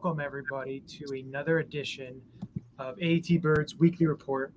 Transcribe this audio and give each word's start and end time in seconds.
welcome 0.00 0.20
everybody 0.20 0.78
to 0.86 1.04
another 1.12 1.58
edition 1.58 2.22
of 2.78 2.96
AT 3.02 3.42
Birds 3.42 3.74
Weekly 3.80 4.06
Report. 4.06 4.52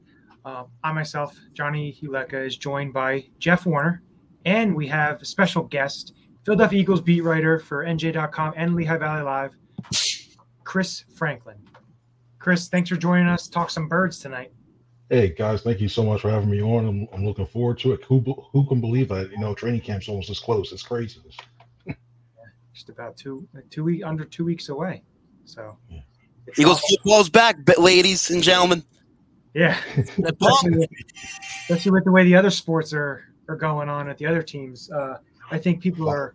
Um, 0.45 0.67
I 0.83 0.93
myself, 0.93 1.35
Johnny 1.53 1.97
Huleka, 1.99 2.45
is 2.45 2.57
joined 2.57 2.93
by 2.93 3.25
Jeff 3.39 3.65
Warner, 3.65 4.03
and 4.45 4.75
we 4.75 4.85
have 4.89 5.19
a 5.19 5.25
special 5.25 5.63
guest, 5.63 6.13
Philadelphia 6.45 6.79
Eagles 6.79 7.01
beat 7.01 7.21
writer 7.21 7.57
for 7.57 7.83
NJ.com 7.83 8.53
and 8.55 8.75
Lehigh 8.75 8.99
Valley 8.99 9.23
Live, 9.23 9.55
Chris 10.63 11.05
Franklin. 11.15 11.57
Chris, 12.37 12.67
thanks 12.67 12.91
for 12.91 12.95
joining 12.95 13.25
us. 13.25 13.47
Talk 13.47 13.71
some 13.71 13.87
birds 13.87 14.19
tonight. 14.19 14.51
Hey 15.09 15.29
guys, 15.29 15.63
thank 15.63 15.81
you 15.81 15.89
so 15.89 16.03
much 16.03 16.21
for 16.21 16.29
having 16.29 16.51
me 16.51 16.61
on. 16.61 16.87
I'm, 16.87 17.07
I'm 17.11 17.25
looking 17.25 17.47
forward 17.47 17.79
to 17.79 17.93
it. 17.93 18.03
Who 18.03 18.19
who 18.51 18.67
can 18.67 18.79
believe 18.79 19.09
that? 19.09 19.31
You 19.31 19.39
know, 19.39 19.55
training 19.55 19.81
camp's 19.81 20.07
almost 20.07 20.29
as 20.29 20.39
close. 20.39 20.71
It's 20.71 20.83
crazy. 20.83 21.19
Just 22.75 22.89
about 22.89 23.17
two 23.17 23.47
two 23.71 23.83
week 23.83 24.05
under 24.05 24.23
two 24.23 24.45
weeks 24.45 24.69
away. 24.69 25.01
So 25.45 25.77
yeah. 25.89 25.99
Eagles 26.57 26.77
awesome. 26.77 26.97
football's 26.97 27.29
back, 27.29 27.57
ladies 27.77 28.29
and 28.29 28.41
gentlemen. 28.41 28.83
Yeah, 29.53 29.77
especially 29.97 30.77
with, 30.77 30.89
especially 31.63 31.91
with 31.91 32.05
the 32.05 32.11
way 32.11 32.23
the 32.23 32.35
other 32.35 32.49
sports 32.49 32.93
are 32.93 33.25
are 33.49 33.55
going 33.55 33.89
on 33.89 34.09
at 34.09 34.17
the 34.17 34.25
other 34.25 34.41
teams. 34.41 34.89
Uh, 34.91 35.17
I 35.51 35.57
think 35.57 35.81
people 35.81 36.09
are 36.09 36.33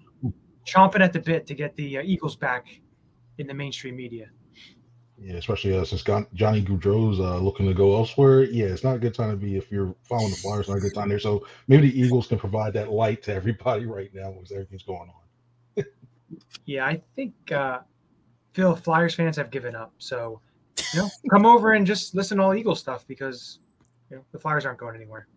chomping 0.67 1.01
at 1.01 1.13
the 1.13 1.21
bit 1.21 1.47
to 1.47 1.55
get 1.55 1.75
the 1.77 1.99
uh, 1.99 2.03
Eagles 2.03 2.37
back 2.37 2.67
in 3.39 3.47
the 3.47 3.55
mainstream 3.55 3.97
media. 3.97 4.29
Yeah, 5.19 5.35
especially 5.37 5.75
uh, 5.77 5.85
since 5.85 6.03
Johnny 6.03 6.63
Gaudreau's 6.63 7.21
uh, 7.21 7.39
looking 7.39 7.67
to 7.67 7.73
go 7.73 7.97
elsewhere. 7.97 8.45
Yeah, 8.45 8.67
it's 8.67 8.85
not 8.85 8.97
a 8.97 8.99
good 8.99 9.15
time 9.15 9.31
to 9.31 9.37
be 9.37 9.57
if 9.57 9.73
you're 9.73 9.95
following 10.03 10.31
the 10.31 10.37
Flyers. 10.37 10.69
Not 10.69 10.77
a 10.77 10.81
good 10.81 10.95
time 10.95 11.09
there. 11.09 11.19
So 11.19 11.47
maybe 11.69 11.91
the 11.91 11.99
Eagles 11.99 12.27
can 12.27 12.39
provide 12.39 12.75
that 12.75 12.91
light 12.91 13.23
to 13.25 13.35
everybody 13.35 13.87
right 13.87 14.13
now 14.13 14.35
as 14.43 14.53
everything's 14.53 14.83
going 14.83 15.09
on. 15.09 15.85
yeah, 16.67 16.85
I 16.85 17.01
think 17.15 17.35
uh, 17.51 17.79
Phil 18.57 18.75
Flyers 18.75 19.15
fans 19.15 19.37
have 19.37 19.51
given 19.51 19.77
up. 19.77 19.93
So 19.99 20.41
you 20.95 21.01
know, 21.01 21.11
come 21.31 21.45
over 21.45 21.75
and 21.75 21.87
just 21.87 22.15
listen 22.15 22.39
to 22.39 22.45
all 22.45 22.55
Eagle 22.55 22.75
stuff 22.75 23.07
because 23.07 23.59
you 24.11 24.17
know 24.17 24.25
the 24.33 24.39
Flyers 24.39 24.65
aren't 24.65 24.79
going 24.79 24.97
anywhere. 24.97 25.29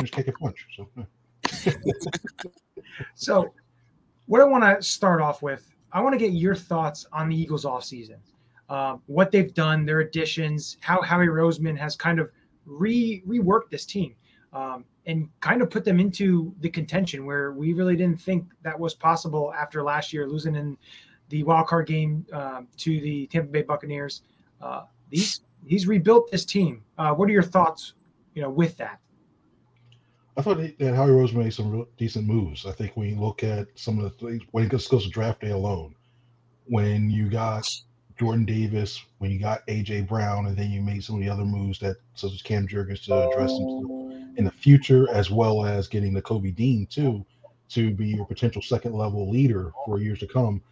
Just 0.00 0.14
take 0.14 0.28
a 0.28 0.32
punch. 0.32 0.66
So, 0.74 0.88
so 3.14 3.54
what 4.24 4.40
I 4.40 4.44
want 4.44 4.64
to 4.64 4.82
start 4.82 5.20
off 5.20 5.42
with, 5.42 5.70
I 5.92 6.00
want 6.00 6.14
to 6.14 6.18
get 6.18 6.32
your 6.32 6.54
thoughts 6.54 7.04
on 7.12 7.28
the 7.28 7.36
Eagles 7.36 7.66
off 7.66 7.84
season 7.84 8.16
um, 8.70 9.02
what 9.04 9.30
they've 9.30 9.52
done, 9.52 9.84
their 9.84 10.00
additions, 10.00 10.78
how 10.80 11.02
Howie 11.02 11.26
Roseman 11.26 11.76
has 11.76 11.94
kind 11.94 12.18
of 12.18 12.30
re 12.64 13.22
reworked 13.28 13.68
this 13.70 13.84
team 13.84 14.14
um, 14.54 14.86
and 15.04 15.28
kind 15.40 15.60
of 15.60 15.68
put 15.68 15.84
them 15.84 16.00
into 16.00 16.54
the 16.60 16.70
contention 16.70 17.26
where 17.26 17.52
we 17.52 17.74
really 17.74 17.96
didn't 17.96 18.18
think 18.18 18.46
that 18.62 18.80
was 18.80 18.94
possible 18.94 19.52
after 19.52 19.82
last 19.82 20.10
year 20.10 20.26
losing 20.26 20.54
in 20.54 20.78
the 21.32 21.42
wild 21.42 21.66
card 21.66 21.86
game 21.86 22.24
uh, 22.32 22.60
to 22.76 23.00
the 23.00 23.26
Tampa 23.28 23.50
Bay 23.50 23.62
Buccaneers. 23.62 24.22
Uh, 24.60 24.82
these 25.10 25.40
he's 25.66 25.86
rebuilt 25.86 26.30
this 26.30 26.44
team. 26.44 26.84
Uh, 26.98 27.12
what 27.14 27.28
are 27.28 27.32
your 27.32 27.42
thoughts, 27.42 27.94
you 28.34 28.42
know, 28.42 28.50
with 28.50 28.76
that? 28.76 29.00
I 30.36 30.42
thought 30.42 30.58
that 30.58 30.94
Howie 30.94 31.10
Roseman 31.10 31.52
some 31.52 31.70
real 31.70 31.88
decent 31.96 32.26
moves. 32.26 32.66
I 32.66 32.72
think 32.72 32.96
when 32.96 33.08
you 33.08 33.16
look 33.20 33.42
at 33.42 33.66
some 33.74 33.98
of 33.98 34.04
the 34.04 34.26
things 34.26 34.42
when 34.52 34.64
it 34.64 34.68
goes 34.68 34.86
to 34.86 35.08
draft 35.08 35.40
day 35.40 35.50
alone, 35.50 35.94
when 36.66 37.10
you 37.10 37.30
got 37.30 37.66
Jordan 38.18 38.44
Davis, 38.44 39.02
when 39.18 39.30
you 39.30 39.40
got 39.40 39.66
AJ 39.66 40.08
Brown, 40.08 40.46
and 40.46 40.56
then 40.56 40.70
you 40.70 40.82
made 40.82 41.02
some 41.02 41.16
of 41.16 41.22
the 41.22 41.30
other 41.30 41.44
moves 41.44 41.78
that 41.80 41.96
such 42.14 42.32
as 42.32 42.42
Cam 42.42 42.68
Jurgens 42.68 43.04
to 43.04 43.28
address 43.28 43.52
them 43.52 44.34
in 44.36 44.44
the 44.44 44.50
future, 44.50 45.10
as 45.10 45.30
well 45.30 45.64
as 45.64 45.88
getting 45.88 46.12
Nakobe 46.12 46.54
Dean 46.54 46.86
too 46.86 47.24
to 47.70 47.90
be 47.90 48.08
your 48.08 48.26
potential 48.26 48.60
second 48.60 48.92
level 48.92 49.30
leader 49.30 49.72
for 49.86 49.98
years 49.98 50.18
to 50.18 50.26
come. 50.26 50.62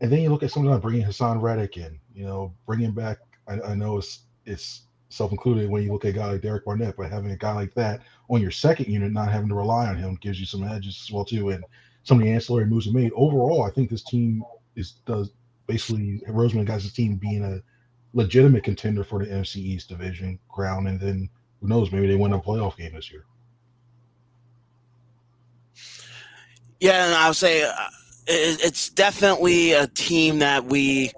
And 0.00 0.10
then 0.10 0.20
you 0.20 0.30
look 0.30 0.42
at 0.42 0.50
something 0.50 0.70
like 0.70 0.82
bringing 0.82 1.04
Haason 1.04 1.42
Reddick 1.42 1.76
in, 1.76 1.98
you 2.14 2.24
know, 2.24 2.54
bringing 2.66 2.92
back. 2.92 3.18
I, 3.46 3.60
I 3.60 3.74
know 3.74 3.98
it's 3.98 4.20
it's 4.46 4.82
self 5.10 5.32
included 5.32 5.68
when 5.68 5.82
you 5.82 5.92
look 5.92 6.04
at 6.04 6.10
a 6.10 6.12
guy 6.12 6.32
like 6.32 6.40
Derek 6.40 6.64
Barnett, 6.64 6.96
but 6.96 7.10
having 7.10 7.30
a 7.32 7.36
guy 7.36 7.52
like 7.52 7.74
that 7.74 8.00
on 8.30 8.40
your 8.40 8.50
second 8.50 8.86
unit, 8.86 9.12
not 9.12 9.30
having 9.30 9.48
to 9.48 9.54
rely 9.54 9.88
on 9.88 9.96
him, 9.96 10.18
gives 10.20 10.40
you 10.40 10.46
some 10.46 10.64
edges 10.64 11.02
as 11.04 11.12
well 11.12 11.24
too. 11.24 11.50
And 11.50 11.64
some 12.04 12.18
of 12.18 12.24
the 12.24 12.32
ancillary 12.32 12.66
moves 12.66 12.86
he 12.86 12.92
made. 12.92 13.12
Overall, 13.14 13.64
I 13.64 13.70
think 13.70 13.90
this 13.90 14.04
team 14.04 14.42
is 14.76 14.92
does 15.04 15.30
basically 15.66 16.22
Roseman 16.28 16.64
got 16.64 16.80
team 16.80 17.16
being 17.16 17.44
a 17.44 17.60
legitimate 18.12 18.64
contender 18.64 19.04
for 19.04 19.24
the 19.24 19.30
NFC 19.30 19.56
East 19.56 19.88
division 19.88 20.38
crown, 20.48 20.86
and 20.86 20.98
then 20.98 21.28
who 21.60 21.68
knows, 21.68 21.92
maybe 21.92 22.06
they 22.06 22.16
win 22.16 22.32
a 22.32 22.40
playoff 22.40 22.76
game 22.76 22.94
this 22.94 23.10
year. 23.10 23.24
Yeah, 26.80 27.06
and 27.06 27.14
I'll 27.14 27.34
say 27.34 27.62
uh, 27.62 27.72
it's 28.26 28.90
definitely 28.90 29.72
a 29.72 29.86
team 29.88 30.38
that 30.40 30.66
we 30.66 31.12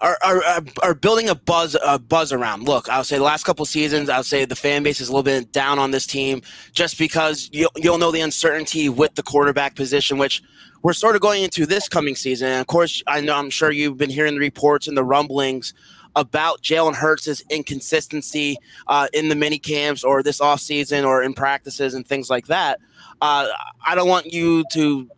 are, 0.00 0.18
are, 0.22 0.62
are 0.82 0.94
building 0.94 1.28
a 1.28 1.34
buzz 1.34 1.76
a 1.82 1.98
buzz 1.98 2.32
around. 2.32 2.64
Look, 2.64 2.88
I'll 2.88 3.04
say 3.04 3.16
the 3.16 3.22
last 3.22 3.44
couple 3.44 3.64
seasons, 3.64 4.08
I'll 4.08 4.22
say 4.22 4.44
the 4.44 4.56
fan 4.56 4.82
base 4.82 5.00
is 5.00 5.08
a 5.08 5.12
little 5.12 5.22
bit 5.22 5.52
down 5.52 5.78
on 5.78 5.90
this 5.90 6.06
team 6.06 6.42
just 6.72 6.98
because 6.98 7.48
you'll, 7.52 7.70
you'll 7.76 7.98
know 7.98 8.10
the 8.10 8.20
uncertainty 8.20 8.88
with 8.88 9.14
the 9.14 9.22
quarterback 9.22 9.74
position, 9.74 10.18
which 10.18 10.42
we're 10.82 10.92
sort 10.92 11.16
of 11.16 11.22
going 11.22 11.42
into 11.42 11.66
this 11.66 11.88
coming 11.88 12.14
season. 12.14 12.48
And 12.48 12.60
of 12.60 12.66
course, 12.66 13.02
I 13.06 13.20
know 13.20 13.34
I'm 13.34 13.50
sure 13.50 13.70
you've 13.70 13.96
been 13.96 14.10
hearing 14.10 14.34
the 14.34 14.40
reports 14.40 14.86
and 14.86 14.96
the 14.96 15.04
rumblings 15.04 15.72
about 16.14 16.62
Jalen 16.62 16.94
Hurts' 16.94 17.42
inconsistency 17.50 18.56
uh, 18.86 19.08
in 19.12 19.28
the 19.28 19.34
mini 19.34 19.58
camps 19.58 20.02
or 20.02 20.22
this 20.22 20.40
off 20.40 20.60
season 20.60 21.04
or 21.04 21.22
in 21.22 21.34
practices 21.34 21.94
and 21.94 22.06
things 22.06 22.30
like 22.30 22.46
that. 22.46 22.80
Uh, 23.20 23.48
I 23.86 23.94
don't 23.94 24.08
want 24.08 24.32
you 24.32 24.64
to 24.72 25.08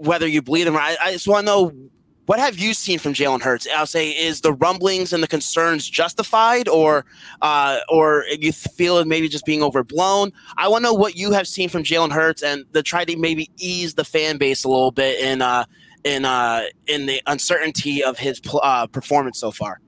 whether 0.00 0.26
you 0.26 0.42
believe 0.42 0.64
them. 0.64 0.76
Or 0.76 0.80
I, 0.80 0.96
I 1.02 1.12
just 1.12 1.28
want 1.28 1.46
to 1.46 1.52
know 1.52 1.90
what 2.26 2.38
have 2.38 2.58
you 2.58 2.74
seen 2.74 3.00
from 3.00 3.12
Jalen 3.12 3.42
Hurts? 3.42 3.66
I'll 3.74 3.86
say, 3.86 4.10
is 4.10 4.40
the 4.40 4.52
rumblings 4.52 5.12
and 5.12 5.20
the 5.20 5.26
concerns 5.26 5.90
justified, 5.90 6.68
or 6.68 7.04
uh, 7.42 7.80
or 7.88 8.24
you 8.38 8.52
feel 8.52 8.98
it 8.98 9.08
maybe 9.08 9.28
just 9.28 9.44
being 9.44 9.64
overblown? 9.64 10.32
I 10.56 10.68
want 10.68 10.84
to 10.84 10.90
know 10.90 10.94
what 10.94 11.16
you 11.16 11.32
have 11.32 11.48
seen 11.48 11.68
from 11.68 11.82
Jalen 11.82 12.12
Hurts 12.12 12.44
and 12.44 12.64
the 12.70 12.84
try 12.84 13.04
to 13.04 13.16
maybe 13.16 13.50
ease 13.56 13.94
the 13.94 14.04
fan 14.04 14.38
base 14.38 14.62
a 14.62 14.68
little 14.68 14.92
bit 14.92 15.18
in 15.18 15.42
uh, 15.42 15.64
in 16.04 16.24
uh, 16.24 16.66
in 16.86 17.06
the 17.06 17.20
uncertainty 17.26 18.04
of 18.04 18.16
his 18.16 18.40
uh, 18.62 18.86
performance 18.86 19.40
so 19.40 19.50
far. 19.50 19.80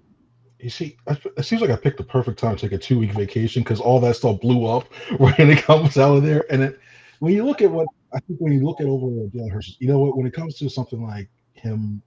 You 0.58 0.70
see, 0.70 0.97
it 1.08 1.44
seems 1.44 1.62
like 1.62 1.70
I 1.70 1.76
picked 1.76 1.99
the 1.99 2.05
perfect 2.05 2.41
time 2.41 2.56
to 2.56 2.69
take 2.69 2.73
a 2.73 2.79
two 2.79 2.99
week 2.99 3.12
vacation 3.12 3.62
because 3.62 3.81
all 3.81 4.00
that 4.00 4.17
stuff 4.17 4.41
blew 4.41 4.67
up 4.67 4.88
right 5.19 5.38
when 5.38 5.50
it 5.50 5.62
comes 5.62 5.97
out 5.97 6.17
of 6.17 6.25
there. 6.25 6.44
And 6.50 6.62
it, 6.62 6.81
when 7.20 7.35
you 7.35 7.44
look 7.44 7.62
at 7.62 7.70
what 7.70 7.87
I 8.14 8.20
think, 8.20 8.41
when 8.41 8.53
you 8.53 8.64
look 8.64 8.81
at 8.81 8.87
overall 8.87 9.31
Jalen 9.35 9.50
Hurts, 9.50 9.76
you 9.79 9.88
know 9.88 9.99
what? 9.99 10.17
When 10.17 10.26
it 10.26 10.32
comes 10.32 10.56
to 10.59 10.69
something 10.69 11.03
like 11.03 11.29
him 11.55 12.03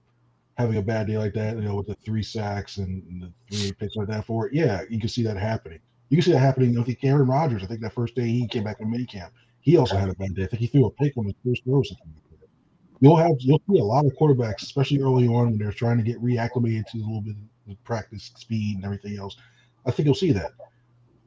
having 0.56 0.76
a 0.76 0.82
bad 0.82 1.06
day 1.06 1.18
like 1.18 1.34
that, 1.34 1.56
you 1.56 1.62
know, 1.62 1.76
with 1.76 1.86
the 1.86 1.94
three 1.96 2.22
sacks 2.22 2.78
and, 2.78 3.02
and 3.08 3.22
the 3.22 3.32
three 3.50 3.72
picks 3.72 3.96
like 3.96 4.08
that 4.08 4.24
for 4.24 4.46
it, 4.46 4.54
yeah, 4.54 4.82
you 4.88 4.98
can 4.98 5.08
see 5.08 5.22
that 5.22 5.36
happening. 5.36 5.80
You 6.08 6.16
can 6.16 6.24
see 6.24 6.32
that 6.32 6.38
happening. 6.38 6.78
I 6.78 6.82
think 6.82 7.02
Aaron 7.02 7.26
Rodgers, 7.26 7.62
I 7.62 7.66
think 7.66 7.80
that 7.80 7.92
first 7.92 8.14
day 8.14 8.26
he 8.26 8.46
came 8.46 8.64
back 8.64 8.78
from 8.78 8.92
minicamp, 8.92 9.30
he 9.60 9.76
also 9.76 9.96
had 9.96 10.08
a 10.08 10.14
bad 10.14 10.34
day. 10.34 10.44
I 10.44 10.46
think 10.46 10.60
he 10.60 10.66
threw 10.68 10.86
a 10.86 10.90
pick 10.90 11.16
on 11.16 11.24
his 11.24 11.34
first 11.44 11.64
throw. 11.64 11.82
You'll 13.00 13.16
have 13.16 13.32
you'll 13.40 13.60
see 13.68 13.78
a 13.78 13.84
lot 13.84 14.06
of 14.06 14.12
quarterbacks, 14.12 14.62
especially 14.62 15.00
early 15.00 15.26
on 15.26 15.50
when 15.50 15.58
they're 15.58 15.72
trying 15.72 15.98
to 15.98 16.04
get 16.04 16.22
reacclimated 16.22 16.86
to 16.92 16.98
a 16.98 17.04
little 17.04 17.20
bit 17.20 17.36
of 17.68 17.84
practice 17.84 18.30
speed 18.36 18.76
and 18.76 18.84
everything 18.84 19.18
else. 19.18 19.36
I 19.84 19.90
think 19.90 20.06
you'll 20.06 20.14
see 20.14 20.32
that. 20.32 20.52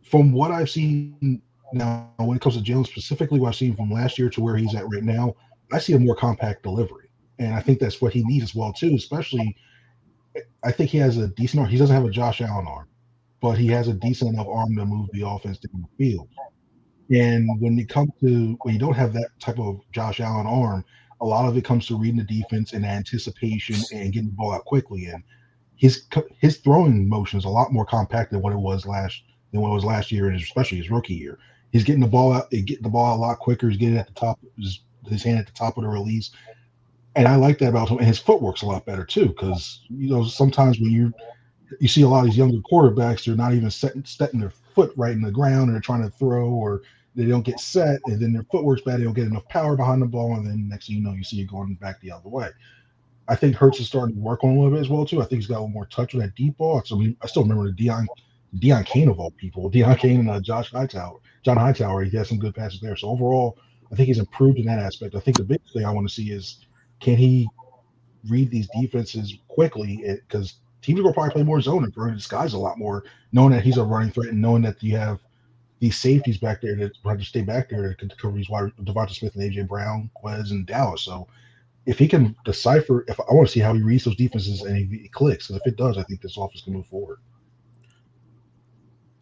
From 0.01 0.31
what 0.31 0.51
I've 0.51 0.69
seen 0.69 1.41
now, 1.73 2.11
when 2.17 2.37
it 2.37 2.41
comes 2.41 2.57
to 2.57 2.63
Jalen 2.63 2.87
specifically, 2.87 3.39
what 3.39 3.49
I've 3.49 3.55
seen 3.55 3.75
from 3.75 3.91
last 3.91 4.17
year 4.17 4.29
to 4.29 4.41
where 4.41 4.57
he's 4.57 4.75
at 4.75 4.89
right 4.89 5.03
now, 5.03 5.35
I 5.71 5.79
see 5.79 5.93
a 5.93 5.99
more 5.99 6.15
compact 6.15 6.63
delivery 6.63 7.09
and 7.39 7.55
I 7.55 7.61
think 7.61 7.79
that's 7.79 8.01
what 8.01 8.13
he 8.13 8.23
needs 8.25 8.43
as 8.43 8.55
well 8.55 8.73
too. 8.73 8.93
Especially, 8.95 9.55
I 10.63 10.71
think 10.71 10.89
he 10.89 10.97
has 10.99 11.17
a 11.17 11.29
decent 11.29 11.61
arm. 11.61 11.69
He 11.69 11.77
doesn't 11.77 11.95
have 11.95 12.05
a 12.05 12.11
Josh 12.11 12.41
Allen 12.41 12.67
arm, 12.67 12.87
but 13.41 13.57
he 13.57 13.67
has 13.67 13.87
a 13.87 13.93
decent 13.93 14.33
enough 14.33 14.47
arm 14.47 14.75
to 14.75 14.85
move 14.85 15.09
the 15.13 15.27
offense 15.27 15.57
down 15.57 15.81
the 15.81 16.05
field. 16.05 16.27
And 17.11 17.49
when 17.59 17.77
you 17.77 17.87
come 17.87 18.11
to 18.19 18.57
when 18.61 18.73
you 18.73 18.79
don't 18.79 18.93
have 18.93 19.13
that 19.13 19.29
type 19.39 19.57
of 19.57 19.79
Josh 19.91 20.19
Allen 20.19 20.45
arm, 20.45 20.85
a 21.21 21.25
lot 21.25 21.47
of 21.47 21.57
it 21.57 21.65
comes 21.65 21.87
to 21.87 21.97
reading 21.97 22.17
the 22.17 22.41
defense 22.41 22.73
and 22.73 22.85
anticipation 22.85 23.77
and 23.93 24.13
getting 24.13 24.29
the 24.29 24.35
ball 24.35 24.53
out 24.53 24.65
quickly. 24.65 25.05
And 25.05 25.23
his 25.75 26.07
his 26.39 26.57
throwing 26.57 27.07
motion 27.07 27.39
is 27.39 27.45
a 27.45 27.49
lot 27.49 27.73
more 27.73 27.85
compact 27.85 28.31
than 28.31 28.41
what 28.41 28.53
it 28.53 28.59
was 28.59 28.85
last 28.85 29.23
than 29.51 29.61
what 29.61 29.71
it 29.71 29.75
was 29.75 29.85
last 29.85 30.11
year, 30.11 30.27
and 30.27 30.39
especially 30.39 30.77
his 30.77 30.91
rookie 30.91 31.15
year. 31.15 31.39
He's 31.71 31.83
getting 31.83 32.01
the 32.01 32.07
ball 32.07 32.33
out, 32.33 32.49
getting 32.51 32.81
the 32.81 32.89
ball 32.89 33.13
out 33.13 33.17
a 33.17 33.21
lot 33.21 33.39
quicker. 33.39 33.69
He's 33.69 33.77
getting 33.77 33.97
at 33.97 34.07
the 34.07 34.13
top, 34.13 34.39
his, 34.57 34.81
his 35.07 35.23
hand 35.23 35.39
at 35.39 35.45
the 35.45 35.53
top 35.53 35.77
of 35.77 35.83
the 35.83 35.89
release 35.89 36.31
and 37.15 37.27
I 37.27 37.35
like 37.35 37.57
that 37.59 37.69
about 37.69 37.89
him. 37.89 37.97
And 37.97 38.07
his 38.07 38.19
footwork's 38.19 38.61
a 38.61 38.65
lot 38.65 38.85
better 38.85 39.05
too, 39.05 39.27
because 39.27 39.81
you 39.89 40.09
know 40.09 40.23
sometimes 40.23 40.79
when 40.79 40.91
you 40.91 41.13
you 41.79 41.87
see 41.87 42.01
a 42.01 42.07
lot 42.07 42.21
of 42.21 42.25
these 42.25 42.37
younger 42.37 42.59
quarterbacks, 42.71 43.25
they're 43.25 43.35
not 43.35 43.53
even 43.53 43.69
setting 43.69 44.05
setting 44.05 44.39
their 44.39 44.53
foot 44.73 44.93
right 44.95 45.11
in 45.11 45.21
the 45.21 45.31
ground, 45.31 45.65
and 45.65 45.73
they're 45.73 45.81
trying 45.81 46.03
to 46.03 46.09
throw, 46.09 46.49
or 46.49 46.81
they 47.15 47.25
don't 47.25 47.45
get 47.45 47.59
set, 47.59 47.99
and 48.05 48.21
then 48.21 48.33
their 48.33 48.45
footwork's 48.51 48.81
bad. 48.81 48.99
They 48.99 49.03
don't 49.03 49.13
get 49.13 49.27
enough 49.27 49.47
power 49.49 49.75
behind 49.75 50.01
the 50.01 50.07
ball, 50.07 50.35
and 50.35 50.47
then 50.47 50.69
next 50.69 50.87
thing 50.87 50.97
you 50.97 51.03
know, 51.03 51.13
you 51.13 51.23
see 51.23 51.41
it 51.41 51.49
going 51.49 51.73
back 51.75 51.99
the 52.01 52.11
other 52.11 52.29
way. 52.29 52.49
I 53.27 53.35
think 53.35 53.55
Hurts 53.55 53.79
is 53.79 53.87
starting 53.87 54.15
to 54.15 54.21
work 54.21 54.43
on 54.43 54.51
a 54.51 54.53
little 54.53 54.71
bit 54.71 54.79
as 54.79 54.89
well 54.89 55.05
too. 55.05 55.21
I 55.21 55.25
think 55.25 55.41
he's 55.41 55.47
got 55.47 55.55
a 55.55 55.61
little 55.61 55.69
more 55.69 55.85
touch 55.85 56.13
with 56.13 56.23
that 56.23 56.35
deep 56.35 56.57
ball. 56.57 56.81
So 56.83 56.95
I, 56.95 56.99
mean, 56.99 57.17
I 57.21 57.27
still 57.27 57.43
remember 57.43 57.71
the 57.71 57.85
Deon 57.85 58.07
Deon 58.57 58.85
Cain 58.85 59.09
of 59.09 59.19
all 59.19 59.31
people, 59.31 59.69
Deon 59.69 59.97
Cain 59.97 60.21
and 60.21 60.29
uh, 60.29 60.39
Josh 60.39 60.71
Hightower, 60.71 61.19
John 61.43 61.57
Hightower. 61.57 62.03
He 62.03 62.17
has 62.17 62.29
some 62.29 62.39
good 62.39 62.55
passes 62.55 62.79
there. 62.79 62.95
So 62.95 63.09
overall, 63.09 63.57
I 63.91 63.95
think 63.95 64.07
he's 64.07 64.19
improved 64.19 64.59
in 64.59 64.65
that 64.65 64.79
aspect. 64.79 65.15
I 65.15 65.19
think 65.19 65.37
the 65.37 65.43
big 65.43 65.61
thing 65.71 65.85
I 65.85 65.91
want 65.91 66.07
to 66.07 66.13
see 66.13 66.31
is 66.31 66.65
can 66.99 67.17
he 67.17 67.47
read 68.27 68.51
these 68.51 68.67
defenses 68.79 69.37
quickly? 69.47 70.03
Because 70.27 70.55
teams 70.81 71.01
will 71.01 71.13
probably 71.13 71.33
play 71.33 71.43
more 71.43 71.61
zone 71.61 71.83
and 71.83 72.15
this 72.15 72.27
guy's 72.27 72.53
a 72.53 72.57
lot 72.57 72.77
more, 72.77 73.03
knowing 73.31 73.51
that 73.51 73.63
he's 73.63 73.77
a 73.77 73.83
running 73.83 74.11
threat 74.11 74.29
and 74.29 74.41
knowing 74.41 74.61
that 74.63 74.81
you 74.81 74.97
have 74.97 75.19
these 75.79 75.97
safeties 75.97 76.37
back 76.37 76.61
there 76.61 76.75
that 76.75 76.91
have 77.05 77.19
to 77.19 77.25
stay 77.25 77.41
back 77.41 77.69
there 77.69 77.93
to 77.93 78.07
cover 78.21 78.35
these 78.35 78.49
wide 78.49 78.71
Devonta 78.83 79.11
Smith 79.11 79.35
and 79.35 79.43
AJ 79.43 79.67
Brown, 79.67 80.09
Quez, 80.21 80.51
and 80.51 80.65
Dallas. 80.65 81.03
So 81.03 81.27
if 81.85 81.97
he 81.97 82.07
can 82.07 82.35
decipher, 82.43 83.05
if 83.07 83.19
I 83.19 83.33
want 83.33 83.47
to 83.47 83.51
see 83.51 83.61
how 83.61 83.73
he 83.73 83.81
reads 83.81 84.03
those 84.03 84.15
defenses 84.15 84.61
and 84.61 84.75
he, 84.75 84.97
he 85.03 85.07
clicks, 85.07 85.47
because 85.47 85.61
if 85.61 85.71
it 85.71 85.77
does, 85.77 85.97
I 85.97 86.03
think 86.03 86.21
this 86.21 86.37
offense 86.37 86.61
can 86.61 86.73
move 86.73 86.87
forward. 86.87 87.19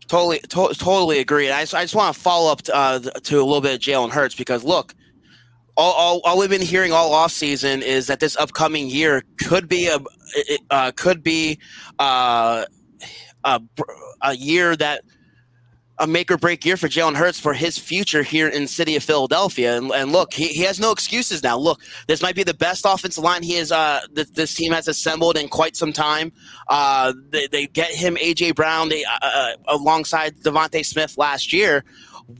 Totally, 0.07 0.39
to- 0.39 0.74
totally 0.74 1.19
agree. 1.19 1.51
I 1.51 1.62
just, 1.62 1.75
I 1.75 1.83
just 1.83 1.95
want 1.95 2.15
to 2.15 2.21
follow 2.21 2.51
up 2.51 2.62
to, 2.63 2.75
uh, 2.75 3.00
to 3.00 3.42
a 3.42 3.44
little 3.44 3.62
bit 3.62 3.75
of 3.75 3.80
Jalen 3.81 4.12
Hurts 4.12 4.36
because 4.36 4.63
look, 4.63 4.95
all, 5.75 5.94
all, 5.94 6.21
all, 6.24 6.39
we've 6.39 6.50
been 6.50 6.62
hearing 6.62 6.92
all 6.92 7.13
off 7.13 7.31
season 7.31 7.83
is 7.83 8.07
that 8.07 8.19
this 8.19 8.36
upcoming 8.38 8.89
year 8.89 9.24
could 9.39 9.68
be 9.68 9.88
a 9.88 10.00
uh, 10.71 10.92
could 10.95 11.21
be 11.21 11.59
uh, 12.00 12.65
a, 13.44 13.62
a 14.21 14.33
year 14.36 14.75
that 14.75 15.04
a 16.00 16.06
make 16.06 16.30
or 16.30 16.38
break 16.38 16.64
year 16.64 16.78
for 16.78 16.88
Jalen 16.88 17.16
Hurts 17.16 17.40
for 17.40 17.54
his 17.54 17.78
future 17.78 18.22
here 18.22 18.48
in 18.48 18.68
city 18.68 18.96
of 18.96 19.04
Philadelphia. 19.04 19.78
And, 19.78 19.92
and 19.92 20.12
look, 20.12 20.34
he, 20.34 20.48
he 20.50 20.62
has 20.64 20.80
no 20.80 20.92
excuses 20.92 21.42
now. 21.42 21.58
Look, 21.58 21.82
this 22.08 22.22
might 22.22 22.36
be 22.36 22.44
the 22.44 22.54
best 22.54 22.86
offensive 22.88 23.24
line 23.24 23.42
he 23.42 23.56
has 23.56 23.72
uh, 23.72 24.02
th- 24.16 24.32
this 24.34 24.54
team 24.54 24.72
has 24.74 24.88
assembled 24.88 25.38
in 25.38 25.48
quite 25.48 25.76
some 25.76 25.92
time. 25.92 26.32
Uh, 26.68 27.14
they, 27.30 27.48
they 27.48 27.68
get 27.68 27.92
him 27.92 28.16
AJ 28.16 28.56
Brown 28.56 28.90
they, 28.90 29.04
uh, 29.06 29.18
uh, 29.22 29.52
alongside 29.68 30.36
DeVonta 30.38 30.86
Smith 30.86 31.18
last 31.18 31.52
year. 31.52 31.84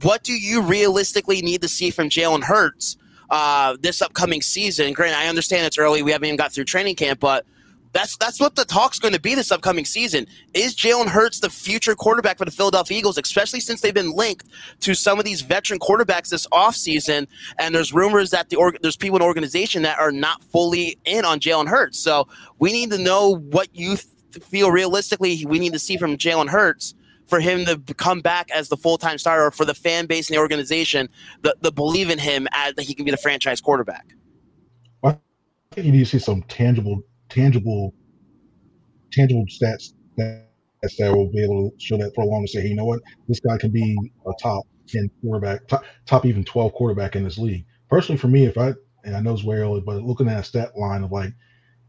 What 0.02 0.22
do 0.22 0.34
you 0.34 0.62
realistically 0.62 1.40
need 1.42 1.62
to 1.62 1.68
see 1.68 1.90
from 1.90 2.10
Jalen 2.10 2.44
Hurts 2.44 2.96
uh, 3.30 3.76
this 3.80 4.02
upcoming 4.02 4.42
season? 4.42 4.92
Granted, 4.92 5.16
I 5.16 5.28
understand 5.28 5.66
it's 5.66 5.78
early; 5.78 6.02
we 6.02 6.12
haven't 6.12 6.26
even 6.26 6.36
got 6.36 6.52
through 6.52 6.64
training 6.64 6.94
camp, 6.94 7.20
but 7.20 7.46
that's 7.92 8.16
that's 8.16 8.40
what 8.40 8.54
the 8.56 8.64
talk's 8.64 8.98
going 8.98 9.14
to 9.14 9.20
be 9.20 9.34
this 9.34 9.50
upcoming 9.50 9.84
season. 9.84 10.26
Is 10.54 10.74
Jalen 10.74 11.06
Hurts 11.06 11.40
the 11.40 11.50
future 11.50 11.94
quarterback 11.94 12.38
for 12.38 12.44
the 12.44 12.50
Philadelphia 12.50 12.98
Eagles, 12.98 13.18
especially 13.18 13.60
since 13.60 13.80
they've 13.80 13.94
been 13.94 14.12
linked 14.12 14.46
to 14.80 14.94
some 14.94 15.18
of 15.18 15.24
these 15.24 15.40
veteran 15.40 15.78
quarterbacks 15.78 16.28
this 16.28 16.46
offseason? 16.48 17.26
And 17.58 17.74
there's 17.74 17.92
rumors 17.92 18.30
that 18.30 18.50
the 18.50 18.56
org- 18.56 18.78
there's 18.82 18.96
people 18.96 19.16
in 19.16 19.20
the 19.20 19.26
organization 19.26 19.82
that 19.82 19.98
are 19.98 20.12
not 20.12 20.42
fully 20.44 20.98
in 21.04 21.24
on 21.24 21.40
Jalen 21.40 21.68
Hurts. 21.68 21.98
So 21.98 22.28
we 22.58 22.72
need 22.72 22.90
to 22.90 22.98
know 22.98 23.36
what 23.36 23.68
you 23.74 23.96
th- 23.96 24.44
feel 24.44 24.70
realistically 24.70 25.44
we 25.46 25.58
need 25.58 25.72
to 25.72 25.78
see 25.78 25.96
from 25.96 26.16
Jalen 26.16 26.48
Hurts 26.48 26.94
for 27.26 27.40
him 27.40 27.64
to 27.66 27.76
come 27.94 28.20
back 28.20 28.50
as 28.50 28.68
the 28.68 28.76
full 28.76 28.98
time 28.98 29.18
starter, 29.18 29.46
or 29.46 29.50
for 29.50 29.64
the 29.64 29.74
fan 29.74 30.06
base 30.06 30.28
and 30.28 30.36
the 30.36 30.40
organization 30.40 31.08
the, 31.42 31.56
the 31.60 31.70
believe 31.70 32.10
in 32.10 32.18
him 32.18 32.48
as 32.52 32.74
that 32.74 32.82
he 32.82 32.94
can 32.94 33.04
be 33.04 33.10
the 33.10 33.16
franchise 33.16 33.60
quarterback. 33.60 34.14
I 35.04 35.16
think 35.72 35.86
you 35.86 35.92
need 35.92 35.98
to 36.00 36.06
see 36.06 36.18
some 36.18 36.42
tangible 36.44 37.02
tangible 37.28 37.94
tangible 39.12 39.44
stats 39.46 39.94
that 40.16 40.44
that 40.98 41.14
will 41.14 41.30
be 41.30 41.42
able 41.42 41.70
to 41.70 41.76
show 41.78 41.96
that 41.96 42.14
for 42.14 42.22
a 42.22 42.26
long 42.26 42.40
and 42.40 42.48
say, 42.48 42.60
hey, 42.60 42.68
you 42.68 42.74
know 42.76 42.84
what, 42.84 43.00
this 43.26 43.40
guy 43.40 43.56
can 43.58 43.70
be 43.70 43.96
a 44.26 44.32
top 44.40 44.64
ten 44.86 45.10
quarterback, 45.20 45.66
top, 45.66 45.84
top 46.06 46.24
even 46.24 46.44
twelve 46.44 46.72
quarterback 46.74 47.16
in 47.16 47.24
this 47.24 47.38
league. 47.38 47.64
Personally, 47.88 48.18
for 48.18 48.28
me, 48.28 48.44
if 48.44 48.56
I 48.56 48.74
and 49.04 49.16
I 49.16 49.20
know 49.20 49.32
it's 49.32 49.44
way 49.44 49.56
early, 49.56 49.80
but 49.80 50.02
looking 50.02 50.28
at 50.28 50.40
a 50.40 50.44
stat 50.44 50.76
line 50.76 51.02
of 51.02 51.12
like 51.12 51.32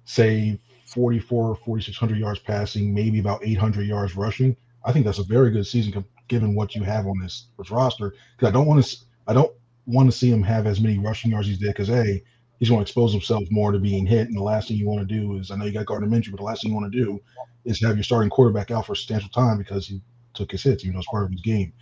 say 0.06 0.60
44, 0.86 1.56
4600 1.56 2.18
yards 2.18 2.40
passing, 2.40 2.94
maybe 2.94 3.20
about 3.20 3.46
800 3.46 3.86
yards 3.86 4.16
rushing, 4.16 4.56
I 4.84 4.92
think 4.92 5.06
that's 5.06 5.20
a 5.20 5.24
very 5.24 5.52
good 5.52 5.68
season 5.68 6.04
given 6.28 6.56
what 6.56 6.76
you 6.76 6.84
have 6.84 7.06
on 7.06 7.20
this, 7.20 7.48
this 7.58 7.70
roster. 7.70 8.14
Because 8.36 8.50
I 8.50 8.52
don't 8.52 8.66
want 8.66 8.84
to, 8.84 8.98
I 9.28 9.34
don't 9.34 9.54
want 9.86 10.12
to 10.12 10.18
see 10.18 10.32
him 10.32 10.42
have 10.44 10.66
as 10.66 10.80
many 10.80 10.98
rushing 10.98 11.32
yards 11.32 11.48
as 11.48 11.58
he 11.58 11.66
did. 11.66 11.74
Because 11.74 11.90
a, 11.92 12.24
he's 12.60 12.70
going 12.70 12.80
to 12.80 12.84
expose 12.84 13.12
himself 13.12 13.44
more 13.50 13.72
to 13.72 13.80
being 13.80 14.06
hit. 14.06 14.28
And 14.28 14.38
the 14.38 14.44
last 14.44 14.68
thing 14.68 14.78
you 14.78 14.88
want 14.88 15.08
to 15.08 15.20
do 15.20 15.38
is, 15.38 15.50
I 15.50 15.56
know 15.56 15.66
you 15.66 15.72
got 15.72 15.86
Gardner 15.86 16.08
Minshew, 16.08 16.32
but 16.32 16.38
the 16.38 16.44
last 16.44 16.62
thing 16.62 16.72
you 16.72 16.78
want 16.78 16.92
to 16.92 17.04
do 17.04 17.20
is 17.66 17.82
have 17.82 17.96
your 17.96 18.04
starting 18.04 18.30
quarterback 18.30 18.70
out 18.70 18.86
for 18.86 18.94
a 18.94 18.96
substantial 18.96 19.30
time 19.30 19.58
because 19.58 19.88
he 19.88 20.02
took 20.34 20.52
his 20.52 20.64
hits, 20.64 20.84
even 20.84 20.94
though 20.94 21.00
it's 21.00 21.10
part 21.10 21.26
of 21.26 21.32
his 21.32 21.42
game. 21.42 21.74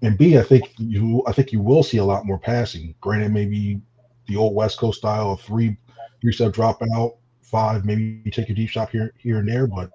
And 0.00 0.18
B, 0.18 0.38
I 0.38 0.42
think 0.42 0.72
you, 0.78 1.22
I 1.26 1.32
think 1.32 1.52
you 1.52 1.60
will 1.60 1.82
see 1.82 1.98
a 1.98 2.04
lot 2.04 2.26
more 2.26 2.38
passing. 2.38 2.94
Granted, 3.00 3.32
maybe 3.32 3.80
the 4.26 4.36
old 4.36 4.54
West 4.54 4.78
Coast 4.78 4.98
style 4.98 5.32
of 5.32 5.40
three, 5.42 5.76
three 6.20 6.32
step 6.32 6.52
drop 6.52 6.82
out, 6.94 7.16
five, 7.42 7.84
maybe 7.84 8.22
you 8.24 8.30
take 8.30 8.48
a 8.48 8.54
deep 8.54 8.70
shot 8.70 8.90
here, 8.90 9.12
here 9.18 9.38
and 9.38 9.48
there. 9.48 9.66
But 9.66 9.90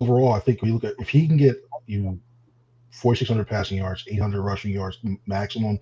overall, 0.00 0.32
I 0.32 0.40
think 0.40 0.62
we 0.62 0.72
look 0.72 0.84
at 0.84 0.94
if 0.98 1.08
he 1.08 1.26
can 1.26 1.36
get 1.36 1.56
you 1.86 2.18
4,600 2.90 3.46
passing 3.46 3.78
yards, 3.78 4.04
800 4.08 4.42
rushing 4.42 4.72
yards 4.72 4.98
maximum 5.26 5.78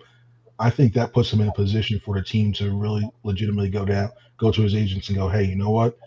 I 0.61 0.69
think 0.69 0.93
that 0.93 1.11
puts 1.11 1.33
him 1.33 1.41
in 1.41 1.47
a 1.47 1.53
position 1.53 1.99
for 2.05 2.13
the 2.13 2.23
team 2.23 2.53
to 2.53 2.71
really 2.77 3.09
legitimately 3.23 3.69
go 3.69 3.83
down, 3.83 4.11
go 4.37 4.51
to 4.51 4.61
his 4.61 4.75
agents 4.75 5.09
and 5.09 5.17
go, 5.17 5.27
hey, 5.27 5.43
you 5.43 5.55
know 5.55 5.71
what? 5.71 5.97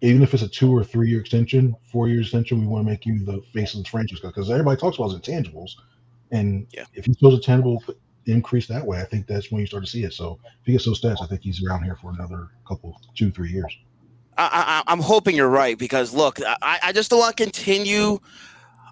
Even 0.00 0.22
if 0.22 0.32
it's 0.32 0.44
a 0.44 0.48
two 0.48 0.74
or 0.74 0.84
three 0.84 1.10
year 1.10 1.20
extension, 1.20 1.74
four 1.90 2.08
year 2.08 2.20
extension, 2.20 2.60
we 2.60 2.68
want 2.68 2.86
to 2.86 2.90
make 2.90 3.04
you 3.04 3.24
the 3.24 3.42
face 3.52 3.74
of 3.74 3.82
the 3.82 3.90
franchise 3.90 4.20
because 4.20 4.48
everybody 4.48 4.80
talks 4.80 4.96
about 4.96 5.08
his 5.08 5.18
intangibles. 5.18 5.72
And 6.30 6.68
yeah. 6.70 6.84
if 6.94 7.04
he 7.04 7.14
shows 7.20 7.34
a 7.34 7.40
tangible 7.40 7.82
increase 8.26 8.68
that 8.68 8.86
way, 8.86 9.00
I 9.00 9.04
think 9.04 9.26
that's 9.26 9.50
when 9.50 9.60
you 9.60 9.66
start 9.66 9.84
to 9.84 9.90
see 9.90 10.04
it. 10.04 10.12
So 10.12 10.38
if 10.44 10.66
he 10.66 10.72
gets 10.72 10.84
those 10.84 11.00
stats, 11.00 11.20
I 11.20 11.26
think 11.26 11.42
he's 11.42 11.66
around 11.66 11.82
here 11.82 11.96
for 11.96 12.12
another 12.12 12.50
couple, 12.66 12.96
two, 13.16 13.32
three 13.32 13.50
years. 13.50 13.76
I, 14.38 14.84
am 14.86 15.00
hoping 15.00 15.34
you're 15.34 15.50
right 15.50 15.76
because 15.76 16.14
look, 16.14 16.38
I, 16.62 16.78
I 16.84 16.92
just 16.92 17.10
don't 17.10 17.18
want 17.18 17.36
to 17.36 17.42
continue. 17.42 18.20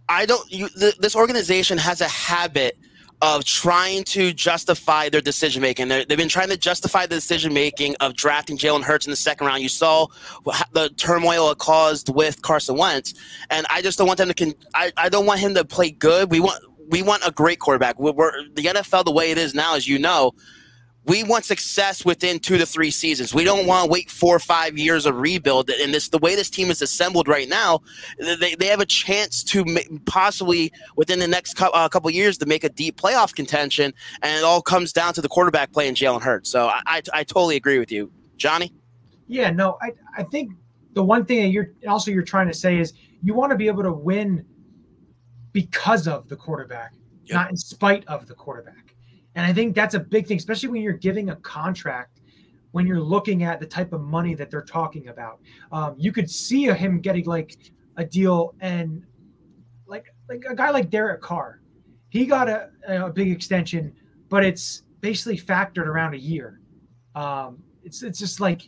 I 0.09 0.27
don't. 0.27 0.51
You, 0.53 0.69
the, 0.71 0.95
this 0.99 1.15
organization 1.15 1.79
has 1.79 2.01
a 2.01 2.09
habit 2.09 2.77
of 3.21 3.45
trying 3.45 4.05
to 4.05 4.33
justify 4.33 5.09
their 5.09 5.21
decision 5.21 5.61
making. 5.61 5.89
They've 5.89 6.07
been 6.09 6.29
trying 6.29 6.51
to 6.51 6.57
justify 6.57 7.07
the 7.07 7.17
decision 7.17 7.53
making 7.53 7.97
of 7.97 8.15
drafting 8.15 8.57
Jalen 8.57 8.83
Hurts 8.83 9.07
in 9.07 9.11
the 9.11 9.17
second 9.17 9.47
round. 9.47 9.63
You 9.63 9.69
saw 9.69 10.07
the 10.73 10.91
turmoil 10.97 11.51
it 11.51 11.59
caused 11.59 12.15
with 12.15 12.43
Carson 12.43 12.77
Wentz, 12.77 13.15
and 13.51 13.67
I 13.71 13.83
just 13.83 13.99
don't 13.99 14.07
want 14.07 14.19
them 14.19 14.29
to. 14.29 14.35
Con- 14.35 14.55
I, 14.75 14.93
I 14.97 15.09
don't 15.09 15.27
want 15.27 15.41
him 15.41 15.55
to 15.55 15.65
play 15.65 15.91
good. 15.91 16.31
We 16.31 16.41
want 16.41 16.63
we 16.89 17.03
want 17.03 17.23
a 17.27 17.31
great 17.31 17.59
quarterback. 17.59 17.99
We're, 17.99 18.13
we're, 18.13 18.33
the 18.55 18.63
NFL 18.63 19.05
the 19.05 19.13
way 19.13 19.31
it 19.31 19.39
is 19.39 19.55
now, 19.55 19.75
as 19.75 19.87
you 19.87 19.99
know, 19.99 20.33
we 21.05 21.25
want 21.25 21.45
success 21.45 22.05
within 22.05 22.39
two 22.39 22.59
to 22.59 22.67
three 22.67 22.91
seasons. 22.91 23.35
We 23.35 23.45
don't 23.45 23.67
want 23.67 23.87
to 23.87 23.91
wait 23.91 24.11
four 24.11 24.37
or 24.37 24.41
five 24.41 24.77
years 24.77 25.07
of 25.07 25.17
rebuild. 25.17 25.71
And 25.71 25.95
this, 25.95 26.09
the 26.09 26.19
way 26.19 26.35
this 26.35 26.51
team 26.51 26.71
is 26.71 26.83
assembled 26.83 27.29
right 27.29 27.49
now, 27.49 27.81
they, 28.19 28.55
they 28.55 28.67
have 28.67 28.81
a 28.81 28.87
chance 28.87 29.43
to 29.45 29.65
possibly 30.05 30.71
within 30.97 31.19
the 31.19 31.27
next 31.27 31.55
co- 31.55 31.71
uh, 31.71 31.89
couple 31.89 32.11
years 32.11 32.37
to 32.39 32.47
make 32.47 32.63
a 32.63 32.69
deep 32.69 33.01
playoff 33.01 33.35
contention. 33.35 33.95
And 34.23 34.39
it 34.39 34.45
all 34.45 34.61
comes 34.61 34.93
down 34.93 35.15
to 35.15 35.23
the 35.23 35.29
quarterback 35.29 35.73
play 35.73 35.89
in 35.89 35.95
Jalen 35.95 36.21
Hurts. 36.21 36.51
So 36.51 36.67
I, 36.67 36.83
I, 36.87 37.03
I 37.15 37.25
totally 37.25 37.57
agree 37.57 37.79
with 37.79 37.91
you, 37.91 38.11
Johnny. 38.37 38.75
Yeah, 39.29 39.51
no, 39.51 39.79
I, 39.81 39.93
I 40.17 40.25
think 40.25 40.53
the 40.93 41.05
one 41.05 41.25
thing 41.25 41.43
that 41.43 41.49
you're 41.49 41.71
also 41.87 42.11
you're 42.11 42.23
trying 42.23 42.49
to 42.49 42.55
say 42.55 42.79
is 42.79 42.93
you 43.23 43.35
want 43.35 43.51
to 43.51 43.57
be 43.57 43.67
able 43.67 43.83
to 43.83 43.93
win 43.93 44.45
because 45.53 46.07
of 46.07 46.29
the 46.29 46.37
quarterback, 46.37 46.93
yep. 47.25 47.35
not 47.35 47.51
in 47.51 47.57
spite 47.57 48.07
of 48.09 48.27
the 48.27 48.35
quarterback. 48.35 48.88
And 49.39 49.47
I 49.47 49.53
think 49.53 49.77
that's 49.77 49.95
a 49.95 50.01
big 50.01 50.27
thing, 50.27 50.37
especially 50.37 50.69
when 50.69 50.83
you're 50.83 50.95
giving 50.95 51.31
a 51.31 51.37
contract, 51.37 52.23
when 52.73 52.89
you're 52.89 53.01
looking 53.01 53.45
at 53.45 53.61
the 53.61 53.67
type 53.67 53.93
of 53.93 54.01
money 54.01 54.35
that 54.35 54.51
they're 54.51 54.63
talking 54.63 55.07
about. 55.07 55.39
Um, 55.71 55.95
you 55.97 56.11
could 56.11 56.29
see 56.29 56.65
him 56.65 57.01
getting 57.01 57.25
like 57.25 57.57
a 57.97 58.05
deal 58.05 58.57
and 58.59 59.07
like 59.87 60.07
like 60.29 60.45
a 60.51 60.57
guy 60.57 60.71
like 60.71 60.91
Derek 60.91 61.23
Carr, 61.23 61.61
he 62.09 62.27
got 62.27 62.49
a, 62.49 62.71
a 62.89 63.11
big 63.11 63.31
extension, 63.31 63.93
but 64.29 64.45
it's 64.45 64.83
basically 65.03 65.39
factored 65.39 65.87
around 65.87 66.15
a 66.15 66.19
year. 66.19 66.61
Um, 67.15 67.63
it's 67.85 68.03
it's 68.03 68.19
just 68.19 68.41
like 68.41 68.63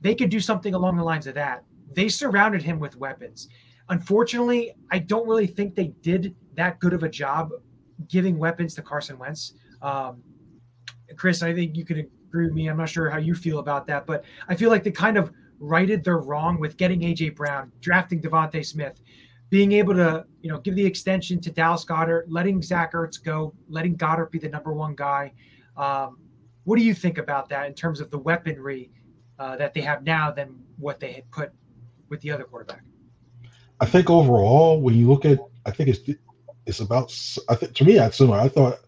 they 0.00 0.14
could 0.14 0.30
do 0.30 0.40
something 0.40 0.72
along 0.72 0.96
the 0.96 1.04
lines 1.04 1.26
of 1.26 1.34
that. 1.34 1.64
They 1.92 2.08
surrounded 2.08 2.62
him 2.62 2.78
with 2.78 2.96
weapons. 2.96 3.48
Unfortunately, 3.90 4.72
I 4.90 5.00
don't 5.00 5.28
really 5.28 5.46
think 5.46 5.74
they 5.74 5.88
did 6.00 6.34
that 6.54 6.80
good 6.80 6.94
of 6.94 7.02
a 7.02 7.10
job 7.10 7.50
giving 8.08 8.38
weapons 8.38 8.74
to 8.76 8.82
Carson 8.82 9.18
Wentz. 9.18 9.52
Um, 9.84 10.22
Chris, 11.16 11.42
I 11.42 11.54
think 11.54 11.76
you 11.76 11.84
could 11.84 11.98
agree 11.98 12.46
with 12.46 12.54
me. 12.54 12.68
I'm 12.68 12.78
not 12.78 12.88
sure 12.88 13.10
how 13.10 13.18
you 13.18 13.34
feel 13.34 13.58
about 13.58 13.86
that, 13.86 14.06
but 14.06 14.24
I 14.48 14.56
feel 14.56 14.70
like 14.70 14.82
they 14.82 14.90
kind 14.90 15.16
of 15.18 15.30
righted 15.60 16.02
their 16.02 16.18
wrong 16.18 16.58
with 16.58 16.76
getting 16.76 17.00
AJ 17.00 17.36
Brown, 17.36 17.70
drafting 17.80 18.20
DeVonta 18.20 18.64
Smith, 18.64 19.00
being 19.50 19.72
able 19.72 19.94
to, 19.94 20.24
you 20.40 20.50
know, 20.50 20.58
give 20.58 20.74
the 20.74 20.84
extension 20.84 21.40
to 21.42 21.50
Dallas 21.50 21.84
Goedert, 21.84 22.24
letting 22.28 22.62
Zach 22.62 22.92
Ertz 22.94 23.22
go, 23.22 23.54
letting 23.68 23.94
Goedert 23.96 24.30
be 24.30 24.38
the 24.38 24.48
number 24.48 24.72
one 24.72 24.94
guy. 24.94 25.32
Um, 25.76 26.18
what 26.64 26.78
do 26.78 26.82
you 26.82 26.94
think 26.94 27.18
about 27.18 27.48
that 27.50 27.66
in 27.66 27.74
terms 27.74 28.00
of 28.00 28.10
the 28.10 28.18
weaponry 28.18 28.90
uh, 29.38 29.56
that 29.56 29.74
they 29.74 29.82
have 29.82 30.02
now 30.02 30.30
than 30.30 30.58
what 30.78 30.98
they 30.98 31.12
had 31.12 31.30
put 31.30 31.52
with 32.08 32.20
the 32.22 32.30
other 32.30 32.44
quarterback? 32.44 32.82
I 33.80 33.86
think 33.86 34.08
overall, 34.08 34.80
when 34.80 34.94
you 34.94 35.08
look 35.08 35.26
at, 35.26 35.38
I 35.66 35.70
think 35.70 35.90
it's 35.90 36.00
it's 36.66 36.80
about. 36.80 37.12
I 37.48 37.54
think 37.54 37.74
to 37.74 37.84
me, 37.84 37.94
that's 37.96 38.16
similar. 38.16 38.38
I 38.38 38.48
thought 38.48 38.78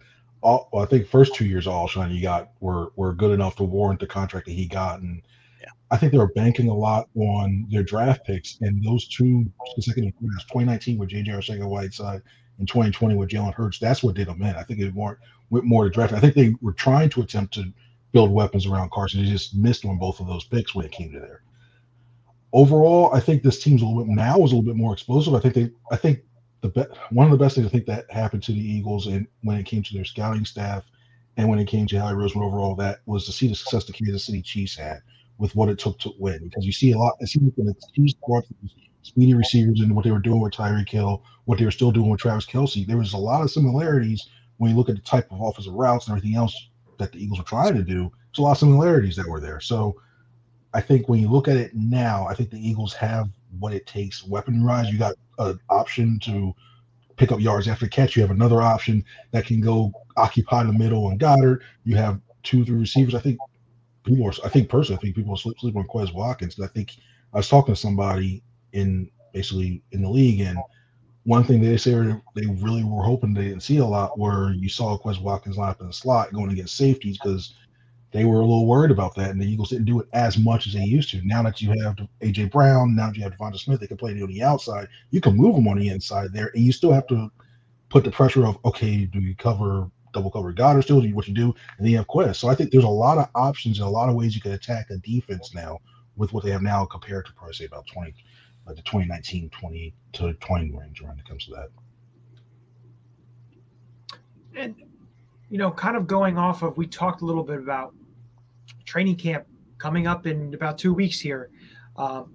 all 0.46 0.68
well, 0.72 0.84
I 0.84 0.86
think 0.86 1.08
first 1.08 1.34
two 1.34 1.44
years 1.44 1.66
all 1.66 1.88
Alshon 1.88 2.14
you 2.14 2.22
got 2.22 2.50
were 2.60 2.92
were 2.94 3.12
good 3.12 3.32
enough 3.32 3.56
to 3.56 3.64
warrant 3.64 3.98
the 3.98 4.06
contract 4.06 4.46
that 4.46 4.52
he 4.52 4.66
got, 4.66 5.00
and 5.00 5.20
yeah. 5.60 5.70
I 5.90 5.96
think 5.96 6.12
they 6.12 6.18
were 6.18 6.28
banking 6.28 6.68
a 6.68 6.74
lot 6.74 7.08
on 7.16 7.66
their 7.68 7.82
draft 7.82 8.24
picks 8.24 8.58
and 8.60 8.82
those 8.84 9.08
two 9.08 9.50
consecutive 9.74 10.12
years, 10.20 10.44
2019 10.44 10.98
with 10.98 11.08
J.J. 11.08 11.32
Arcega-Whiteside 11.32 12.22
and 12.58 12.68
2020 12.68 13.16
with 13.16 13.28
Jalen 13.28 13.54
Hurts. 13.54 13.80
That's 13.80 14.04
what 14.04 14.14
did 14.14 14.28
them 14.28 14.40
in. 14.42 14.54
I 14.54 14.62
think 14.62 14.78
it 14.80 14.94
more 14.94 15.18
went 15.50 15.64
more 15.64 15.84
to 15.84 15.90
draft. 15.90 16.12
I 16.12 16.20
think 16.20 16.34
they 16.34 16.54
were 16.60 16.72
trying 16.72 17.10
to 17.10 17.22
attempt 17.22 17.54
to 17.54 17.72
build 18.12 18.30
weapons 18.30 18.66
around 18.66 18.92
Carson. 18.92 19.24
They 19.24 19.30
just 19.30 19.56
missed 19.56 19.84
on 19.84 19.98
both 19.98 20.20
of 20.20 20.28
those 20.28 20.44
picks 20.44 20.74
when 20.74 20.86
it 20.86 20.92
came 20.92 21.12
to 21.12 21.18
there. 21.18 21.42
overall, 22.52 23.12
I 23.12 23.20
think 23.20 23.42
this 23.42 23.62
team's 23.62 23.82
a 23.82 23.84
little 23.84 24.04
bit 24.04 24.14
now 24.14 24.36
is 24.36 24.52
a 24.52 24.54
little 24.56 24.62
bit 24.62 24.76
more 24.76 24.92
explosive. 24.92 25.34
I 25.34 25.40
think 25.40 25.54
they, 25.54 25.70
I 25.90 25.96
think 25.96 26.20
the 26.62 26.68
be, 26.68 26.82
one 27.10 27.26
of 27.26 27.32
the 27.32 27.42
best 27.42 27.54
things 27.54 27.66
I 27.66 27.70
think 27.70 27.86
that 27.86 28.10
happened 28.10 28.42
to 28.44 28.52
the 28.52 28.60
Eagles 28.60 29.06
and 29.06 29.26
when 29.42 29.56
it 29.56 29.64
came 29.66 29.82
to 29.82 29.94
their 29.94 30.04
scouting 30.04 30.44
staff 30.44 30.84
and 31.36 31.48
when 31.48 31.58
it 31.58 31.68
came 31.68 31.86
to 31.86 32.00
Howie 32.00 32.14
Roseman 32.14 32.42
overall, 32.42 32.74
that 32.76 33.00
was 33.06 33.26
to 33.26 33.32
see 33.32 33.48
the 33.48 33.54
success 33.54 33.84
the 33.84 33.92
Kansas 33.92 34.24
City 34.24 34.42
Chiefs 34.42 34.76
had 34.76 35.00
with 35.38 35.54
what 35.54 35.68
it 35.68 35.78
took 35.78 35.98
to 36.00 36.12
win. 36.18 36.40
Because 36.42 36.64
you 36.64 36.72
see 36.72 36.92
a 36.92 36.98
lot, 36.98 37.14
it 37.20 37.28
seems 37.28 37.52
like 37.56 37.66
the 37.66 37.74
Chiefs 37.94 38.14
brought 38.26 38.44
speedy 39.02 39.34
receivers 39.34 39.80
and 39.80 39.94
what 39.94 40.04
they 40.04 40.10
were 40.10 40.18
doing 40.18 40.40
with 40.40 40.54
Tyreek 40.54 40.88
Hill, 40.88 41.22
what 41.44 41.58
they 41.58 41.64
were 41.64 41.70
still 41.70 41.92
doing 41.92 42.10
with 42.10 42.20
Travis 42.20 42.46
Kelce, 42.46 42.86
there 42.86 42.96
was 42.96 43.12
a 43.12 43.18
lot 43.18 43.42
of 43.42 43.50
similarities 43.50 44.28
when 44.56 44.70
you 44.70 44.76
look 44.76 44.88
at 44.88 44.96
the 44.96 45.02
type 45.02 45.30
of 45.30 45.40
offensive 45.40 45.74
routes 45.74 46.08
and 46.08 46.16
everything 46.16 46.36
else 46.36 46.54
that 46.98 47.12
the 47.12 47.22
Eagles 47.22 47.38
were 47.38 47.44
trying 47.44 47.74
to 47.74 47.82
do. 47.82 48.10
There's 48.10 48.38
a 48.38 48.42
lot 48.42 48.52
of 48.52 48.58
similarities 48.58 49.16
that 49.16 49.28
were 49.28 49.40
there. 49.40 49.60
So 49.60 50.00
I 50.74 50.80
think 50.80 51.08
when 51.08 51.20
you 51.20 51.28
look 51.30 51.48
at 51.48 51.56
it 51.56 51.74
now, 51.74 52.26
I 52.26 52.34
think 52.34 52.50
the 52.50 52.68
Eagles 52.68 52.94
have 52.94 53.28
what 53.58 53.72
it 53.72 53.86
takes 53.86 54.24
weapon 54.24 54.64
wise. 54.64 54.90
You 54.90 54.98
got 54.98 55.14
an 55.38 55.60
option 55.68 56.18
to 56.20 56.54
pick 57.16 57.32
up 57.32 57.40
yards 57.40 57.68
after 57.68 57.86
catch. 57.86 58.16
You 58.16 58.22
have 58.22 58.30
another 58.30 58.62
option 58.62 59.04
that 59.30 59.46
can 59.46 59.60
go 59.60 59.92
occupy 60.16 60.64
the 60.64 60.72
middle 60.72 61.08
and 61.08 61.18
Goedert. 61.20 61.60
You 61.84 61.96
have 61.96 62.20
two, 62.42 62.64
three 62.64 62.78
receivers. 62.78 63.14
I 63.14 63.20
think 63.20 63.38
people 64.04 64.26
are, 64.26 64.32
I 64.44 64.48
think 64.48 64.68
personally, 64.68 64.98
I 64.98 65.02
think 65.02 65.16
people 65.16 65.36
sleep, 65.36 65.58
sleep 65.58 65.76
on 65.76 65.86
Quez 65.86 66.12
Watkins. 66.12 66.60
I 66.60 66.68
think 66.68 66.96
I 67.32 67.38
was 67.38 67.48
talking 67.48 67.74
to 67.74 67.80
somebody 67.80 68.42
in 68.72 69.10
basically 69.32 69.82
in 69.92 70.02
the 70.02 70.08
league, 70.08 70.40
and 70.40 70.58
one 71.24 71.44
thing 71.44 71.60
they 71.60 71.76
say 71.76 71.92
they 72.34 72.46
really 72.46 72.84
were 72.84 73.02
hoping 73.02 73.34
they 73.34 73.48
didn't 73.48 73.62
see 73.62 73.78
a 73.78 73.84
lot 73.84 74.18
where 74.18 74.52
you 74.52 74.68
saw 74.68 74.96
Quez 74.96 75.20
Watkins 75.20 75.58
line 75.58 75.70
up 75.70 75.80
in 75.80 75.88
the 75.88 75.92
slot 75.92 76.32
going 76.32 76.50
against 76.50 76.76
safeties 76.76 77.18
because 77.18 77.54
they 78.16 78.24
were 78.24 78.36
a 78.36 78.46
little 78.46 78.66
worried 78.66 78.90
about 78.90 79.14
that, 79.16 79.30
and 79.30 79.40
the 79.40 79.46
Eagles 79.46 79.70
didn't 79.70 79.84
do 79.84 80.00
it 80.00 80.08
as 80.12 80.38
much 80.38 80.66
as 80.66 80.72
they 80.72 80.84
used 80.84 81.10
to. 81.10 81.20
Now 81.26 81.42
that 81.42 81.60
you 81.60 81.70
have 81.82 81.96
AJ 82.22 82.50
Brown, 82.50 82.96
now 82.96 83.08
that 83.08 83.16
you 83.16 83.22
have 83.22 83.36
Devonta 83.36 83.58
Smith, 83.58 83.80
they 83.80 83.86
can 83.86 83.98
play 83.98 84.12
on 84.12 84.28
the 84.28 84.42
outside. 84.42 84.88
You 85.10 85.20
can 85.20 85.36
move 85.36 85.54
them 85.54 85.68
on 85.68 85.78
the 85.78 85.88
inside 85.88 86.32
there, 86.32 86.50
and 86.54 86.64
you 86.64 86.72
still 86.72 86.92
have 86.92 87.06
to 87.08 87.30
put 87.90 88.04
the 88.04 88.10
pressure 88.10 88.46
of 88.46 88.58
okay, 88.64 89.04
do 89.04 89.20
you 89.20 89.36
cover 89.36 89.90
double 90.14 90.30
cover 90.30 90.50
God 90.50 90.76
or 90.76 90.82
still 90.82 91.02
do 91.02 91.14
what 91.14 91.28
you 91.28 91.34
do, 91.34 91.54
and 91.76 91.84
then 91.84 91.88
you 91.88 91.98
have 91.98 92.06
Quez. 92.06 92.36
So 92.36 92.48
I 92.48 92.54
think 92.54 92.70
there's 92.70 92.84
a 92.84 92.88
lot 92.88 93.18
of 93.18 93.28
options 93.34 93.80
and 93.80 93.86
a 93.86 93.90
lot 93.90 94.08
of 94.08 94.14
ways 94.14 94.34
you 94.34 94.40
can 94.40 94.52
attack 94.52 94.88
a 94.88 94.96
defense 94.96 95.54
now 95.54 95.78
with 96.16 96.32
what 96.32 96.42
they 96.42 96.50
have 96.50 96.62
now 96.62 96.86
compared 96.86 97.26
to 97.26 97.32
probably 97.34 97.52
say 97.52 97.66
about 97.66 97.86
20, 97.86 98.14
like 98.66 98.76
the 98.76 98.82
2019, 98.82 99.50
20 99.50 99.94
to 100.14 100.32
20 100.32 100.70
range 100.70 101.02
when 101.02 101.18
it 101.18 101.28
comes 101.28 101.44
to 101.44 101.50
that. 101.50 101.68
And 104.54 104.74
you 105.50 105.58
know, 105.58 105.70
kind 105.70 105.96
of 105.96 106.06
going 106.06 106.38
off 106.38 106.62
of, 106.62 106.76
we 106.76 106.86
talked 106.86 107.22
a 107.22 107.24
little 107.24 107.44
bit 107.44 107.58
about 107.58 107.94
training 108.86 109.16
camp 109.16 109.44
coming 109.78 110.06
up 110.06 110.26
in 110.26 110.54
about 110.54 110.78
two 110.78 110.94
weeks 110.94 111.20
here. 111.20 111.50
Um, 111.96 112.32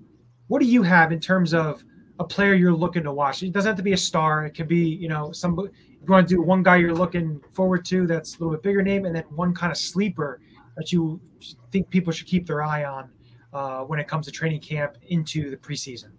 what 0.47 0.61
do 0.61 0.67
you 0.67 0.83
have 0.83 1.11
in 1.11 1.19
terms 1.19 1.53
of 1.53 1.83
a 2.19 2.23
player 2.23 2.53
you're 2.53 2.73
looking 2.73 3.03
to 3.03 3.11
watch? 3.11 3.41
It 3.41 3.51
doesn't 3.51 3.69
have 3.69 3.77
to 3.77 3.83
be 3.83 3.93
a 3.93 3.97
star. 3.97 4.45
It 4.45 4.51
could 4.51 4.67
be, 4.67 4.85
you 4.85 5.07
know, 5.07 5.31
some. 5.31 5.57
You 5.57 6.07
want 6.07 6.27
to 6.27 6.35
do 6.35 6.41
one 6.41 6.63
guy 6.63 6.77
you're 6.77 6.95
looking 6.95 7.39
forward 7.53 7.85
to, 7.85 8.07
that's 8.07 8.35
a 8.35 8.39
little 8.39 8.53
bit 8.53 8.63
bigger 8.63 8.81
name, 8.81 9.05
and 9.05 9.15
then 9.15 9.23
one 9.35 9.53
kind 9.53 9.71
of 9.71 9.77
sleeper 9.77 10.41
that 10.75 10.91
you 10.91 11.21
think 11.71 11.89
people 11.89 12.11
should 12.11 12.27
keep 12.27 12.47
their 12.47 12.63
eye 12.63 12.85
on 12.85 13.09
uh, 13.53 13.81
when 13.81 13.99
it 13.99 14.07
comes 14.07 14.25
to 14.25 14.31
training 14.31 14.61
camp 14.61 14.97
into 15.09 15.51
the 15.51 15.57
preseason. 15.57 16.09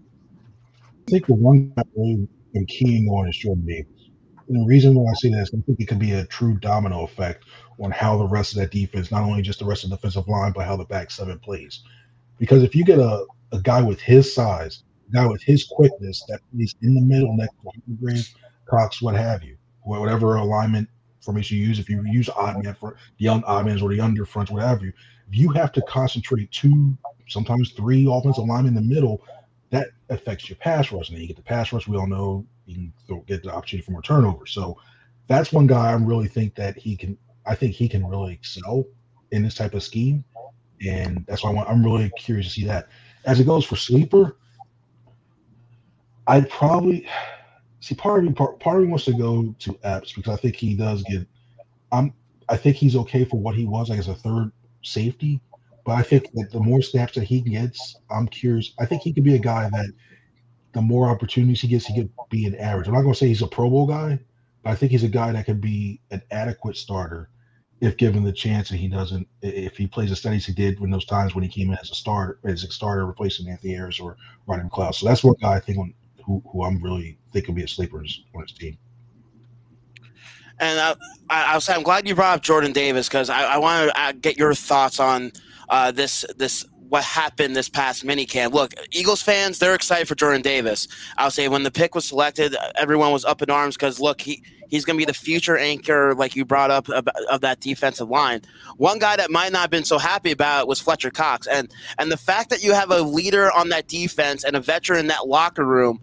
I 1.09 1.11
think 1.11 1.27
the 1.27 1.35
one 1.35 1.73
I 1.77 1.83
really 1.97 2.29
am 2.55 2.67
keying 2.67 3.09
on 3.09 3.29
is 3.29 3.37
Jordan 3.37 3.67
Davis. 3.67 4.02
The 4.49 4.65
reason 4.67 4.95
why 4.95 5.11
I 5.11 5.15
say 5.15 5.31
that 5.31 5.43
is 5.43 5.51
I 5.55 5.61
think 5.63 5.81
it 5.81 5.87
could 5.87 5.99
be 5.99 6.13
a 6.13 6.25
true 6.27 6.59
domino 6.59 7.05
effect 7.05 7.45
on 7.81 7.91
how 7.91 8.19
the 8.19 8.27
rest 8.27 8.53
of 8.53 8.59
that 8.61 8.71
defense, 8.71 9.11
not 9.11 9.23
only 9.23 9.43
just 9.43 9.59
the 9.59 9.65
rest 9.65 9.85
of 9.85 9.91
the 9.91 9.97
defensive 9.97 10.29
line, 10.29 10.53
but 10.53 10.67
how 10.67 10.77
the 10.77 10.85
back 10.85 11.11
seven 11.11 11.39
plays. 11.39 11.83
Because 12.39 12.63
if 12.63 12.75
you 12.75 12.85
get 12.85 12.99
a, 12.99 13.25
a 13.53 13.61
guy 13.61 13.83
with 13.83 14.01
his 14.01 14.33
size, 14.33 14.83
guy 15.13 15.27
with 15.27 15.43
his 15.43 15.65
quickness 15.65 16.25
that 16.29 16.41
plays 16.53 16.75
in 16.83 16.95
the 16.95 17.01
middle 17.01 17.37
next 17.37 17.55
to 17.63 17.93
Graves, 18.01 18.35
Cox, 18.67 19.03
what 19.03 19.15
have 19.15 19.43
you, 19.43 19.57
whatever 19.83 20.37
alignment 20.37 20.89
formation 21.21 21.59
you 21.59 21.67
use, 21.67 21.79
if 21.79 21.89
you 21.89 22.03
use 22.05 22.29
odd 22.31 22.63
man 22.65 22.75
for 22.75 22.97
the 23.19 23.25
young 23.25 23.45
odd 23.45 23.67
mans 23.67 23.83
or 23.83 23.91
the 23.91 24.01
under 24.01 24.25
fronts, 24.25 24.51
whatever 24.51 24.87
you, 24.87 24.93
if 25.29 25.37
you 25.37 25.51
have 25.51 25.73
to 25.73 25.83
concentrate 25.83 26.51
two, 26.51 26.97
sometimes 27.29 27.73
three 27.73 28.09
offensive 28.11 28.45
linemen 28.45 28.77
in 28.77 28.89
the 28.89 28.95
middle, 28.95 29.23
that 29.71 29.89
affects 30.11 30.49
your 30.49 30.57
pass 30.57 30.91
rush. 30.93 31.09
And 31.09 31.17
then 31.17 31.23
you 31.23 31.29
get 31.29 31.37
the 31.37 31.43
pass 31.43 31.73
rush. 31.73 31.87
We 31.87 31.97
all 31.97 32.07
know 32.07 32.47
you 32.67 32.91
can 33.07 33.23
get 33.27 33.43
the 33.43 33.53
opportunity 33.53 33.85
for 33.85 33.93
more 33.93 34.03
turnover. 34.03 34.47
So 34.47 34.79
that's 35.27 35.53
one 35.53 35.67
guy 35.67 35.91
I 35.91 35.95
really 35.95 36.29
think 36.29 36.55
that 36.57 36.77
he 36.77 36.97
can. 36.97 37.17
I 37.47 37.55
think 37.55 37.75
he 37.75 37.89
can 37.89 38.07
really 38.07 38.35
excel 38.35 38.85
in 39.33 39.43
this 39.43 39.55
type 39.55 39.75
of 39.75 39.83
scheme, 39.83 40.25
and 40.87 41.25
that's 41.27 41.43
why 41.43 41.51
I 41.51 41.53
want, 41.55 41.69
I'm 41.69 41.85
really 41.85 42.11
curious 42.17 42.47
to 42.47 42.53
see 42.53 42.67
that. 42.67 42.89
As 43.25 43.41
it 43.41 43.45
goes 43.45 43.65
for 43.65 43.77
sleeper, 43.77 44.37
I'd 46.27 46.49
probably 46.51 47.09
see 47.81 47.95
part 47.95 48.21
of 48.21 48.25
me. 48.27 48.33
Part, 48.33 48.61
part 48.61 48.77
of 48.77 48.85
me 48.85 48.89
wants 48.89 49.05
to 49.07 49.13
go 49.13 49.55
to 49.59 49.79
Epps 49.83 50.13
because 50.13 50.35
I 50.35 50.41
think 50.41 50.57
he 50.57 50.75
does 50.75 51.03
get. 51.05 51.27
I'm. 51.91 52.13
I 52.49 52.57
think 52.57 52.77
he's 52.77 52.97
okay 52.97 53.25
for 53.25 53.41
what 53.41 53.55
he 53.55 53.65
was, 53.65 53.89
like 53.89 53.99
as 53.99 54.09
a 54.09 54.15
third 54.15 54.53
safety. 54.83 55.41
But 55.85 55.93
I 55.93 56.03
think 56.03 56.31
that 56.35 56.51
the 56.53 56.61
more 56.61 56.81
snaps 56.83 57.15
that 57.15 57.25
he 57.25 57.41
gets, 57.41 57.97
I'm 58.11 58.29
curious. 58.29 58.73
I 58.79 58.87
think 58.87 59.03
he 59.03 59.13
could 59.13 59.25
be 59.25 59.35
a 59.35 59.39
guy 59.39 59.69
that 59.69 59.91
the 60.73 60.83
more 60.83 61.09
opportunities 61.09 61.61
he 61.61 61.69
gets, 61.69 61.87
he 61.87 61.95
could 61.95 62.11
be 62.31 62.47
an 62.47 62.55
average. 62.57 62.89
I'm 62.89 62.95
not 62.95 63.03
going 63.03 63.13
to 63.15 63.19
say 63.19 63.29
he's 63.29 63.43
a 63.43 63.47
Pro 63.47 63.69
Bowl 63.69 63.87
guy, 63.87 64.19
but 64.63 64.71
I 64.71 64.75
think 64.75 64.93
he's 64.93 65.05
a 65.05 65.09
guy 65.09 65.33
that 65.33 65.47
could 65.47 65.61
be 65.61 66.01
an 66.11 66.23
adequate 66.31 66.77
starter 66.77 67.29
if 67.81 67.97
given 67.97 68.23
the 68.23 68.33
chance. 68.33 68.71
And 68.71 68.81
he 68.81 68.89
doesn't, 68.89 69.29
if 69.43 69.77
he 69.77 69.87
plays 69.87 70.17
steady 70.19 70.37
as 70.37 70.47
he 70.47 70.53
did 70.53 70.81
when 70.81 70.91
those 70.91 71.05
times 71.05 71.35
when 71.35 71.45
he 71.45 71.51
came 71.51 71.71
in 71.71 71.79
as 71.79 71.91
a 71.91 71.95
starter, 71.95 72.39
as 72.45 72.65
a 72.65 72.71
starter 72.71 73.07
replacing 73.07 73.49
Anthony 73.49 73.75
Harris 73.75 74.01
or 74.01 74.17
Rodney 74.47 74.69
McLeod. 74.69 74.95
So 74.95 75.07
that's 75.07 75.25
one 75.25 75.35
guy 75.41 75.55
I 75.55 75.61
think 75.61 75.79
on, 75.79 75.93
who, 76.25 76.43
who 76.51 76.65
I'm 76.65 76.83
really 76.83 77.19
think 77.33 77.49
will 77.49 77.55
be 77.55 77.65
a 77.65 77.69
sleeper 77.69 77.99
on 77.99 78.43
his 78.43 78.53
team. 78.53 78.79
And 80.59 80.79
I, 80.79 80.95
I, 81.29 81.55
was 81.57 81.69
I'm 81.69 81.83
glad 81.83 82.07
you 82.07 82.15
brought 82.15 82.37
up 82.37 82.43
Jordan 82.43 82.73
Davis 82.73 83.09
because 83.09 83.31
I, 83.31 83.55
I 83.55 83.59
want 83.59 83.89
to 83.89 84.01
uh, 84.01 84.13
get 84.13 84.39
your 84.39 84.55
thoughts 84.55 85.01
on 85.01 85.33
uh, 85.69 85.91
this 85.91 86.25
this 86.37 86.65
what 86.93 87.03
happened 87.03 87.57
this 87.57 87.71
past 87.71 88.05
minicamp. 88.05 88.53
Look, 88.53 88.75
Eagles 88.91 89.23
fans, 89.23 89.59
they're 89.59 89.75
excited 89.75 90.07
for 90.07 90.15
Jordan 90.15 90.43
Davis. 90.43 90.89
I'll 91.17 91.31
say 91.31 91.49
when 91.49 91.63
the 91.63 91.71
pick 91.71 91.95
was 91.95 92.05
selected, 92.05 92.55
everyone 92.75 93.13
was 93.13 93.25
up 93.25 93.41
in 93.41 93.49
arms 93.49 93.77
because 93.77 93.99
look, 93.99 94.21
he 94.21 94.45
he's 94.69 94.85
going 94.85 94.99
to 94.99 94.99
be 94.99 95.07
the 95.07 95.15
future 95.15 95.57
anchor, 95.57 96.15
like 96.15 96.37
you 96.37 96.45
brought 96.45 96.71
up, 96.71 96.91
of, 96.91 97.09
of 97.31 97.41
that 97.41 97.61
defensive 97.61 98.11
line. 98.11 98.43
One 98.77 98.99
guy 98.99 99.17
that 99.17 99.31
might 99.31 99.53
not 99.53 99.63
have 99.63 99.71
been 99.71 99.85
so 99.85 99.97
happy 99.97 100.33
about 100.33 100.61
it 100.61 100.69
was 100.69 100.83
Fletcher 100.83 101.11
Cox, 101.11 101.47
and 101.47 101.73
and 101.99 102.13
the 102.13 102.19
fact 102.19 102.51
that 102.51 102.63
you 102.63 102.75
have 102.75 102.91
a 102.91 103.01
leader 103.01 103.51
on 103.51 103.71
that 103.71 103.89
defense 103.89 104.45
and 104.45 104.55
a 104.55 104.61
veteran 104.61 105.01
in 105.01 105.07
that 105.07 105.27
locker 105.27 105.65
room. 105.65 105.99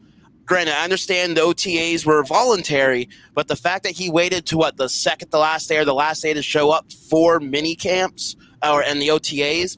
Granted, 0.46 0.74
I 0.74 0.84
understand 0.84 1.38
the 1.38 1.42
OTAs 1.42 2.08
were 2.08 2.24
voluntary, 2.24 3.08
but 3.36 3.48
the 3.48 3.56
fact 3.56 3.84
that 3.84 3.92
he 3.92 4.10
waited 4.10 4.48
to 4.48 4.58
what 4.58 4.78
the 4.78 4.90
second, 4.90 5.30
the 5.30 5.38
last 5.38 5.70
day, 5.70 5.78
or 5.78 5.86
the 5.86 5.94
last 5.94 6.24
day 6.24 6.34
to 6.34 6.42
show 6.42 6.72
up 6.72 6.92
for 6.92 7.40
mini 7.40 7.76
camps 7.76 8.36
or 8.64 8.82
and 8.82 9.00
the 9.00 9.10
OTAs 9.10 9.78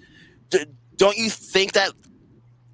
don't 1.01 1.17
you 1.17 1.31
think 1.31 1.73
that 1.73 1.91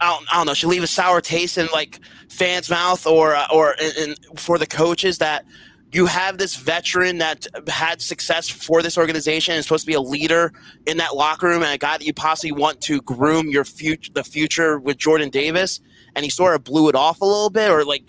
I 0.02 0.12
don't, 0.12 0.34
I 0.34 0.36
don't 0.36 0.48
know 0.48 0.54
should 0.54 0.68
leave 0.68 0.84
a 0.84 0.88
sour 0.88 1.22
taste 1.22 1.58
in 1.58 1.70
like 1.72 2.02
fans' 2.30 2.70
mouth 2.70 3.08
or 3.08 3.34
uh, 3.34 3.48
or 3.54 3.74
in, 3.80 4.10
in, 4.10 4.16
for 4.36 4.58
the 4.58 4.68
coaches 4.68 5.20
that 5.20 5.46
you 5.94 6.08
have 6.08 6.38
this 6.38 6.58
veteran 6.58 7.20
that 7.20 7.48
had 7.70 8.02
success 8.02 8.50
for 8.50 8.82
this 8.82 8.98
organization 8.98 9.54
and 9.54 9.60
is 9.60 9.66
supposed 9.66 9.86
to 9.86 9.88
be 9.88 9.94
a 9.94 10.02
leader 10.02 10.52
in 10.86 10.98
that 10.98 11.16
locker 11.16 11.48
room 11.48 11.64
and 11.64 11.74
a 11.74 11.78
guy 11.78 11.98
that 11.98 12.06
you 12.06 12.14
possibly 12.14 12.52
want 12.52 12.82
to 12.82 13.00
groom 13.04 13.48
your 13.48 13.64
future 13.64 14.12
the 14.14 14.26
future 14.26 14.78
with 14.78 14.98
Jordan 14.98 15.30
Davis 15.30 15.80
and 16.14 16.26
he 16.26 16.30
sort 16.30 16.54
of 16.54 16.66
blew 16.66 16.90
it 16.90 16.96
off 16.96 17.22
a 17.22 17.26
little 17.26 17.50
bit 17.50 17.72
or 17.72 17.86
like 17.86 18.04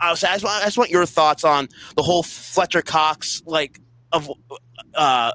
I, 0.00 0.10
was, 0.10 0.24
I, 0.24 0.32
just, 0.32 0.44
want, 0.44 0.62
I 0.62 0.64
just 0.64 0.78
want 0.78 0.88
your 0.88 1.04
thoughts 1.04 1.44
on 1.44 1.68
the 1.94 2.02
whole 2.02 2.22
Fletcher 2.22 2.80
Cox 2.80 3.42
like 3.44 3.78
of 4.12 4.30
uh, 4.94 5.32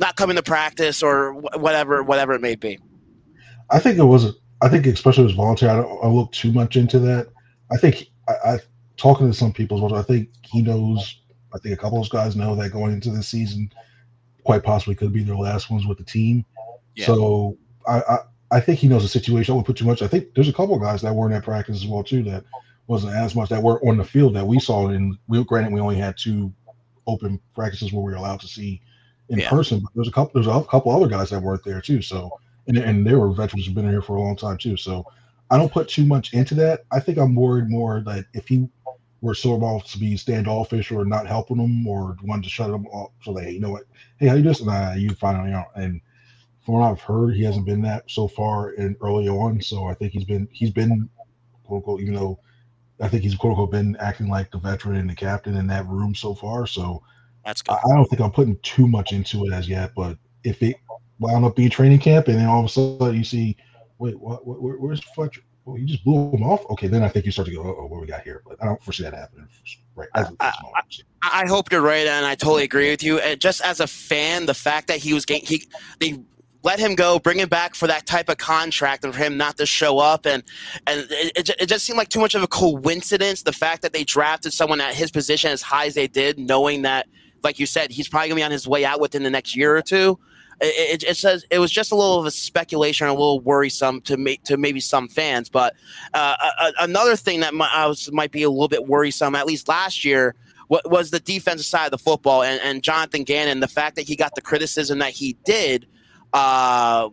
not 0.00 0.16
coming 0.16 0.34
to 0.34 0.42
practice 0.42 1.04
or 1.04 1.34
whatever 1.34 2.02
whatever 2.02 2.32
it 2.32 2.40
may 2.40 2.56
be. 2.56 2.80
I 3.70 3.78
think 3.78 3.98
it 3.98 4.04
was. 4.04 4.36
I 4.62 4.68
think 4.68 4.86
especially 4.86 5.24
it 5.24 5.28
was 5.28 5.36
voluntary. 5.36 5.72
I 5.72 5.76
don't. 5.76 6.04
I 6.04 6.08
look 6.08 6.32
too 6.32 6.52
much 6.52 6.76
into 6.76 6.98
that. 7.00 7.28
I 7.70 7.76
think 7.76 8.10
I, 8.28 8.52
I 8.52 8.58
talking 8.96 9.26
to 9.26 9.34
some 9.34 9.52
people 9.52 9.78
as 9.78 9.82
well. 9.82 10.00
I 10.00 10.04
think 10.04 10.28
he 10.42 10.62
knows. 10.62 11.20
I 11.54 11.58
think 11.58 11.74
a 11.74 11.76
couple 11.76 11.98
of 11.98 12.04
those 12.04 12.10
guys 12.10 12.36
know 12.36 12.54
that 12.56 12.70
going 12.70 12.92
into 12.92 13.10
this 13.10 13.28
season, 13.28 13.72
quite 14.44 14.62
possibly 14.62 14.94
could 14.94 15.12
be 15.12 15.22
their 15.22 15.36
last 15.36 15.70
ones 15.70 15.86
with 15.86 15.98
the 15.98 16.04
team. 16.04 16.44
Yeah. 16.94 17.06
So 17.06 17.56
I, 17.86 18.00
I, 18.00 18.18
I 18.52 18.60
think 18.60 18.78
he 18.78 18.88
knows 18.88 19.02
the 19.02 19.08
situation. 19.08 19.52
I 19.52 19.56
would 19.56 19.66
put 19.66 19.76
too 19.76 19.84
much. 19.84 20.02
I 20.02 20.08
think 20.08 20.34
there's 20.34 20.48
a 20.48 20.52
couple 20.52 20.74
of 20.74 20.82
guys 20.82 21.02
that 21.02 21.14
weren't 21.14 21.34
at 21.34 21.44
practice 21.44 21.76
as 21.76 21.86
well 21.86 22.04
too 22.04 22.22
that 22.24 22.44
wasn't 22.86 23.14
as 23.14 23.34
much 23.34 23.48
that 23.48 23.62
were 23.62 23.84
on 23.88 23.96
the 23.96 24.04
field 24.04 24.34
that 24.34 24.46
we 24.46 24.58
saw. 24.58 24.88
And 24.88 25.16
we 25.28 25.42
granted 25.44 25.72
we 25.72 25.80
only 25.80 25.96
had 25.96 26.16
two 26.18 26.52
open 27.06 27.40
practices 27.54 27.92
where 27.92 28.02
we 28.02 28.12
were 28.12 28.18
allowed 28.18 28.40
to 28.40 28.48
see 28.48 28.80
in 29.28 29.38
yeah. 29.38 29.50
person. 29.50 29.80
But 29.80 29.90
there's 29.94 30.08
a 30.08 30.12
couple. 30.12 30.32
There's 30.34 30.54
a 30.54 30.64
couple 30.64 30.92
other 30.92 31.08
guys 31.08 31.30
that 31.30 31.40
weren't 31.40 31.64
there 31.64 31.80
too. 31.80 32.02
So 32.02 32.30
and, 32.66 32.78
and 32.78 33.06
they 33.06 33.14
were 33.14 33.30
veterans 33.32 33.66
who've 33.66 33.74
been 33.74 33.88
here 33.88 34.02
for 34.02 34.16
a 34.16 34.20
long 34.20 34.36
time 34.36 34.58
too. 34.58 34.76
So 34.76 35.04
I 35.50 35.58
don't 35.58 35.72
put 35.72 35.88
too 35.88 36.06
much 36.06 36.32
into 36.32 36.54
that. 36.56 36.84
I 36.92 37.00
think 37.00 37.18
I'm 37.18 37.34
worried 37.34 37.68
more 37.68 38.00
that 38.02 38.26
if 38.34 38.48
he 38.48 38.68
were 39.20 39.34
sort 39.34 39.62
of 39.62 39.84
to 39.90 39.98
be 39.98 40.16
standoffish 40.16 40.90
or 40.90 41.04
not 41.04 41.26
helping 41.26 41.58
them 41.58 41.86
or 41.86 42.16
wanted 42.22 42.44
to 42.44 42.50
shut 42.50 42.70
them 42.70 42.86
off, 42.86 43.10
so 43.22 43.32
they, 43.32 43.50
you 43.50 43.60
know 43.60 43.70
what, 43.70 43.84
hey, 44.18 44.28
how 44.28 44.34
you 44.34 44.42
doing? 44.42 44.54
Nah, 44.62 44.94
you 44.94 45.10
find 45.10 45.52
out, 45.54 45.66
and 45.74 46.00
from 46.64 46.74
what 46.74 46.90
I've 46.90 47.00
heard, 47.00 47.34
he 47.34 47.42
hasn't 47.42 47.66
been 47.66 47.82
that 47.82 48.04
so 48.08 48.28
far 48.28 48.70
and 48.70 48.96
early 49.02 49.28
on. 49.28 49.60
So 49.60 49.86
I 49.86 49.94
think 49.94 50.12
he's 50.12 50.24
been 50.24 50.48
he's 50.52 50.70
been 50.70 51.08
quote 51.64 51.78
unquote, 51.78 52.00
even 52.00 52.14
though 52.14 52.38
I 53.00 53.08
think 53.08 53.22
he's 53.22 53.34
quote 53.34 53.52
unquote 53.52 53.72
been 53.72 53.96
acting 53.96 54.28
like 54.28 54.50
the 54.50 54.58
veteran 54.58 54.96
and 54.96 55.10
the 55.10 55.14
captain 55.14 55.56
in 55.56 55.66
that 55.68 55.86
room 55.86 56.14
so 56.14 56.34
far. 56.34 56.66
So 56.66 57.02
that's 57.44 57.62
good. 57.62 57.72
I, 57.72 57.90
I 57.90 57.96
don't 57.96 58.06
think 58.06 58.20
I'm 58.20 58.30
putting 58.30 58.58
too 58.62 58.86
much 58.86 59.12
into 59.12 59.44
it 59.46 59.52
as 59.52 59.68
yet. 59.68 59.92
But 59.94 60.16
if 60.44 60.62
it 60.62 60.76
wound 61.20 61.44
up 61.44 61.54
being 61.54 61.70
training 61.70 62.00
camp 62.00 62.26
and 62.28 62.38
then 62.38 62.46
all 62.46 62.60
of 62.60 62.66
a 62.66 62.68
sudden 62.68 63.14
you 63.14 63.24
see, 63.24 63.56
wait, 63.98 64.18
what, 64.18 64.46
what 64.46 64.60
where, 64.60 64.74
where's 64.74 65.00
Fletcher? 65.14 65.42
Well, 65.64 65.78
you 65.78 65.86
just 65.86 66.04
blew 66.04 66.30
him 66.32 66.42
off. 66.42 66.64
Okay, 66.70 66.88
then 66.88 67.02
I 67.02 67.08
think 67.08 67.26
you 67.26 67.32
start 67.32 67.46
to 67.46 67.54
go, 67.54 67.62
oh, 67.62 67.86
what 67.86 68.00
we 68.00 68.06
got 68.06 68.22
here? 68.22 68.42
But 68.46 68.56
I 68.62 68.66
don't 68.66 68.82
foresee 68.82 69.02
that 69.04 69.14
happening. 69.14 69.46
Right. 69.94 70.08
I, 70.14 70.26
I, 70.40 70.52
I, 71.22 71.46
hope 71.46 71.70
you're 71.70 71.82
right, 71.82 72.06
and 72.06 72.24
I 72.24 72.34
totally 72.34 72.64
agree 72.64 72.90
with 72.90 73.02
you. 73.02 73.18
And 73.18 73.38
just 73.38 73.60
as 73.60 73.80
a 73.80 73.86
fan, 73.86 74.46
the 74.46 74.54
fact 74.54 74.88
that 74.88 74.98
he 74.98 75.12
was 75.12 75.26
getting, 75.26 75.46
he 75.46 75.68
they 75.98 76.18
let 76.62 76.78
him 76.78 76.94
go, 76.94 77.18
bring 77.18 77.38
him 77.38 77.48
back 77.48 77.74
for 77.74 77.86
that 77.86 78.06
type 78.06 78.28
of 78.28 78.38
contract, 78.38 79.04
and 79.04 79.14
for 79.14 79.20
him 79.22 79.36
not 79.36 79.58
to 79.58 79.66
show 79.66 79.98
up, 79.98 80.26
and 80.26 80.42
and 80.86 81.06
it, 81.10 81.50
it 81.60 81.66
just 81.66 81.84
seemed 81.84 81.98
like 81.98 82.08
too 82.08 82.20
much 82.20 82.34
of 82.34 82.42
a 82.42 82.48
coincidence. 82.48 83.42
The 83.42 83.52
fact 83.52 83.82
that 83.82 83.92
they 83.92 84.04
drafted 84.04 84.52
someone 84.54 84.80
at 84.80 84.94
his 84.94 85.10
position 85.10 85.50
as 85.50 85.60
high 85.60 85.86
as 85.86 85.94
they 85.94 86.06
did, 86.06 86.38
knowing 86.38 86.82
that, 86.82 87.06
like 87.42 87.58
you 87.58 87.66
said, 87.66 87.90
he's 87.90 88.08
probably 88.08 88.28
gonna 88.28 88.38
be 88.38 88.44
on 88.44 88.50
his 88.50 88.66
way 88.66 88.84
out 88.86 89.00
within 89.00 89.22
the 89.22 89.30
next 89.30 89.54
year 89.54 89.76
or 89.76 89.82
two. 89.82 90.18
It, 90.62 91.04
it, 91.04 91.16
says 91.16 91.46
it 91.50 91.58
was 91.58 91.72
just 91.72 91.90
a 91.90 91.94
little 91.94 92.20
of 92.20 92.26
a 92.26 92.30
speculation, 92.30 93.06
a 93.06 93.12
little 93.12 93.40
worrisome 93.40 94.02
to 94.02 94.18
me, 94.18 94.36
to 94.44 94.58
maybe 94.58 94.78
some 94.78 95.08
fans. 95.08 95.48
But 95.48 95.74
uh, 96.12 96.36
a, 96.60 96.72
another 96.84 97.16
thing 97.16 97.40
that 97.40 97.54
might, 97.54 97.86
was, 97.86 98.12
might 98.12 98.30
be 98.30 98.42
a 98.42 98.50
little 98.50 98.68
bit 98.68 98.86
worrisome, 98.86 99.34
at 99.34 99.46
least 99.46 99.68
last 99.68 100.04
year, 100.04 100.34
was 100.68 101.10
the 101.10 101.18
defensive 101.20 101.66
side 101.66 101.86
of 101.86 101.90
the 101.90 101.98
football 101.98 102.42
and, 102.42 102.60
and 102.62 102.82
Jonathan 102.82 103.24
Gannon. 103.24 103.60
The 103.60 103.68
fact 103.68 103.96
that 103.96 104.06
he 104.06 104.14
got 104.14 104.34
the 104.34 104.42
criticism 104.42 104.98
that 104.98 105.12
he 105.12 105.36
did 105.44 105.86
uh, 106.32 107.08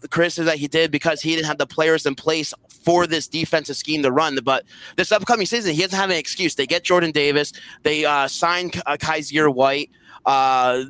the 0.00 0.08
criticism 0.08 0.46
that 0.46 0.56
he 0.56 0.68
did 0.68 0.90
because 0.90 1.20
he 1.20 1.34
didn't 1.34 1.46
have 1.46 1.58
the 1.58 1.66
players 1.66 2.06
in 2.06 2.14
place 2.14 2.52
for 2.84 3.06
this 3.06 3.28
defensive 3.28 3.76
scheme 3.76 4.02
to 4.02 4.10
run. 4.10 4.38
But 4.42 4.64
this 4.96 5.12
upcoming 5.12 5.46
season, 5.46 5.74
he 5.74 5.82
doesn't 5.82 5.98
have 5.98 6.10
an 6.10 6.16
excuse. 6.16 6.54
They 6.54 6.66
get 6.66 6.84
Jordan 6.84 7.12
Davis. 7.12 7.52
They 7.82 8.04
uh, 8.04 8.28
signed 8.28 8.80
uh, 8.86 8.96
Kyzir 8.98 9.52
White. 9.52 9.90
Uh, 10.24 10.84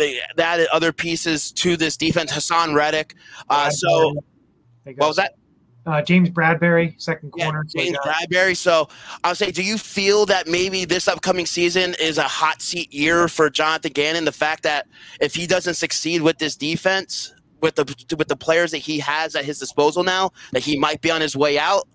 they, 0.00 0.20
they 0.36 0.42
added 0.42 0.68
other 0.72 0.92
pieces 0.92 1.52
to 1.52 1.76
this 1.76 1.96
defense. 1.96 2.32
Haason 2.32 2.74
Reddick. 2.74 3.14
Uh, 3.48 3.70
so 3.70 4.14
what 4.84 5.08
was 5.08 5.16
that? 5.16 5.34
Uh, 5.86 6.02
James 6.02 6.28
Bradberry, 6.28 7.00
second 7.00 7.30
corner. 7.30 7.64
Yeah, 7.74 7.84
James 7.84 7.98
Bradberry. 8.04 8.56
So 8.56 8.88
I'll 9.24 9.34
say, 9.34 9.50
do 9.50 9.62
you 9.62 9.78
feel 9.78 10.26
that 10.26 10.46
maybe 10.46 10.84
this 10.84 11.08
upcoming 11.08 11.46
season 11.46 11.94
is 11.98 12.18
a 12.18 12.22
hot 12.22 12.60
seat 12.60 12.92
year 12.92 13.28
for 13.28 13.48
Jonathan 13.48 13.92
Gannon? 13.92 14.24
The 14.24 14.32
fact 14.32 14.62
that 14.64 14.86
if 15.20 15.34
he 15.34 15.46
doesn't 15.46 15.74
succeed 15.74 16.20
with 16.22 16.38
this 16.38 16.54
defense, 16.54 17.32
with 17.62 17.76
the 17.76 18.16
with 18.16 18.28
the 18.28 18.36
players 18.36 18.70
that 18.70 18.78
he 18.78 18.98
has 18.98 19.34
at 19.34 19.44
his 19.44 19.58
disposal 19.58 20.04
now, 20.04 20.30
that 20.52 20.62
he 20.62 20.78
might 20.78 21.00
be 21.00 21.10
on 21.10 21.20
his 21.20 21.36
way 21.36 21.58
out. 21.58 21.88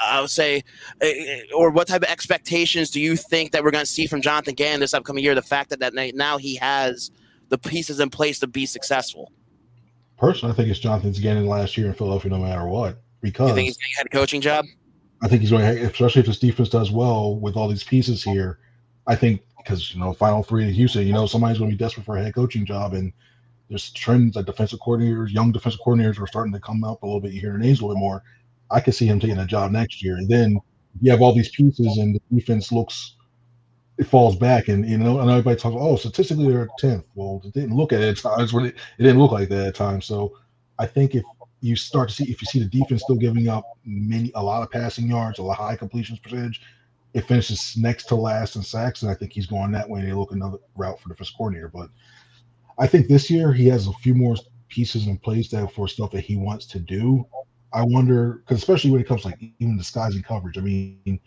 I 0.00 0.20
would 0.20 0.30
say, 0.30 0.62
eh, 1.00 1.06
eh, 1.06 1.42
or 1.52 1.70
what 1.70 1.88
type 1.88 2.02
of 2.02 2.08
expectations 2.08 2.90
do 2.90 3.00
you 3.00 3.16
think 3.16 3.50
that 3.50 3.64
we're 3.64 3.72
going 3.72 3.84
to 3.84 3.90
see 3.90 4.06
from 4.06 4.22
Jonathan 4.22 4.54
Gannon 4.54 4.78
this 4.78 4.94
upcoming 4.94 5.24
year? 5.24 5.34
The 5.34 5.42
fact 5.42 5.70
that, 5.70 5.80
that 5.80 5.94
now 6.14 6.38
he 6.38 6.54
has 6.56 7.10
the 7.48 7.58
pieces 7.58 8.00
in 8.00 8.10
place 8.10 8.38
to 8.40 8.46
be 8.46 8.66
successful. 8.66 9.32
Personally, 10.18 10.52
I 10.52 10.56
think 10.56 10.68
it's 10.68 10.80
Jonathan 10.80 11.12
Gannon 11.12 11.46
last 11.46 11.76
year 11.76 11.86
in 11.86 11.94
Philadelphia, 11.94 12.30
no 12.30 12.38
matter 12.38 12.66
what 12.66 12.98
because 13.20 13.48
you 13.48 13.54
think 13.54 13.66
he's 13.66 13.76
going 13.76 13.90
to 13.90 13.96
get 13.96 14.06
a 14.06 14.16
coaching 14.20 14.40
job. 14.40 14.66
I 15.22 15.28
think 15.28 15.40
he's 15.40 15.50
going, 15.50 15.62
to, 15.62 15.82
especially 15.82 16.20
if 16.20 16.26
this 16.26 16.38
defense 16.38 16.68
does 16.68 16.90
well 16.90 17.36
with 17.36 17.56
all 17.56 17.68
these 17.68 17.84
pieces 17.84 18.22
here. 18.22 18.58
I 19.06 19.16
think 19.16 19.42
because 19.56 19.92
you 19.92 20.00
know, 20.00 20.12
final 20.12 20.42
three 20.42 20.64
in 20.64 20.72
Houston, 20.72 21.06
you 21.06 21.12
know, 21.12 21.26
somebody's 21.26 21.58
going 21.58 21.70
to 21.70 21.76
be 21.76 21.82
desperate 21.82 22.04
for 22.04 22.16
a 22.16 22.22
head 22.22 22.34
coaching 22.34 22.64
job, 22.64 22.94
and 22.94 23.12
there's 23.68 23.90
trends 23.90 24.34
that 24.34 24.46
defensive 24.46 24.78
coordinators, 24.80 25.30
young 25.30 25.52
defensive 25.52 25.80
coordinators, 25.84 26.20
are 26.20 26.26
starting 26.26 26.52
to 26.52 26.60
come 26.60 26.84
up 26.84 27.02
a 27.02 27.06
little 27.06 27.20
bit. 27.20 27.32
Hear 27.32 27.50
their 27.50 27.58
names 27.58 27.80
a 27.80 27.86
little 27.86 27.96
bit 27.96 28.00
more. 28.00 28.22
I 28.70 28.80
could 28.80 28.94
see 28.94 29.06
him 29.06 29.18
taking 29.18 29.38
a 29.38 29.46
job 29.46 29.72
next 29.72 30.02
year, 30.02 30.16
and 30.16 30.28
then 30.28 30.58
you 31.00 31.10
have 31.10 31.22
all 31.22 31.34
these 31.34 31.50
pieces, 31.50 31.98
and 31.98 32.14
the 32.14 32.20
defense 32.34 32.70
looks 32.70 33.16
it 33.98 34.06
falls 34.06 34.36
back, 34.36 34.68
and 34.68 34.88
you 34.88 34.96
know, 34.96 35.18
and 35.18 35.28
everybody 35.28 35.58
talks. 35.58 35.76
Oh, 35.78 35.96
statistically 35.96 36.48
they're 36.48 36.68
tenth. 36.78 37.04
Well, 37.16 37.42
it 37.44 37.52
didn't 37.52 37.74
look 37.74 37.92
at 37.92 38.00
it 38.00 38.16
at 38.18 38.22
times. 38.22 38.54
It, 38.54 38.64
it 38.66 39.02
didn't 39.02 39.18
look 39.18 39.32
like 39.32 39.48
that 39.48 39.66
at 39.66 39.74
times. 39.74 40.06
So 40.06 40.36
I 40.78 40.86
think 40.86 41.16
if 41.16 41.24
you 41.60 41.74
start 41.74 42.08
to 42.08 42.14
see 42.14 42.30
if 42.30 42.40
you 42.40 42.46
see 42.46 42.60
the 42.60 42.66
defense 42.66 43.02
still 43.02 43.16
giving 43.16 43.48
up 43.48 43.64
many 43.84 44.30
a 44.36 44.42
lot 44.42 44.62
of 44.62 44.70
passing 44.70 45.08
yards, 45.08 45.40
a 45.40 45.42
lot 45.42 45.58
high 45.58 45.74
completions 45.74 46.20
percentage, 46.20 46.62
it 47.12 47.22
finishes 47.22 47.76
next 47.76 48.04
to 48.04 48.14
last 48.14 48.54
in 48.54 48.62
sacks, 48.62 49.02
and 49.02 49.10
I 49.10 49.14
think 49.14 49.32
he's 49.32 49.46
going 49.46 49.72
that 49.72 49.88
way. 49.88 50.00
And 50.00 50.08
they 50.08 50.14
look 50.14 50.30
another 50.30 50.58
route 50.76 51.00
for 51.00 51.08
the 51.08 51.16
first 51.16 51.36
coordinator. 51.36 51.68
But 51.68 51.90
I 52.78 52.86
think 52.86 53.08
this 53.08 53.28
year 53.28 53.52
he 53.52 53.66
has 53.66 53.88
a 53.88 53.92
few 53.94 54.14
more 54.14 54.36
pieces 54.68 55.08
in 55.08 55.18
place 55.18 55.48
that 55.50 55.72
for 55.72 55.88
stuff 55.88 56.12
that 56.12 56.20
he 56.20 56.36
wants 56.36 56.66
to 56.66 56.78
do. 56.78 57.26
I 57.72 57.82
wonder 57.82 58.42
because 58.44 58.58
especially 58.58 58.92
when 58.92 59.00
it 59.00 59.08
comes 59.08 59.22
to 59.22 59.28
like 59.28 59.40
even 59.58 59.76
disguising 59.76 60.22
coverage. 60.22 60.56
I 60.56 60.60
mean, 60.60 61.18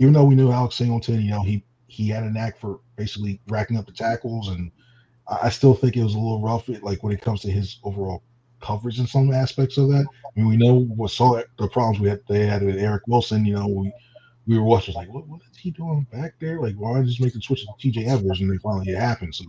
even 0.00 0.12
though 0.12 0.24
we 0.24 0.34
knew 0.34 0.50
Alex 0.50 0.74
Singleton, 0.74 1.20
you 1.20 1.30
know, 1.30 1.42
he 1.42 1.64
he 1.88 2.08
had 2.08 2.22
a 2.22 2.30
knack 2.30 2.58
for 2.58 2.80
basically 2.96 3.40
racking 3.48 3.76
up 3.76 3.86
the 3.86 3.92
tackles, 3.92 4.48
and 4.48 4.70
I 5.26 5.50
still 5.50 5.74
think 5.74 5.96
it 5.96 6.04
was 6.04 6.14
a 6.14 6.18
little 6.18 6.40
rough. 6.40 6.68
Like 6.82 7.02
when 7.02 7.12
it 7.12 7.20
comes 7.20 7.40
to 7.42 7.50
his 7.50 7.80
overall 7.82 8.22
coverage 8.60 8.98
in 8.98 9.06
some 9.06 9.32
aspects 9.32 9.76
of 9.78 9.88
that. 9.88 10.06
I 10.24 10.40
mean, 10.40 10.48
we 10.48 10.56
know 10.56 10.80
what 10.80 11.10
saw 11.10 11.40
the 11.58 11.68
problems 11.68 12.00
we 12.00 12.08
had 12.08 12.20
they 12.28 12.46
had 12.46 12.62
with 12.62 12.76
Eric 12.76 13.02
Wilson. 13.06 13.44
You 13.44 13.54
know, 13.54 13.68
we 13.68 13.92
we 14.46 14.58
were 14.58 14.64
watching 14.64 14.94
like, 14.94 15.12
what, 15.12 15.26
what 15.28 15.40
is 15.50 15.58
he 15.58 15.70
doing 15.70 16.06
back 16.12 16.34
there? 16.40 16.60
Like, 16.60 16.74
why 16.76 17.00
just 17.02 17.20
make 17.20 17.34
the 17.34 17.40
switch 17.40 17.64
to 17.64 17.72
TJ 17.78 18.08
Edwards 18.08 18.40
and 18.40 18.50
then 18.50 18.58
finally 18.60 18.90
it 18.90 18.98
happened? 18.98 19.34
So 19.34 19.44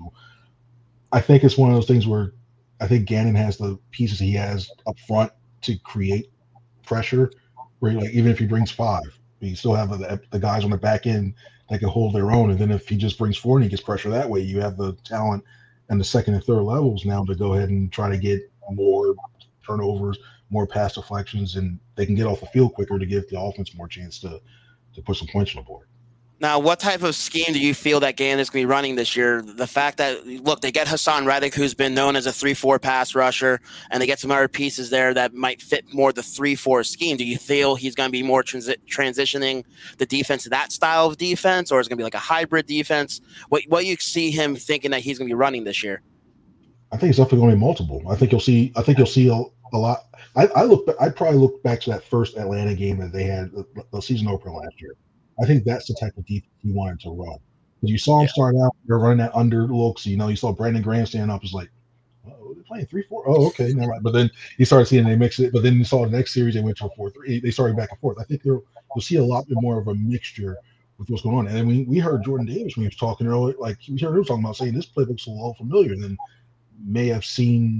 I 1.11 1.21
think 1.21 1.43
it's 1.43 1.57
one 1.57 1.69
of 1.69 1.75
those 1.75 1.87
things 1.87 2.05
where 2.05 2.33
I 2.81 2.87
think 2.87 3.07
Gannon 3.07 3.35
has 3.35 3.57
the 3.57 3.79
pieces 3.91 4.19
he 4.19 4.33
has 4.33 4.69
up 4.87 4.99
front 4.99 5.31
to 5.61 5.77
create 5.79 6.31
pressure. 6.83 7.31
Where 7.79 7.93
like 7.93 8.11
even 8.11 8.31
if 8.31 8.39
he 8.39 8.45
brings 8.45 8.71
five, 8.71 9.17
you 9.39 9.55
still 9.55 9.73
have 9.73 9.89
the, 9.89 10.21
the 10.31 10.39
guys 10.39 10.65
on 10.65 10.71
the 10.71 10.77
back 10.77 11.07
end 11.07 11.33
that 11.69 11.79
can 11.79 11.89
hold 11.89 12.13
their 12.13 12.31
own. 12.31 12.51
And 12.51 12.59
then 12.59 12.71
if 12.71 12.87
he 12.87 12.97
just 12.97 13.17
brings 13.17 13.37
four 13.37 13.57
and 13.57 13.63
he 13.63 13.69
gets 13.69 13.83
pressure 13.83 14.09
that 14.09 14.29
way, 14.29 14.41
you 14.41 14.59
have 14.59 14.77
the 14.77 14.93
talent 15.03 15.43
and 15.89 15.99
the 15.99 16.05
second 16.05 16.35
and 16.35 16.43
third 16.43 16.61
levels 16.61 17.05
now 17.05 17.23
to 17.25 17.35
go 17.35 17.53
ahead 17.53 17.69
and 17.69 17.91
try 17.91 18.09
to 18.09 18.17
get 18.17 18.41
more 18.71 19.15
turnovers, 19.65 20.17
more 20.49 20.67
pass 20.67 20.95
deflections, 20.95 21.55
and 21.55 21.79
they 21.95 22.05
can 22.05 22.15
get 22.15 22.25
off 22.25 22.39
the 22.39 22.47
field 22.47 22.73
quicker 22.73 22.97
to 22.97 23.05
give 23.05 23.27
the 23.29 23.39
offense 23.39 23.75
more 23.75 23.87
chance 23.87 24.19
to 24.19 24.39
to 24.93 25.01
put 25.03 25.15
some 25.15 25.27
points 25.27 25.55
on 25.55 25.61
the 25.61 25.67
board. 25.67 25.87
Now, 26.41 26.57
what 26.57 26.79
type 26.79 27.03
of 27.03 27.15
scheme 27.15 27.51
do 27.51 27.59
you 27.59 27.73
feel 27.73 27.99
that 27.99 28.15
Gannon 28.15 28.37
going 28.37 28.45
to 28.45 28.53
be 28.53 28.65
running 28.65 28.95
this 28.95 29.13
year? 29.13 29.41
The 29.41 29.67
fact 29.67 29.97
that 29.97 30.25
look, 30.25 30.61
they 30.61 30.71
get 30.71 30.87
Haason 30.87 31.25
Reddick, 31.25 31.53
who's 31.53 31.73
been 31.73 31.93
known 31.93 32.15
as 32.15 32.25
a 32.25 32.31
three-four 32.31 32.79
pass 32.79 33.13
rusher, 33.13 33.59
and 33.91 34.01
they 34.01 34.05
get 34.05 34.19
some 34.19 34.31
other 34.31 34.47
pieces 34.47 34.89
there 34.89 35.13
that 35.13 35.33
might 35.33 35.61
fit 35.61 35.93
more 35.93 36.13
the 36.13 36.23
three-four 36.23 36.85
scheme. 36.85 37.17
Do 37.17 37.25
you 37.25 37.37
feel 37.37 37.75
he's 37.75 37.93
going 37.93 38.07
to 38.07 38.11
be 38.11 38.23
more 38.23 38.41
transi- 38.41 38.77
transitioning 38.89 39.65
the 39.97 40.05
defense 40.05 40.43
to 40.43 40.49
that 40.51 40.71
style 40.71 41.07
of 41.07 41.17
defense, 41.17 41.73
or 41.73 41.81
is 41.81 41.87
it 41.87 41.89
going 41.89 41.97
to 41.97 42.01
be 42.01 42.05
like 42.05 42.13
a 42.15 42.19
hybrid 42.19 42.67
defense? 42.67 43.19
What 43.49 43.63
what 43.67 43.85
you 43.85 43.97
see 43.97 44.31
him 44.31 44.55
thinking 44.55 44.91
that 44.91 45.01
he's 45.01 45.17
going 45.17 45.27
to 45.27 45.33
be 45.33 45.37
running 45.37 45.65
this 45.65 45.83
year? 45.83 46.01
I 46.93 46.97
think 46.97 47.09
it's 47.09 47.17
definitely 47.17 47.39
going 47.39 47.51
to 47.51 47.55
be 47.57 47.59
multiple. 47.59 48.01
I 48.09 48.15
think 48.15 48.31
you'll 48.31 48.39
see. 48.39 48.71
I 48.77 48.81
think 48.81 48.97
you'll 48.97 49.07
see 49.07 49.27
a, 49.27 49.43
a 49.75 49.77
lot. 49.77 50.05
I, 50.37 50.47
I 50.55 50.63
look. 50.63 50.87
I'd 51.01 51.17
probably 51.17 51.37
look 51.37 51.61
back 51.63 51.81
to 51.81 51.89
that 51.89 52.05
first 52.05 52.37
Atlanta 52.37 52.75
game 52.75 52.97
that 52.99 53.11
they 53.11 53.25
had 53.25 53.51
the, 53.51 53.65
the 53.91 54.01
season 54.01 54.29
opener 54.29 54.53
last 54.53 54.79
year. 54.79 54.95
I 55.41 55.45
think 55.45 55.63
that's 55.63 55.87
the 55.87 55.93
type 55.93 56.17
of 56.17 56.25
defense 56.25 56.51
he 56.61 56.71
wanted 56.71 56.99
to 57.01 57.09
run. 57.11 57.37
Because 57.75 57.91
you 57.91 57.97
saw 57.97 58.19
him 58.19 58.25
yeah. 58.25 58.31
start 58.31 58.55
out, 58.55 58.75
they're 58.85 58.99
running 58.99 59.19
that 59.19 59.35
under 59.35 59.67
looks. 59.67 60.05
You 60.05 60.17
know, 60.17 60.27
you 60.27 60.35
saw 60.35 60.51
Brandon 60.51 60.81
Graham 60.81 61.05
stand 61.05 61.31
up, 61.31 61.41
was 61.41 61.53
like, 61.53 61.69
oh, 62.27 62.53
they're 62.53 62.63
playing 62.63 62.87
three 62.87 63.03
four. 63.03 63.23
Oh, 63.27 63.47
okay, 63.47 63.71
never 63.73 63.91
mind. 63.91 64.03
But 64.03 64.13
then 64.13 64.29
you 64.57 64.65
started 64.65 64.87
seeing 64.87 65.05
they 65.05 65.15
mix 65.15 65.39
it. 65.39 65.53
But 65.53 65.63
then 65.63 65.75
you 65.75 65.85
saw 65.85 66.03
the 66.05 66.11
next 66.11 66.33
series 66.33 66.55
they 66.55 66.61
went 66.61 66.77
to 66.77 66.87
a 66.87 66.89
four 66.95 67.09
three. 67.11 67.39
They 67.39 67.51
started 67.51 67.77
back 67.77 67.91
and 67.91 67.99
forth. 67.99 68.17
I 68.19 68.23
think 68.23 68.43
you'll 68.43 68.63
see 68.99 69.15
a 69.15 69.23
lot 69.23 69.45
more 69.49 69.79
of 69.79 69.87
a 69.87 69.95
mixture 69.95 70.57
with 70.97 71.09
what's 71.09 71.23
going 71.23 71.37
on. 71.37 71.47
And 71.47 71.55
then 71.55 71.67
we, 71.67 71.83
we 71.83 71.99
heard 71.99 72.23
Jordan 72.23 72.45
Davis 72.45 72.75
when 72.75 72.83
he 72.83 72.89
was 72.89 72.97
talking 72.97 73.25
earlier, 73.25 73.55
like 73.57 73.77
we 73.89 73.97
heard 73.97 74.17
him 74.17 74.25
talking 74.25 74.43
about 74.43 74.57
saying 74.57 74.73
this 74.73 74.85
playbook's 74.85 75.27
a 75.27 75.31
little 75.31 75.53
familiar. 75.53 75.93
And 75.93 76.03
then 76.03 76.17
may 76.85 77.07
have 77.07 77.23
seen 77.23 77.79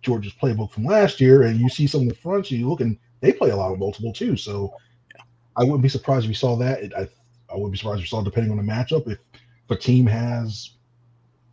Georgia's 0.00 0.32
playbook 0.32 0.70
from 0.70 0.84
last 0.84 1.20
year, 1.20 1.42
and 1.42 1.60
you 1.60 1.68
see 1.68 1.86
some 1.86 2.02
of 2.02 2.08
the 2.08 2.14
fronts, 2.14 2.50
you 2.50 2.68
look 2.68 2.80
and 2.80 2.98
they 3.20 3.32
play 3.32 3.50
a 3.50 3.56
lot 3.56 3.72
of 3.72 3.78
multiple 3.78 4.14
too. 4.14 4.36
So 4.36 4.74
I 5.60 5.64
wouldn't 5.64 5.82
be 5.82 5.90
surprised 5.90 6.24
if 6.24 6.28
we 6.28 6.34
saw 6.34 6.56
that. 6.56 6.78
I 6.96 7.06
I 7.52 7.54
wouldn't 7.54 7.72
be 7.72 7.78
surprised 7.78 7.98
if 7.98 8.04
we 8.04 8.08
saw 8.08 8.22
depending 8.22 8.50
on 8.50 8.56
the 8.56 8.72
matchup. 8.72 9.06
If, 9.06 9.18
if 9.34 9.70
a 9.70 9.76
team 9.76 10.06
has 10.06 10.70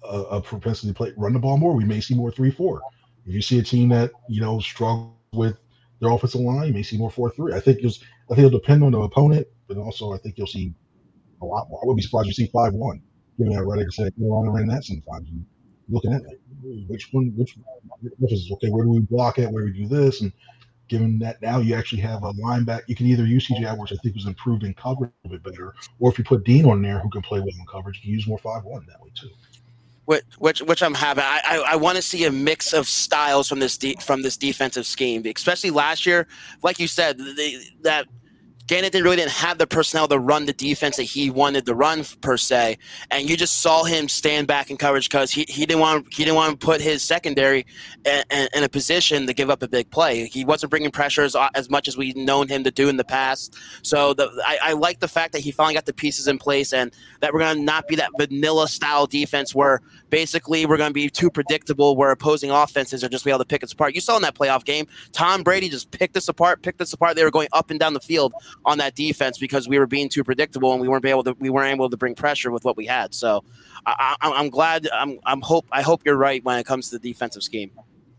a, 0.03 0.21
a, 0.21 0.41
propensity 0.41 0.87
to 0.89 0.93
play 0.93 1.13
run 1.17 1.33
the 1.33 1.39
ball 1.39 1.57
more, 1.57 1.75
we 1.75 1.83
may 1.83 1.99
see 1.99 2.15
more 2.15 2.31
three 2.31 2.51
four. 2.51 2.81
If 3.25 3.33
you 3.33 3.41
see 3.41 3.59
a 3.59 3.63
team 3.63 3.89
that 3.89 4.11
you 4.29 4.39
know 4.39 4.59
struggles 4.61 5.13
with 5.33 5.57
their 5.99 6.11
offensive 6.11 6.39
line, 6.39 6.67
you 6.67 6.73
may 6.73 6.83
see 6.83 6.97
more 6.97 7.11
four 7.11 7.29
three. 7.31 7.53
I 7.53 7.59
think 7.59 7.79
it's 7.81 7.99
I 8.31 8.35
think 8.35 8.47
it'll 8.47 8.59
depend 8.59 8.83
on 8.83 8.93
the 8.93 8.99
opponent, 8.99 9.45
but 9.67 9.77
also 9.77 10.13
I 10.13 10.17
think 10.19 10.37
you'll 10.37 10.47
see 10.47 10.73
a 11.41 11.45
lot 11.45 11.67
more. 11.69 11.79
I 11.83 11.85
wouldn't 11.85 11.97
be 11.97 12.03
surprised 12.03 12.29
if 12.29 12.37
you 12.37 12.45
see 12.45 12.51
five 12.51 12.73
one. 12.73 13.01
Given 13.37 13.53
that 13.53 13.65
Reddick 13.65 13.91
said, 13.91 14.13
you 14.17 14.31
on 14.31 14.49
ran 14.49 14.67
that 14.67 14.83
sometimes. 14.83 15.29
Looking 15.89 16.13
at 16.13 16.23
like, 16.23 16.39
which 16.87 17.09
one, 17.11 17.33
which, 17.35 17.55
which 18.17 18.33
is 18.33 18.49
okay. 18.53 18.69
Where 18.69 18.83
do 18.83 18.91
we 18.91 18.99
block 18.99 19.37
it? 19.37 19.49
Where 19.49 19.65
do 19.65 19.71
we 19.71 19.83
do 19.83 19.87
this? 19.87 20.21
And 20.21 20.31
given 20.88 21.19
that 21.19 21.41
now 21.41 21.60
you 21.60 21.76
actually 21.76 22.02
have 22.02 22.23
a 22.23 22.34
linebacker, 22.34 22.84
you 22.88 22.95
can 22.95 23.06
either 23.08 23.26
use 23.26 23.47
TJ 23.47 23.65
Edwards, 23.65 23.91
I 23.91 23.97
think 23.97 24.15
was 24.15 24.26
improved 24.26 24.63
in 24.63 24.73
coverage 24.73 25.12
a 25.23 25.28
little 25.28 25.39
bit 25.39 25.52
better, 25.52 25.76
or 26.00 26.12
if 26.12 26.17
you 26.17 26.23
put 26.23 26.43
Dean 26.43 26.65
on 26.65 26.82
there 26.82 27.00
who 27.00 27.10
can 27.10 27.21
play 27.21 27.39
well 27.39 27.50
in 27.50 27.65
coverage, 27.71 27.97
you 27.97 28.02
can 28.04 28.12
use 28.12 28.28
more 28.28 28.38
five 28.39 28.63
one 28.63 28.86
that 28.88 29.02
way 29.02 29.10
too. 29.15 29.30
which 30.06 30.23
which, 30.38 30.62
which 30.62 30.84
I'm 30.84 30.93
having. 30.93 31.23
I 31.23 31.41
I, 31.45 31.58
I 31.73 31.76
want 31.76 31.97
to 31.97 32.02
see 32.02 32.26
a 32.26 32.32
mix 32.32 32.73
of 32.73 32.88
styles 32.88 33.47
from 33.50 33.60
this 33.60 33.78
de- 33.78 33.97
from 34.02 34.21
this 34.21 34.38
defensive 34.38 34.86
scheme, 34.86 35.23
especially 35.26 35.71
last 35.71 36.06
year. 36.06 36.28
Like 36.63 36.80
you 36.80 36.88
said, 36.88 37.17
they, 37.17 37.60
that 37.82 38.08
Gannon 38.67 38.91
really 39.01 39.15
didn't 39.15 39.32
have 39.32 39.58
the 39.58 39.65
personnel 39.65 40.10
to 40.10 40.19
run 40.19 40.45
the 40.45 40.53
defense 40.53 40.97
that 40.97 41.03
he 41.03 41.30
wanted 41.30 41.65
to 41.65 41.73
run 41.73 42.03
per 42.19 42.36
se, 42.36 42.77
and 43.10 43.30
you 43.30 43.38
just 43.38 43.62
saw 43.62 43.86
him 43.86 44.10
stand 44.10 44.45
back 44.45 44.69
in 44.69 44.75
coverage 44.75 45.10
because 45.10 45.32
he, 45.32 45.45
he 45.47 45.65
didn't 45.65 45.80
want 45.80 46.13
he 46.13 46.25
didn't 46.25 46.36
want 46.36 46.60
to 46.60 46.65
put 46.65 46.82
his 46.82 47.01
secondary 47.01 47.65
in, 48.06 48.49
in, 48.53 48.63
a 48.63 48.69
position 48.69 49.25
to 49.25 49.34
give 49.34 49.49
up 49.49 49.63
a 49.63 49.67
big 49.67 49.89
play. 49.89 50.27
He 50.27 50.43
wasn't 50.43 50.69
bringing 50.69 50.91
pressures 50.91 51.36
as 51.56 51.69
much 51.69 51.88
as 51.88 51.95
we've 51.95 52.15
known 52.15 52.49
him 52.49 52.63
to 52.65 52.71
do 52.71 52.89
in 52.89 52.97
the 52.97 53.06
past. 53.06 53.56
So 53.84 54.13
the, 54.13 54.30
I, 54.45 54.58
I 54.62 54.73
like 54.73 54.99
the 54.99 55.08
fact 55.08 55.32
that 55.34 55.39
he 55.39 55.51
finally 55.51 55.73
got 55.73 55.86
the 55.86 55.93
pieces 55.93 56.27
in 56.27 56.38
place 56.38 56.73
and 56.73 56.91
that 57.21 57.34
we're 57.34 57.39
going 57.39 57.58
to 57.58 57.63
not 57.63 57.88
be 57.88 57.95
that 57.95 58.12
vanilla 58.17 58.67
style 58.67 59.08
defense 59.08 59.56
where 59.56 59.82
basically 60.10 60.65
we're 60.65 60.77
going 60.77 60.89
to 60.89 60.93
be 60.93 61.10
too 61.10 61.30
predictable 61.30 61.95
where 61.95 62.12
opposing 62.12 62.51
offenses 62.51 63.03
are 63.03 63.10
just 63.10 63.25
be 63.25 63.32
able 63.32 63.39
to 63.39 63.45
pick 63.45 63.63
us 63.63 63.71
apart. 63.71 63.95
You 63.95 64.01
saw 64.01 64.15
in 64.17 64.21
that 64.23 64.36
playoff 64.36 64.65
game, 64.65 64.88
Tom 65.12 65.43
Brady 65.43 65.69
just 65.69 65.91
picked 65.91 66.17
us 66.17 66.27
apart, 66.27 66.62
picked 66.62 66.82
us 66.82 66.93
apart. 66.93 67.15
They 67.15 67.23
were 67.23 67.32
going 67.32 67.49
up 67.53 67.69
and 67.69 67.80
down 67.80 67.93
the 67.93 67.99
field 67.99 68.34
on 68.67 68.77
that 68.80 68.95
defense 68.95 69.38
because 69.38 69.67
we 69.67 69.80
were 69.80 69.88
being 69.88 70.10
too 70.10 70.23
predictable 70.23 70.73
and 70.73 70.82
we 70.82 70.89
weren't 70.89 71.06
able 71.06 71.23
to 71.23 71.36
we 71.39 71.49
weren't 71.49 71.71
able 71.71 71.89
to 71.89 71.97
bring 71.97 72.13
pressure 72.13 72.51
with 72.51 72.65
what 72.65 72.75
we 72.75 72.86
had. 72.86 73.15
So 73.15 73.43
I, 73.88 74.15
am 74.21 74.49
glad. 74.49 74.88
I'm 74.93 75.17
I'm 75.25 75.41
hope 75.41 75.65
I 75.71 75.82
hope 75.82 76.01
you're 76.06 76.17
right 76.17 76.43
when 76.43 76.60
it 76.60 76.65
comes 76.65 76.89
to 76.89 76.99
the 76.99 77.13
defensive 77.13 77.41
scheme. 77.41 77.71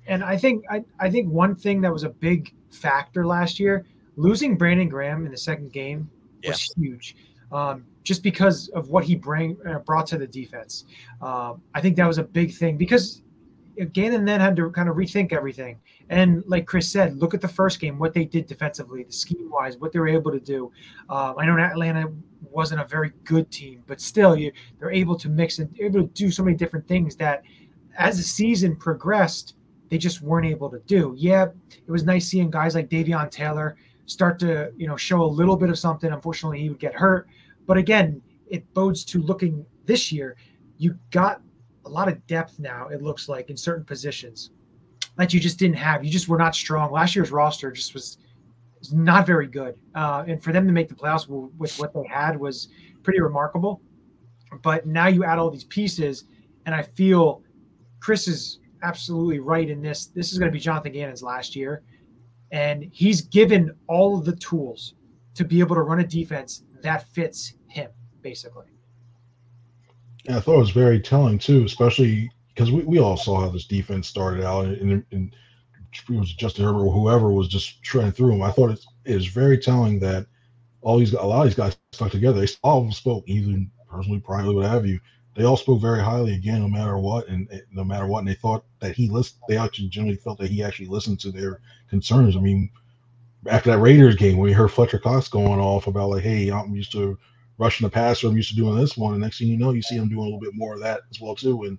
And 0.07 0.25
I 0.25 0.39
think 0.39 0.65
I, 0.71 0.83
I 0.99 1.11
think 1.11 1.31
one 1.31 1.55
thing 1.55 1.83
that 1.83 1.93
was 1.93 2.03
a 2.03 2.09
big 2.09 2.55
factor 2.71 3.27
last 3.27 3.61
year, 3.61 3.85
losing 4.17 4.57
Brandon 4.57 4.89
Graham 4.89 5.27
in 5.27 5.31
the 5.31 5.39
second 5.39 5.71
game 5.71 6.11
was 6.43 6.73
yeah. 6.77 6.83
huge. 6.83 7.17
Um, 7.53 7.85
just 8.03 8.23
because 8.23 8.69
of 8.69 8.89
what 8.89 9.05
he 9.05 9.15
bring 9.15 9.59
uh, 9.69 9.81
brought 9.81 10.07
to 10.09 10.19
the 10.19 10.27
defense, 10.27 10.87
um, 11.21 11.61
I 11.75 11.83
think 11.83 11.97
that 11.97 12.07
was 12.07 12.17
a 12.17 12.23
big 12.23 12.55
thing 12.55 12.79
because 12.79 13.21
Gannon 13.93 14.25
then 14.25 14.41
had 14.41 14.57
to 14.57 14.71
kind 14.71 14.89
of 14.89 14.97
rethink 14.97 15.33
everything. 15.35 15.79
And 16.11 16.42
like 16.47 16.66
Chris 16.66 16.90
said, 16.90 17.18
look 17.18 17.35
at 17.35 17.40
the 17.40 17.49
first 17.49 17.81
game, 17.81 17.99
what 17.99 18.14
they 18.14 18.25
did 18.25 18.47
defensively, 18.47 19.03
the 19.03 19.12
scheme 19.12 19.51
wise, 19.51 19.77
what 19.77 19.92
they 19.92 19.99
were 19.99 20.09
able 20.09 20.33
to 20.33 20.40
do. 20.40 20.73
Um, 21.11 21.35
I 21.38 21.44
know 21.44 21.59
Atlanta 21.59 22.11
wasn't 22.51 22.81
a 22.81 22.85
very 22.85 23.12
good 23.25 23.51
team, 23.51 23.83
but 23.87 24.01
still, 24.01 24.37
you, 24.37 24.53
they're 24.79 24.90
able 24.90 25.16
to 25.16 25.29
mix 25.29 25.59
and 25.59 25.68
able 25.81 26.03
to 26.03 26.09
do 26.09 26.31
so 26.31 26.42
many 26.42 26.57
different 26.57 26.88
things 26.88 27.16
that 27.16 27.42
as 27.99 28.16
the 28.16 28.23
season 28.23 28.77
progressed, 28.77 29.57
they 29.90 29.99
just 29.99 30.23
weren't 30.23 30.47
able 30.47 30.71
to 30.71 30.79
do. 30.81 31.14
Yeah, 31.16 31.47
it 31.71 31.90
was 31.90 32.05
nice 32.05 32.27
seeing 32.27 32.51
guys 32.51 32.75
like 32.75 32.88
Davion 32.88 33.31
Taylor 33.31 33.77
start 34.07 34.38
to, 34.38 34.73
you 34.77 34.87
know, 34.87 34.97
show 34.97 35.23
a 35.23 35.25
little 35.25 35.57
bit 35.57 35.68
of 35.68 35.79
something. 35.79 36.11
Unfortunately, 36.11 36.61
he 36.61 36.68
would 36.68 36.79
get 36.79 36.94
hurt. 36.94 37.29
But 37.66 37.77
again, 37.77 38.23
it 38.47 38.73
bodes 38.73 39.05
to 39.07 39.23
looking 39.23 39.64
this 39.85 40.11
year. 40.11 40.37
You 40.79 40.99
got 41.11 41.42
a 41.85 41.88
lot 41.88 42.09
of 42.09 42.27
depth 42.27 42.59
now, 42.59 42.88
it 42.88 43.03
looks 43.03 43.29
like, 43.29 43.51
in 43.51 43.57
certain 43.57 43.85
positions 43.85 44.51
that 45.19 45.35
you 45.35 45.41
just 45.41 45.59
didn't 45.59 45.77
have. 45.77 46.05
You 46.05 46.11
just 46.11 46.29
were 46.29 46.39
not 46.39 46.55
strong. 46.55 46.91
Last 46.93 47.15
year's 47.15 47.31
roster 47.31 47.71
just 47.71 47.93
was, 47.93 48.19
was 48.79 48.93
not 48.93 49.27
very 49.27 49.49
good. 49.49 49.77
Uh, 49.95 50.25
and 50.27 50.43
for 50.43 50.53
them 50.53 50.67
to 50.67 50.73
make 50.73 50.89
the 50.89 50.95
playoffs 50.95 51.29
with 51.29 51.79
what 51.79 51.93
they 51.93 52.07
had 52.07 52.39
was 52.39 52.69
pretty 53.03 53.21
remarkable. 53.21 53.83
But 54.63 54.87
now 54.87 55.09
you 55.09 55.25
add 55.25 55.39
all 55.39 55.51
these 55.51 55.65
pieces, 55.65 56.25
and 56.65 56.75
I 56.75 56.83
feel 56.83 57.43
Chris 58.01 58.29
is 58.29 58.61
absolutely 58.83 59.41
right 59.41 59.69
in 59.69 59.83
this. 59.83 60.07
This 60.07 60.33
is 60.33 60.39
going 60.39 60.51
to 60.51 60.53
be 60.53 60.61
Jonathan 60.61 60.93
Gannon's 60.93 61.23
last 61.23 61.57
year. 61.57 61.83
And 62.53 62.89
he's 62.93 63.21
given 63.23 63.73
all 63.89 64.17
of 64.17 64.25
the 64.25 64.37
tools 64.37 64.95
to 65.35 65.45
be 65.45 65.61
able 65.61 65.75
to 65.75 65.83
run 65.83 66.01
a 66.01 66.07
defense 66.07 66.63
that 66.83 67.09
fits 67.09 67.55
him, 67.67 67.91
basically. 68.23 68.67
Yeah, 70.25 70.37
I 70.37 70.41
thought 70.41 70.55
it 70.55 70.61
was 70.61 70.71
very 70.71 71.01
telling 71.01 71.39
too, 71.39 71.65
especially 71.65 72.31
because 72.59 72.73
we, 72.73 72.83
we 72.83 72.99
all 72.99 73.16
saw 73.16 73.40
how 73.40 73.49
this 73.49 73.66
defense 73.66 74.09
started 74.09 74.44
out, 74.44 74.64
and, 74.64 75.05
and 75.12 75.37
it 75.92 76.11
was 76.11 76.33
Justin 76.33 76.64
Herbert 76.64 76.87
or 76.87 76.92
whoever 76.92 77.31
was 77.31 77.47
just 77.47 77.85
shredding 77.87 78.11
through 78.11 78.33
them. 78.33 78.42
I 78.42 78.51
thought 78.51 78.77
it, 79.05 79.14
was 79.14 79.29
very 79.29 79.57
telling 79.57 80.01
that 80.01 80.27
all 80.81 80.99
these 80.99 81.12
a 81.12 81.23
lot 81.23 81.42
of 81.42 81.47
these 81.47 81.55
guys 81.55 81.77
stuck 81.92 82.11
together. 82.11 82.40
They 82.40 82.53
all 82.64 82.79
of 82.79 82.85
them 82.85 82.92
spoke, 82.92 83.23
even 83.29 83.71
personally, 83.88 84.18
privately, 84.18 84.57
what 84.57 84.66
have 84.66 84.85
you. 84.85 84.99
They 85.37 85.44
all 85.44 85.57
spoke 85.57 85.81
very 85.81 86.03
highly 86.03 86.35
again, 86.35 86.61
no 86.61 86.68
matter 86.68 86.99
what, 86.99 87.29
and, 87.29 87.49
no 87.71 87.85
matter 87.85 88.09
what. 88.09 88.21
And 88.21 88.29
they 88.29 88.35
thought 88.35 88.64
that 88.81 88.97
he 88.97 89.09
listened. 89.09 89.40
They 89.49 89.57
actually 89.57 89.87
generally 89.87 90.16
felt 90.16 90.40
that 90.40 90.51
he 90.51 90.64
actually 90.64 90.88
listened 90.88 91.21
to 91.21 91.31
their 91.31 91.61
concerns. 91.88 92.37
I 92.37 92.40
mean, 92.40 92.71
after 93.47 93.71
that 93.71 93.79
Raiders 93.79 94.16
game, 94.16 94.37
when 94.37 94.49
he 94.49 94.55
heard 94.55 94.73
Fletcher 94.73 94.99
Cox 94.99 95.29
going 95.29 95.61
off 95.61 95.87
about 95.87 96.11
like, 96.11 96.25
"Hey, 96.25 96.51
I'm 96.51 96.75
used 96.75 96.90
to 96.92 97.16
rushing 97.59 97.85
the 97.85 97.90
passer. 97.90 98.27
I'm 98.27 98.37
used 98.37 98.51
to 98.51 98.57
doing 98.57 98.77
this 98.77 98.97
one. 98.97 99.12
And 99.12 99.23
next 99.23 99.38
thing 99.38 99.47
you 99.47 99.57
know, 99.57 99.71
you 99.71 99.83
see 99.83 99.97
him 99.97 100.09
doing 100.09 100.21
a 100.21 100.25
little 100.25 100.40
bit 100.40 100.55
more 100.55 100.75
of 100.75 100.81
that 100.81 101.03
as 101.11 101.21
well 101.21 101.37
too. 101.37 101.64
And 101.64 101.79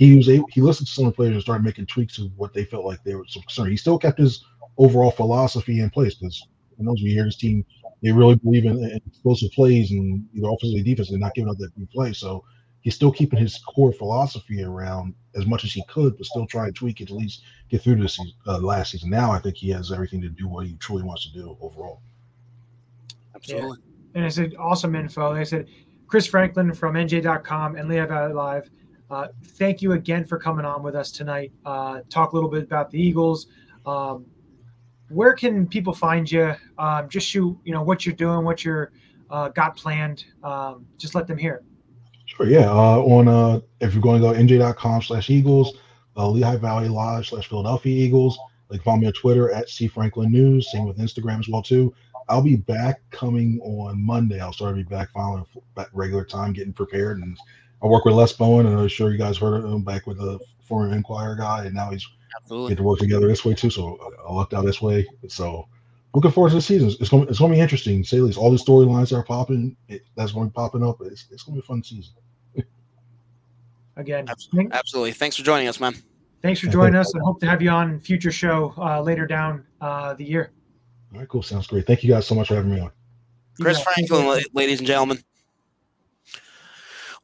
he 0.00 0.16
was 0.16 0.28
able, 0.28 0.48
he 0.50 0.60
listened 0.60 0.88
to 0.88 0.92
some 0.92 1.04
of 1.04 1.12
the 1.12 1.16
players 1.16 1.34
and 1.34 1.42
started 1.42 1.62
making 1.62 1.86
tweaks 1.86 2.16
to 2.16 2.22
what 2.36 2.54
they 2.54 2.64
felt 2.64 2.84
like 2.84 3.04
they 3.04 3.14
were 3.14 3.24
so 3.28 3.40
concerned. 3.40 3.70
He 3.70 3.76
still 3.76 3.98
kept 3.98 4.18
his 4.18 4.44
overall 4.78 5.10
philosophy 5.10 5.80
in 5.80 5.90
place 5.90 6.14
because 6.14 6.42
for 6.76 6.84
those 6.84 7.02
we 7.02 7.10
hear 7.10 7.26
his 7.26 7.36
team, 7.36 7.64
they 8.02 8.10
really 8.10 8.36
believe 8.36 8.64
in, 8.64 8.82
in 8.82 9.00
explosive 9.06 9.52
plays 9.52 9.90
and 9.90 10.26
either 10.34 10.48
offensively 10.48 10.82
defense 10.82 11.10
and 11.10 11.20
not 11.20 11.34
giving 11.34 11.50
up 11.50 11.58
that 11.58 11.76
big 11.76 11.90
play. 11.90 12.14
So 12.14 12.42
he's 12.80 12.94
still 12.94 13.12
keeping 13.12 13.38
his 13.38 13.58
core 13.58 13.92
philosophy 13.92 14.64
around 14.64 15.14
as 15.36 15.44
much 15.46 15.64
as 15.64 15.72
he 15.72 15.84
could, 15.86 16.16
but 16.16 16.24
still 16.24 16.46
trying 16.46 16.72
to 16.72 16.72
tweak 16.72 17.02
it 17.02 17.08
to 17.08 17.14
at 17.14 17.20
least 17.20 17.42
get 17.68 17.82
through 17.82 17.96
this 17.96 18.18
uh, 18.46 18.58
last 18.58 18.92
season. 18.92 19.10
Now 19.10 19.30
I 19.30 19.38
think 19.38 19.56
he 19.56 19.68
has 19.68 19.92
everything 19.92 20.22
to 20.22 20.28
do 20.30 20.48
what 20.48 20.66
he 20.66 20.74
truly 20.76 21.02
wants 21.02 21.30
to 21.30 21.32
do 21.38 21.56
overall. 21.60 22.00
Absolutely. 23.34 23.78
Yeah 23.78 23.90
and 24.14 24.24
I 24.24 24.28
said 24.28 24.54
awesome 24.58 24.94
info. 24.94 25.30
And 25.30 25.40
I 25.40 25.44
said 25.44 25.68
Chris 26.06 26.26
Franklin 26.26 26.72
from 26.74 26.94
NJ.com 26.94 27.76
and 27.76 27.88
Lehigh 27.88 28.06
Valley 28.06 28.32
Live. 28.32 28.70
Uh, 29.10 29.28
thank 29.42 29.82
you 29.82 29.92
again 29.92 30.24
for 30.24 30.38
coming 30.38 30.64
on 30.64 30.82
with 30.82 30.94
us 30.94 31.10
tonight. 31.10 31.52
Uh, 31.64 32.00
talk 32.08 32.32
a 32.32 32.34
little 32.34 32.50
bit 32.50 32.62
about 32.62 32.90
the 32.90 33.00
Eagles. 33.00 33.48
Um, 33.86 34.26
where 35.08 35.34
can 35.34 35.66
people 35.66 35.92
find 35.92 36.30
you? 36.30 36.54
Um, 36.78 37.08
just 37.08 37.26
shoot, 37.26 37.58
you 37.64 37.72
know, 37.72 37.82
what 37.82 38.06
you're 38.06 38.14
doing, 38.14 38.44
what 38.44 38.64
you're 38.64 38.92
uh, 39.30 39.48
got 39.48 39.76
planned. 39.76 40.24
Um, 40.44 40.86
just 40.96 41.14
let 41.14 41.26
them 41.26 41.38
hear. 41.38 41.62
Sure. 42.26 42.46
Yeah. 42.46 42.70
Uh, 42.70 43.00
on 43.00 43.26
uh, 43.26 43.60
if 43.80 43.92
you're 43.92 44.02
going 44.02 44.22
to 44.22 44.28
go 44.28 44.34
nj.com 44.34 45.02
slash 45.02 45.30
Eagles, 45.30 45.76
Lehigh 46.16 46.56
Valley 46.56 46.88
Live 46.88 47.26
slash 47.26 47.48
Philadelphia 47.48 48.04
Eagles. 48.04 48.38
Like 48.68 48.82
follow 48.82 48.98
me 48.98 49.06
on 49.06 49.12
Twitter 49.14 49.50
at 49.50 49.68
C 49.68 49.88
Franklin 49.88 50.30
News. 50.30 50.70
Same 50.70 50.86
with 50.86 50.98
Instagram 50.98 51.40
as 51.40 51.48
well 51.48 51.62
too. 51.62 51.92
I'll 52.28 52.42
be 52.42 52.56
back 52.56 53.00
coming 53.10 53.58
on 53.62 54.00
Monday. 54.00 54.38
I'll 54.38 54.52
start 54.52 54.76
to 54.76 54.84
be 54.84 54.88
back 54.88 55.10
following 55.12 55.44
regular 55.92 56.24
time, 56.24 56.52
getting 56.52 56.72
prepared, 56.72 57.18
and 57.18 57.36
I 57.82 57.86
work 57.86 58.04
with 58.04 58.14
Les 58.14 58.32
Bowen, 58.32 58.66
and 58.66 58.78
I'm 58.78 58.88
sure 58.88 59.10
you 59.10 59.18
guys 59.18 59.38
heard 59.38 59.64
of 59.64 59.72
him 59.72 59.82
back 59.82 60.06
with 60.06 60.18
the 60.18 60.38
former 60.64 60.94
Inquirer 60.94 61.36
guy, 61.36 61.64
and 61.64 61.74
now 61.74 61.90
he's 61.90 62.06
Absolutely. 62.36 62.70
get 62.70 62.76
to 62.76 62.82
work 62.82 62.98
together 62.98 63.26
this 63.26 63.44
way 63.44 63.54
too. 63.54 63.70
So 63.70 63.98
I 64.28 64.32
lucked 64.32 64.54
out 64.54 64.64
this 64.64 64.80
way. 64.80 65.06
So 65.28 65.66
looking 66.14 66.30
forward 66.30 66.50
to 66.50 66.56
the 66.56 66.62
season. 66.62 66.90
It's 67.00 67.08
going 67.08 67.28
it's 67.28 67.38
going 67.38 67.52
to 67.52 67.56
be 67.56 67.60
interesting. 67.60 68.04
Say 68.04 68.20
least 68.20 68.38
all 68.38 68.50
the 68.50 68.56
storylines 68.56 69.16
are 69.16 69.22
popping. 69.22 69.76
It, 69.88 70.02
that's 70.16 70.32
going 70.32 70.46
to 70.46 70.50
be 70.50 70.54
popping 70.54 70.84
up. 70.84 71.00
It's, 71.00 71.26
it's 71.30 71.42
going 71.42 71.56
to 71.56 71.62
be 71.62 71.64
a 71.64 71.66
fun 71.66 71.82
season. 71.82 72.14
Again, 73.96 74.26
absolutely. 74.28 75.12
Thanks 75.12 75.36
for 75.36 75.42
joining 75.42 75.68
us, 75.68 75.78
man. 75.78 75.94
Thanks 76.42 76.60
for 76.60 76.68
joining 76.68 76.94
us, 76.94 77.12
and 77.12 77.22
hope 77.22 77.38
to 77.40 77.46
have 77.46 77.60
you 77.60 77.68
on 77.68 78.00
future 78.00 78.32
show 78.32 78.72
uh, 78.78 79.02
later 79.02 79.26
down 79.26 79.66
uh, 79.82 80.14
the 80.14 80.24
year. 80.24 80.52
All 81.12 81.18
right, 81.18 81.28
cool. 81.28 81.42
Sounds 81.42 81.66
great. 81.66 81.86
Thank 81.86 82.02
you 82.02 82.10
guys 82.10 82.26
so 82.26 82.34
much 82.34 82.48
for 82.48 82.54
having 82.54 82.74
me 82.74 82.80
on. 82.80 82.90
Chris 83.60 83.78
yeah, 83.78 83.84
Franklin, 83.84 84.42
ladies 84.54 84.78
and 84.78 84.86
gentlemen. 84.86 85.22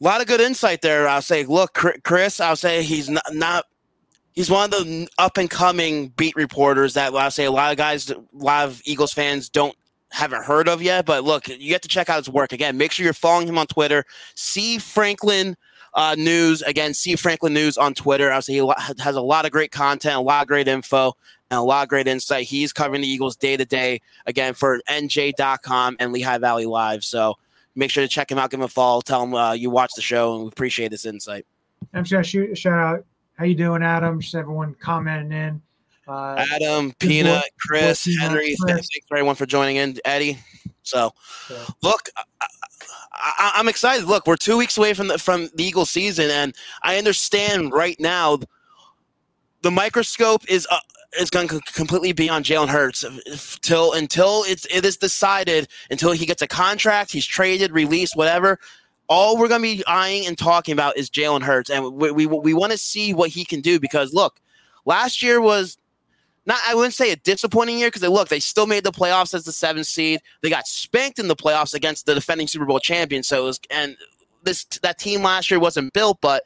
A 0.01 0.05
lot 0.05 0.21
of 0.21 0.27
good 0.27 0.41
insight 0.41 0.83
there. 0.83 1.09
I'll 1.09 1.23
say, 1.23 1.45
look, 1.45 1.73
Chris, 2.05 2.41
I'll 2.41 2.57
say 2.57 2.83
he's 2.83 3.09
not, 3.09 3.25
not 3.33 3.65
he's 4.33 4.51
one 4.51 4.65
of 4.65 4.71
the 4.71 5.09
up 5.19 5.39
and 5.39 5.49
coming 5.49 6.09
beat 6.09 6.37
reporters 6.37 6.95
that 6.95 7.15
I'll 7.15 7.31
say 7.31 7.47
a 7.47 7.51
lot 7.51 7.73
of 7.73 7.79
guys, 7.79 8.11
a 8.11 8.17
lot 8.33 8.69
of 8.69 8.83
Eagles 8.85 9.13
fans 9.13 9.49
don't 9.49 9.75
haven't 10.11 10.45
heard 10.45 10.69
of 10.69 10.83
yet. 10.83 11.07
But 11.07 11.25
look, 11.25 11.49
you 11.49 11.73
have 11.73 11.81
to 11.83 11.89
check 11.89 12.09
out 12.09 12.19
his 12.19 12.29
work 12.29 12.53
again. 12.53 12.77
Make 12.77 12.93
sure 12.93 13.05
you're 13.05 13.13
following 13.13 13.49
him 13.49 13.59
on 13.59 13.67
Twitter. 13.67 14.05
See 14.35 14.79
Franklin 14.79 15.57
uh, 15.95 16.15
News 16.17 16.63
again. 16.63 16.95
See 16.95 17.17
Franklin 17.17 17.55
News 17.55 17.79
on 17.79 17.95
Twitter. 17.95 18.31
I'll 18.31 18.43
say 18.43 18.55
he 18.55 18.73
has 18.99 19.17
a 19.17 19.21
lot 19.21 19.47
of 19.47 19.51
great 19.51 19.73
content, 19.73 20.15
a 20.15 20.21
lot 20.21 20.43
of 20.43 20.49
great 20.49 20.69
info 20.69 21.15
and 21.51 21.59
a 21.59 21.63
lot 21.63 21.85
of 21.85 21.89
great 21.89 22.07
insight. 22.07 22.47
He's 22.47 22.73
covering 22.73 23.03
the 23.03 23.09
Eagles 23.09 23.37
day 23.37 23.57
to 23.57 23.65
day 23.65 24.01
again 24.27 24.55
for 24.55 24.81
NJ.com 24.89 25.97
and 25.99 26.13
Lehigh 26.13 26.39
Valley 26.39 26.67
Live. 26.67 27.03
So 27.05 27.37
make 27.77 27.91
sure 27.91 28.03
to 28.03 28.09
check 28.09 28.31
him 28.31 28.39
out, 28.39 28.51
give 28.51 28.59
him 28.59 28.65
a 28.65 28.69
follow, 28.69 29.01
tell 29.01 29.23
him 29.23 29.35
uh, 29.35 29.53
you 29.53 29.71
watch 29.71 29.93
the 29.95 30.03
show, 30.03 30.35
and 30.35 30.43
we 30.45 30.49
appreciate 30.49 30.91
this 30.91 31.07
insight. 31.07 31.47
I'm 31.95 32.03
just 32.03 32.13
gonna 32.13 32.25
shoot 32.25 32.51
a 32.51 32.57
shout 32.57 32.79
out. 32.79 33.05
How 33.37 33.45
you 33.45 33.55
doing, 33.55 33.83
Adam? 33.83 34.21
Just 34.21 34.35
everyone 34.35 34.75
commenting 34.81 35.33
in. 35.33 35.63
Uh, 36.09 36.45
Adam, 36.53 36.93
Peanut, 36.99 37.45
Chris, 37.59 38.09
Henry, 38.21 38.57
Chris. 38.61 38.89
thanks 38.93 39.07
for 39.09 39.17
everyone 39.17 39.35
for 39.35 39.47
joining 39.47 39.77
in. 39.77 39.97
Eddie. 40.05 40.39
So, 40.83 41.13
yeah. 41.51 41.65
look, 41.83 42.09
I, 43.13 43.53
am 43.57 43.69
excited. 43.69 44.07
Look, 44.07 44.27
we're 44.27 44.37
two 44.37 44.57
weeks 44.57 44.79
away 44.79 44.95
from 44.95 45.09
the 45.09 45.19
from 45.19 45.49
the 45.55 45.65
Eagles 45.65 45.91
season, 45.91 46.31
and 46.31 46.55
I 46.83 46.97
understand 46.97 47.73
right 47.73 47.99
now 47.99 48.39
the 49.63 49.71
microscope 49.71 50.49
is 50.49 50.67
uh, 50.71 50.79
is 51.19 51.31
going 51.31 51.49
to 51.49 51.61
completely 51.61 52.13
be 52.13 52.29
on 52.29 52.43
Jalen 52.45 52.69
Hurts 52.69 53.05
uh, 53.05 53.19
till 53.63 53.93
until 53.93 54.45
it's 54.47 54.67
it 54.67 54.85
is 54.85 54.97
decided 54.97 55.69
until 55.91 56.13
he 56.13 56.27
gets 56.27 56.43
a 56.43 56.47
contract, 56.47 57.13
he's 57.13 57.27
traded, 57.27 57.73
released, 57.73 58.17
whatever. 58.17 58.59
all 59.09 59.39
we're 59.39 59.49
going 59.49 59.63
to 59.63 59.77
be 59.77 59.85
eyeing 59.87 60.27
and 60.27 60.37
talking 60.37 60.73
about 60.73 60.97
is 60.97 61.11
Jalen 61.11 61.43
Hurts, 61.43 61.71
and 61.71 61.95
we 61.95 62.11
we, 62.11 62.27
we 62.27 62.55
want 62.55 62.73
to 62.73 62.79
see 62.79 63.15
what 63.15 63.31
he 63.31 63.45
can 63.45 63.61
do 63.61 63.79
because 63.79 64.13
look, 64.13 64.41
last 64.85 65.23
year 65.23 65.41
was 65.41 65.79
not 66.45 66.59
I 66.67 66.75
wouldn't 66.75 66.95
say 66.95 67.13
a 67.13 67.17
disappointing 67.17 67.79
year 67.79 67.89
because 67.89 68.03
look 68.03 68.29
they 68.29 68.41
still 68.41 68.67
made 68.67 68.85
the 68.85 68.93
playoffs 68.93 69.35
as 69.35 69.45
the 69.45 69.53
seventh 69.53 69.87
seed. 69.87 70.21
They 70.43 70.51
got 70.51 70.67
spanked 70.67 71.19
in 71.19 71.29
the 71.29 71.37
playoffs 71.37 71.75
against 71.75 72.07
the 72.07 72.15
defending 72.15 72.47
Super 72.47 72.65
Bowl 72.65 72.81
champion. 72.81 73.23
So 73.23 73.43
it 73.43 73.45
was, 73.45 73.61
and 73.71 73.97
this 74.43 74.65
that 74.83 74.99
team 74.99 75.23
last 75.23 75.51
year 75.51 75.61
wasn't 75.61 75.93
built, 75.93 76.21
but 76.21 76.45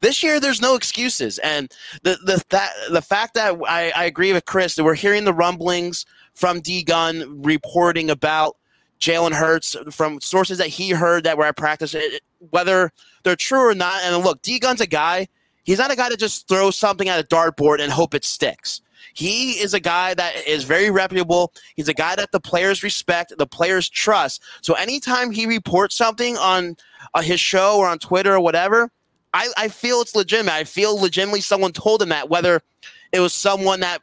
this 0.00 0.22
year 0.22 0.40
there's 0.40 0.60
no 0.60 0.74
excuses. 0.74 1.38
And 1.38 1.70
the 2.02 2.18
the 2.24 2.42
that 2.50 2.72
the 2.90 3.02
fact 3.02 3.34
that 3.34 3.58
I, 3.66 3.90
I 3.94 4.04
agree 4.04 4.32
with 4.32 4.44
Chris 4.44 4.74
that 4.74 4.84
we're 4.84 4.94
hearing 4.94 5.24
the 5.24 5.34
rumblings 5.34 6.06
from 6.34 6.60
D 6.60 6.82
Gunn 6.82 7.42
reporting 7.42 8.10
about 8.10 8.56
Jalen 9.00 9.32
Hurts 9.32 9.76
from 9.90 10.20
sources 10.20 10.58
that 10.58 10.68
he 10.68 10.90
heard 10.90 11.24
that 11.24 11.38
were 11.38 11.46
at 11.46 11.56
practice, 11.56 11.94
it, 11.94 12.22
whether 12.50 12.92
they're 13.22 13.36
true 13.36 13.68
or 13.68 13.74
not. 13.74 14.02
And 14.02 14.22
look, 14.24 14.42
D 14.42 14.58
Gunn's 14.58 14.80
a 14.80 14.86
guy. 14.86 15.28
He's 15.64 15.78
not 15.78 15.90
a 15.90 15.96
guy 15.96 16.08
to 16.08 16.16
just 16.16 16.48
throw 16.48 16.70
something 16.70 17.08
at 17.08 17.20
a 17.20 17.26
dartboard 17.26 17.80
and 17.80 17.92
hope 17.92 18.14
it 18.14 18.24
sticks. 18.24 18.80
He 19.14 19.52
is 19.52 19.74
a 19.74 19.80
guy 19.80 20.14
that 20.14 20.46
is 20.46 20.64
very 20.64 20.90
reputable. 20.90 21.52
He's 21.76 21.88
a 21.88 21.94
guy 21.94 22.16
that 22.16 22.32
the 22.32 22.40
players 22.40 22.82
respect, 22.82 23.32
the 23.36 23.46
players 23.46 23.88
trust. 23.88 24.42
So 24.62 24.74
anytime 24.74 25.30
he 25.30 25.46
reports 25.46 25.96
something 25.96 26.36
on 26.36 26.76
uh, 27.14 27.22
his 27.22 27.40
show 27.40 27.78
or 27.78 27.88
on 27.88 27.98
Twitter 27.98 28.34
or 28.34 28.40
whatever, 28.40 28.90
I, 29.32 29.48
I 29.56 29.68
feel 29.68 30.00
it's 30.00 30.16
legitimate. 30.16 30.52
I 30.52 30.64
feel 30.64 31.00
legitimately 31.00 31.40
someone 31.40 31.72
told 31.72 32.02
him 32.02 32.08
that, 32.08 32.28
whether 32.28 32.62
it 33.12 33.20
was 33.20 33.32
someone 33.32 33.80
that 33.80 34.02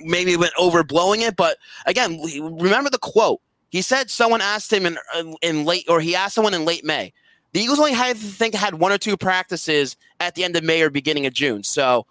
maybe 0.00 0.36
went 0.36 0.54
overblowing 0.54 1.26
it. 1.26 1.36
But 1.36 1.58
again, 1.86 2.20
remember 2.58 2.90
the 2.90 2.98
quote. 2.98 3.40
He 3.70 3.82
said 3.82 4.10
someone 4.10 4.40
asked 4.40 4.72
him 4.72 4.86
in 4.86 4.98
in 5.42 5.64
late, 5.64 5.84
or 5.88 6.00
he 6.00 6.14
asked 6.14 6.34
someone 6.34 6.54
in 6.54 6.64
late 6.64 6.84
May. 6.84 7.12
The 7.52 7.60
Eagles 7.60 7.78
only 7.78 7.92
had 7.92 8.16
to 8.16 8.22
think 8.22 8.54
had 8.54 8.74
one 8.74 8.92
or 8.92 8.98
two 8.98 9.16
practices 9.16 9.96
at 10.20 10.34
the 10.34 10.44
end 10.44 10.56
of 10.56 10.64
May 10.64 10.82
or 10.82 10.90
beginning 10.90 11.26
of 11.26 11.32
June. 11.32 11.62
So 11.62 12.06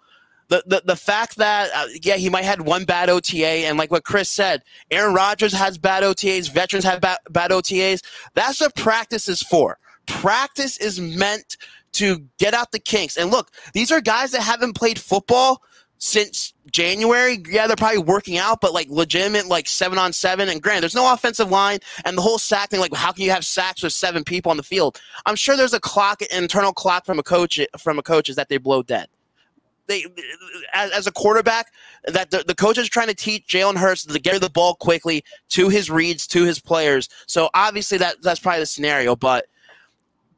the 0.48 0.62
the, 0.66 0.82
the 0.84 0.96
fact 0.96 1.36
that 1.36 1.70
uh, 1.74 1.86
yeah 2.02 2.16
he 2.16 2.28
might 2.28 2.44
had 2.44 2.62
one 2.62 2.84
bad 2.84 3.08
OTA 3.08 3.46
and 3.46 3.78
like 3.78 3.90
what 3.90 4.04
Chris 4.04 4.28
said, 4.28 4.62
Aaron 4.90 5.14
Rodgers 5.14 5.52
has 5.52 5.78
bad 5.78 6.02
OTAs, 6.02 6.50
veterans 6.50 6.84
have 6.84 7.00
bad, 7.00 7.18
bad 7.30 7.50
OTAs. 7.50 8.02
That's 8.34 8.60
what 8.60 8.74
practice 8.76 9.28
is 9.28 9.42
for. 9.42 9.78
Practice 10.06 10.78
is 10.78 11.00
meant 11.00 11.56
to 11.96 12.24
get 12.38 12.54
out 12.54 12.72
the 12.72 12.78
kinks. 12.78 13.16
And 13.16 13.30
look, 13.30 13.50
these 13.72 13.90
are 13.90 14.00
guys 14.00 14.30
that 14.32 14.42
haven't 14.42 14.74
played 14.74 14.98
football 14.98 15.62
since 15.98 16.52
January. 16.70 17.42
Yeah, 17.48 17.66
they're 17.66 17.76
probably 17.76 17.98
working 17.98 18.36
out, 18.36 18.60
but 18.60 18.74
like 18.74 18.88
legitimate, 18.90 19.46
like 19.46 19.66
seven 19.66 19.98
on 19.98 20.12
seven. 20.12 20.48
And 20.48 20.62
Grant, 20.62 20.82
there's 20.82 20.94
no 20.94 21.12
offensive 21.12 21.50
line, 21.50 21.78
and 22.04 22.16
the 22.16 22.22
whole 22.22 22.38
sack 22.38 22.70
thing. 22.70 22.80
Like, 22.80 22.94
how 22.94 23.12
can 23.12 23.24
you 23.24 23.30
have 23.30 23.44
sacks 23.44 23.82
with 23.82 23.92
seven 23.92 24.24
people 24.24 24.50
on 24.50 24.56
the 24.56 24.62
field? 24.62 25.00
I'm 25.24 25.36
sure 25.36 25.56
there's 25.56 25.74
a 25.74 25.80
clock, 25.80 26.22
internal 26.22 26.72
clock 26.72 27.06
from 27.06 27.18
a 27.18 27.22
coach, 27.22 27.60
from 27.78 27.98
a 27.98 28.02
coach 28.02 28.28
is 28.28 28.36
that 28.36 28.48
they 28.48 28.58
blow 28.58 28.82
dead. 28.82 29.08
They, 29.88 30.04
as, 30.74 30.90
as 30.90 31.06
a 31.06 31.12
quarterback, 31.12 31.72
that 32.06 32.30
the, 32.30 32.44
the 32.46 32.56
coach 32.56 32.76
is 32.76 32.88
trying 32.88 33.06
to 33.06 33.14
teach 33.14 33.46
Jalen 33.46 33.76
Hurts 33.76 34.04
to 34.04 34.18
get 34.18 34.40
the 34.40 34.50
ball 34.50 34.74
quickly 34.74 35.24
to 35.50 35.68
his 35.68 35.88
reads, 35.88 36.26
to 36.28 36.44
his 36.44 36.60
players. 36.60 37.08
So 37.26 37.50
obviously 37.54 37.96
that 37.98 38.16
that's 38.20 38.40
probably 38.40 38.60
the 38.60 38.66
scenario, 38.66 39.14
but 39.14 39.46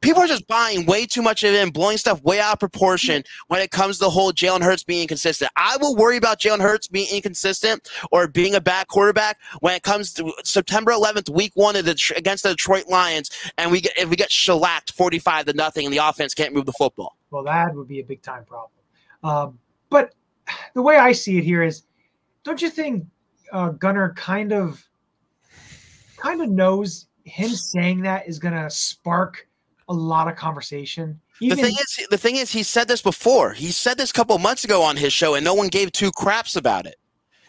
people 0.01 0.21
are 0.21 0.27
just 0.27 0.47
buying 0.47 0.85
way 0.85 1.05
too 1.05 1.21
much 1.21 1.43
of 1.43 1.53
it 1.53 1.57
and 1.57 1.73
blowing 1.73 1.97
stuff 1.97 2.21
way 2.23 2.39
out 2.39 2.53
of 2.53 2.59
proportion 2.59 3.23
when 3.47 3.61
it 3.61 3.71
comes 3.71 3.97
to 3.97 4.05
the 4.05 4.09
whole 4.09 4.31
Jalen 4.31 4.61
Hurts 4.61 4.83
being 4.83 5.01
inconsistent. 5.01 5.51
I 5.55 5.77
will 5.77 5.95
worry 5.95 6.17
about 6.17 6.39
Jalen 6.39 6.61
Hurts 6.61 6.87
being 6.87 7.07
inconsistent 7.13 7.89
or 8.11 8.27
being 8.27 8.55
a 8.55 8.61
bad 8.61 8.87
quarterback 8.87 9.37
when 9.59 9.73
it 9.75 9.83
comes 9.83 10.13
to 10.13 10.33
September 10.43 10.91
11th, 10.91 11.29
week 11.29 11.51
one 11.55 11.75
of 11.75 11.85
the, 11.85 12.13
against 12.15 12.43
the 12.43 12.49
Detroit 12.49 12.87
Lions, 12.87 13.29
and 13.57 13.71
we 13.71 13.81
get 13.81 13.97
if 13.97 14.09
we 14.09 14.15
get 14.15 14.31
shellacked 14.31 14.93
45 14.93 15.45
to 15.45 15.53
nothing 15.53 15.85
and 15.85 15.93
the 15.93 15.97
offense 15.97 16.33
can't 16.33 16.53
move 16.53 16.65
the 16.65 16.73
football. 16.73 17.17
Well, 17.31 17.43
that 17.43 17.75
would 17.75 17.87
be 17.87 17.99
a 17.99 18.03
big 18.03 18.21
time 18.21 18.45
problem. 18.45 18.71
Um, 19.23 19.59
but 19.89 20.13
the 20.73 20.81
way 20.81 20.97
I 20.97 21.11
see 21.11 21.37
it 21.37 21.43
here 21.43 21.63
is, 21.63 21.83
don't 22.43 22.61
you 22.61 22.69
think 22.69 23.05
uh, 23.51 23.69
Gunner 23.69 24.13
kind 24.15 24.53
of 24.53 24.85
kind 26.17 26.41
of 26.41 26.49
knows 26.49 27.07
him 27.23 27.49
saying 27.49 28.01
that 28.01 28.27
is 28.27 28.39
going 28.39 28.53
to 28.53 28.69
spark 28.69 29.47
a 29.89 29.93
lot 29.93 30.27
of 30.27 30.35
conversation. 30.35 31.19
Even- 31.41 31.57
the 31.57 31.63
thing 31.63 31.75
is, 31.75 32.07
the 32.09 32.17
thing 32.17 32.35
is, 32.37 32.51
he 32.51 32.63
said 32.63 32.87
this 32.87 33.01
before. 33.01 33.53
He 33.53 33.71
said 33.71 33.97
this 33.97 34.11
a 34.11 34.13
couple 34.13 34.37
months 34.37 34.63
ago 34.63 34.81
on 34.83 34.95
his 34.95 35.11
show, 35.11 35.35
and 35.35 35.43
no 35.43 35.53
one 35.53 35.67
gave 35.67 35.91
two 35.91 36.11
craps 36.11 36.55
about 36.55 36.85
it. 36.85 36.95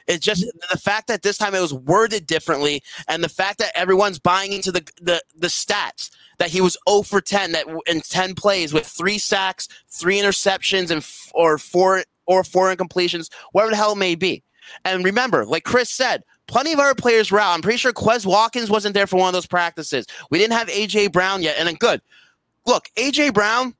It's 0.07 0.24
just 0.24 0.44
the 0.72 0.79
fact 0.79 1.07
that 1.07 1.22
this 1.22 1.38
time 1.38 1.55
it 1.55 1.61
was 1.61 1.72
worded 1.72 2.26
differently, 2.26 2.83
and 3.07 3.22
the 3.22 3.29
fact 3.29 3.59
that 3.59 3.70
everyone's 3.76 4.18
buying 4.18 4.53
into 4.53 4.72
the 4.72 4.83
the, 5.00 5.22
the 5.37 5.46
stats 5.46 6.11
that 6.38 6.50
he 6.50 6.61
was 6.61 6.76
0 6.88 7.03
for 7.03 7.20
10 7.20 7.53
that 7.53 7.66
in 7.87 8.00
10 8.00 8.35
plays 8.35 8.72
with 8.72 8.87
three 8.87 9.18
sacks, 9.18 9.68
three 9.88 10.18
interceptions, 10.18 10.90
and 10.90 10.98
f- 10.98 11.31
or 11.35 11.59
four 11.59 12.03
or 12.26 12.42
four 12.42 12.74
incompletions, 12.74 13.31
whatever 13.53 13.70
the 13.70 13.76
hell 13.76 13.92
it 13.92 13.98
may 13.98 14.14
be. 14.14 14.42
And 14.85 15.05
remember, 15.05 15.44
like 15.44 15.64
Chris 15.64 15.90
said, 15.90 16.22
plenty 16.46 16.72
of 16.72 16.79
other 16.81 16.94
players 16.94 17.31
were 17.31 17.40
out. 17.40 17.53
I'm 17.55 17.62
pretty 17.62 17.79
sure 17.79 17.92
Quez 17.92 18.24
Watkins 18.24 18.70
wasn't 18.70 18.94
there 18.94 19.07
for 19.07 19.16
one 19.16 19.29
of 19.29 19.35
those 19.35 19.46
practices. 19.46 20.07
We 20.31 20.38
didn't 20.38 20.55
have 20.55 20.68
AJ 20.68 21.12
Brown 21.12 21.42
yet, 21.42 21.57
and 21.59 21.68
then 21.68 21.74
good 21.74 22.00
look, 22.66 22.88
AJ 22.96 23.35
Brown, 23.35 23.75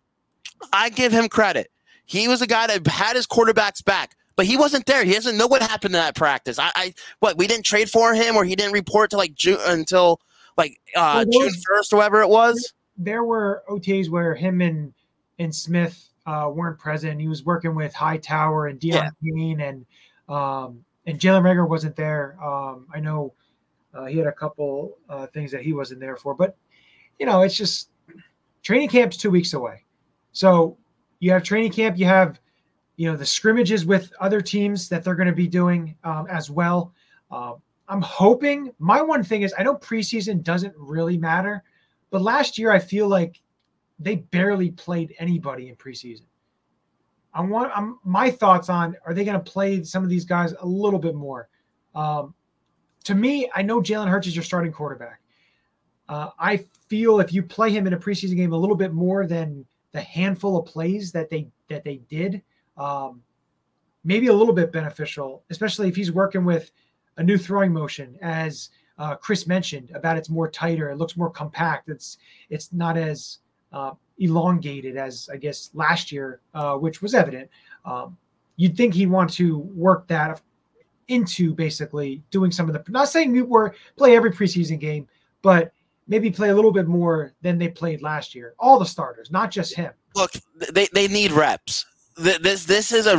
I 0.73 0.89
give 0.89 1.13
him 1.13 1.29
credit. 1.29 1.71
He 2.07 2.29
was 2.29 2.43
a 2.43 2.47
guy 2.47 2.67
that 2.67 2.87
had 2.87 3.17
his 3.17 3.27
quarterbacks 3.27 3.85
back, 3.85 4.17
but 4.37 4.47
he 4.47 4.57
wasn't 4.57 4.87
there. 4.87 5.05
He 5.05 5.13
doesn't 5.13 5.37
know 5.37 5.47
what 5.47 5.63
happened 5.63 5.95
in 5.95 6.01
that 6.01 6.17
practice. 6.17 6.59
I, 6.59 6.71
I 6.75 6.95
what 7.21 7.37
we 7.37 7.47
didn't 7.47 7.65
trade 7.65 7.89
for 7.89 8.15
him, 8.15 8.37
or 8.37 8.45
he 8.45 8.57
didn't 8.57 8.73
report 8.73 9.11
to 9.11 9.17
like 9.17 9.35
June 9.35 9.59
until 9.67 10.21
like 10.57 10.81
uh, 10.97 11.25
well, 11.29 11.49
June 11.49 11.53
first 11.67 11.93
or 11.93 11.97
whatever 11.97 12.21
it 12.23 12.29
was. 12.29 12.73
There 12.97 13.25
were 13.25 13.63
OTAs 13.69 14.11
where 14.11 14.35
him 14.35 14.61
and 14.61 14.93
and 15.39 15.55
Smith 15.55 16.09
uh, 16.27 16.51
weren't 16.53 16.79
present. 16.79 17.21
He 17.21 17.29
was 17.29 17.45
working 17.45 17.75
with 17.75 17.95
Hightower 17.95 18.67
and 18.67 18.81
Deon 18.81 19.11
yeah. 19.23 19.67
and 19.67 19.87
um, 20.29 20.85
and 21.07 21.19
Jalen 21.19 21.43
Reagor 21.43 21.69
wasn't 21.69 21.97
there. 21.97 22.37
Um, 22.43 22.87
I 22.93 23.01
know 23.01 23.35
uh, 23.95 24.07
he 24.07 24.19
had 24.19 24.27
a 24.27 24.33
couple 24.33 24.99
uh, 25.09 25.27
things 25.29 25.51
that 25.53 25.63
he 25.63 25.73
wasn't 25.73 26.01
there 26.01 26.17
for, 26.17 26.35
but 26.35 26.57
you 27.19 27.27
know, 27.27 27.43
it's 27.43 27.57
just 27.57 27.91
training 28.63 28.89
camp's 28.89 29.17
two 29.17 29.31
weeks 29.31 29.53
away. 29.53 29.85
So 30.33 30.77
you 31.19 31.31
have 31.33 31.43
training 31.43 31.73
camp, 31.73 31.99
you 31.99 32.07
have, 32.07 32.41
you 32.97 33.11
know, 33.11 33.17
the 33.17 33.27
scrimmages 33.27 33.85
with 33.85 34.13
other 34.21 34.41
teams 34.41 34.89
that 34.89 35.05
they're 35.05 35.15
going 35.15 35.29
to 35.29 35.35
be 35.35 35.49
doing 35.49 35.97
um, 36.05 36.27
as 36.29 36.51
well. 36.51 36.93
Uh, 37.31 37.55
I'm 37.89 38.03
hoping 38.03 38.73
my 38.79 39.03
one 39.03 39.25
thing 39.25 39.43
is 39.43 39.55
I 39.59 39.63
know 39.63 39.75
preseason 39.75 40.43
doesn't 40.43 40.75
really 40.77 41.19
matter, 41.19 41.63
but 42.11 42.23
last 42.23 42.59
year 42.59 42.71
I 42.71 42.79
feel 42.79 43.09
like 43.09 43.41
they 43.99 44.17
barely 44.17 44.71
played 44.71 45.15
anybody 45.19 45.69
in 45.69 45.77
preseason. 45.77 46.23
I 47.33 47.43
want 47.43 47.71
I'm, 47.75 47.99
my 48.05 48.31
thoughts 48.31 48.69
on 48.69 48.97
are 49.07 49.15
they 49.15 49.25
going 49.25 49.43
to 49.43 49.51
play 49.51 49.85
some 49.85 50.03
of 50.03 50.09
these 50.09 50.25
guys 50.25 50.53
a 50.61 50.67
little 50.67 50.99
bit 50.99 51.15
more? 51.15 51.49
Um, 51.95 52.35
to 53.05 53.15
me, 53.15 53.51
I 53.55 53.63
know 53.63 53.81
Jalen 53.81 54.09
Hurts 54.09 54.27
is 54.27 54.37
your 54.37 54.43
starting 54.45 54.73
quarterback. 54.73 55.21
Uh, 56.11 56.31
I 56.41 56.67
feel 56.89 57.21
if 57.21 57.33
you 57.33 57.41
play 57.41 57.71
him 57.71 57.87
in 57.87 57.93
a 57.93 57.97
preseason 57.97 58.35
game 58.35 58.53
a 58.53 58.57
little 58.57 58.75
bit 58.75 58.93
more 58.93 59.29
than 59.29 59.65
the 59.93 60.01
handful 60.01 60.59
of 60.59 60.67
plays 60.67 61.13
that 61.13 61.31
they 61.31 61.47
that 61.69 61.85
they 61.85 61.99
did, 62.11 62.43
um, 62.77 63.23
maybe 64.03 64.27
a 64.27 64.33
little 64.33 64.53
bit 64.53 64.73
beneficial, 64.73 65.45
especially 65.51 65.87
if 65.87 65.95
he's 65.95 66.11
working 66.11 66.45
with 66.45 66.73
a 67.19 67.23
new 67.23 67.39
throwing 67.39 67.73
motion, 67.73 68.19
as 68.23 68.71
uh, 68.99 69.15
Chris 69.15 69.47
mentioned 69.47 69.93
about 69.95 70.17
it's 70.17 70.29
more 70.29 70.51
tighter, 70.51 70.91
it 70.91 70.99
looks 70.99 71.17
more 71.17 71.31
compact. 71.31 71.89
It's 71.89 72.19
it's 72.51 72.73
not 72.73 72.97
as 72.97 73.39
uh, 73.73 73.93
elongated 74.19 74.97
as 74.97 75.31
I 75.33 75.37
guess 75.37 75.71
last 75.75 76.11
year, 76.11 76.41
uh, 76.55 76.75
which 76.75 77.03
was 77.03 77.15
evident. 77.15 77.49
Um, 77.85 78.17
you'd 78.57 78.77
think 78.77 78.95
he'd 78.95 79.07
want 79.07 79.33
to 79.35 79.59
work 79.59 80.09
that 80.09 80.43
into 81.07 81.55
basically 81.55 82.21
doing 82.33 82.51
some 82.51 82.69
of 82.69 82.73
the. 82.73 82.83
Not 82.91 83.09
saying 83.09 83.31
we 83.31 83.43
were 83.43 83.77
play 83.97 84.17
every 84.17 84.33
preseason 84.33 84.81
game, 84.81 85.07
but 85.41 85.73
maybe 86.11 86.31
play 86.31 86.51
a 86.51 86.55
little 86.55 86.73
bit 86.73 86.87
more 86.87 87.33
than 87.41 87.57
they 87.57 87.69
played 87.69 88.03
last 88.03 88.35
year. 88.35 88.55
All 88.59 88.79
the 88.79 88.85
starters, 88.85 89.31
not 89.31 89.51
just 89.51 89.75
him. 89.75 89.93
Look, 90.15 90.33
they, 90.75 90.89
they 90.93 91.09
need 91.09 91.33
reps. 91.33 91.87
This 92.17 92.67
this 92.67 92.93
is 92.93 93.07
a 93.07 93.17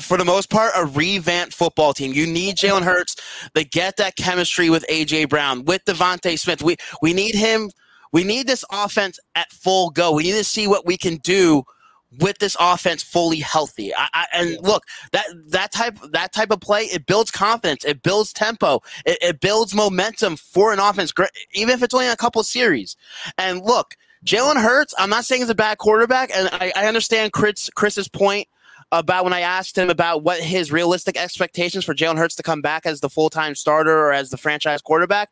for 0.00 0.16
the 0.16 0.24
most 0.24 0.50
part 0.50 0.72
a 0.74 0.86
revamped 0.86 1.54
football 1.54 1.92
team. 1.94 2.12
You 2.12 2.26
need 2.26 2.56
Jalen 2.56 2.82
Hurts 2.82 3.14
to 3.54 3.62
get 3.62 3.96
that 3.98 4.16
chemistry 4.16 4.70
with 4.70 4.84
AJ 4.90 5.28
Brown, 5.28 5.64
with 5.64 5.84
DeVonta 5.84 6.36
Smith. 6.36 6.60
We 6.60 6.76
we 7.00 7.12
need 7.12 7.36
him. 7.36 7.70
We 8.12 8.24
need 8.24 8.48
this 8.48 8.64
offense 8.72 9.20
at 9.36 9.52
full 9.52 9.90
go. 9.90 10.12
We 10.12 10.24
need 10.24 10.32
to 10.32 10.42
see 10.42 10.66
what 10.66 10.84
we 10.84 10.96
can 10.96 11.16
do 11.18 11.64
with 12.18 12.38
this 12.38 12.56
offense 12.58 13.02
fully 13.02 13.38
healthy. 13.38 13.94
I, 13.94 14.08
I, 14.12 14.26
and 14.32 14.58
look, 14.60 14.84
that 15.12 15.26
that 15.48 15.72
type 15.72 15.98
that 16.12 16.32
type 16.32 16.50
of 16.50 16.60
play 16.60 16.82
it 16.84 17.06
builds 17.06 17.30
confidence, 17.30 17.84
it 17.84 18.02
builds 18.02 18.32
tempo, 18.32 18.80
it, 19.04 19.18
it 19.20 19.40
builds 19.40 19.74
momentum 19.74 20.36
for 20.36 20.72
an 20.72 20.78
offense, 20.78 21.12
even 21.52 21.74
if 21.74 21.82
it's 21.82 21.94
only 21.94 22.08
a 22.08 22.16
couple 22.16 22.42
series. 22.42 22.96
And 23.38 23.62
look, 23.62 23.96
Jalen 24.24 24.62
Hurts, 24.62 24.94
I'm 24.98 25.10
not 25.10 25.24
saying 25.24 25.42
he's 25.42 25.50
a 25.50 25.54
bad 25.54 25.78
quarterback, 25.78 26.30
and 26.34 26.48
I, 26.52 26.72
I 26.76 26.86
understand 26.86 27.32
Chris 27.32 27.70
Chris's 27.74 28.08
point 28.08 28.48
about 28.92 29.24
when 29.24 29.32
I 29.32 29.40
asked 29.40 29.76
him 29.76 29.90
about 29.90 30.22
what 30.22 30.40
his 30.40 30.70
realistic 30.70 31.16
expectations 31.16 31.84
for 31.84 31.94
Jalen 31.94 32.18
Hurts 32.18 32.36
to 32.36 32.42
come 32.42 32.62
back 32.62 32.86
as 32.86 33.00
the 33.00 33.10
full 33.10 33.30
time 33.30 33.54
starter 33.54 33.96
or 33.96 34.12
as 34.12 34.30
the 34.30 34.36
franchise 34.36 34.80
quarterback. 34.80 35.30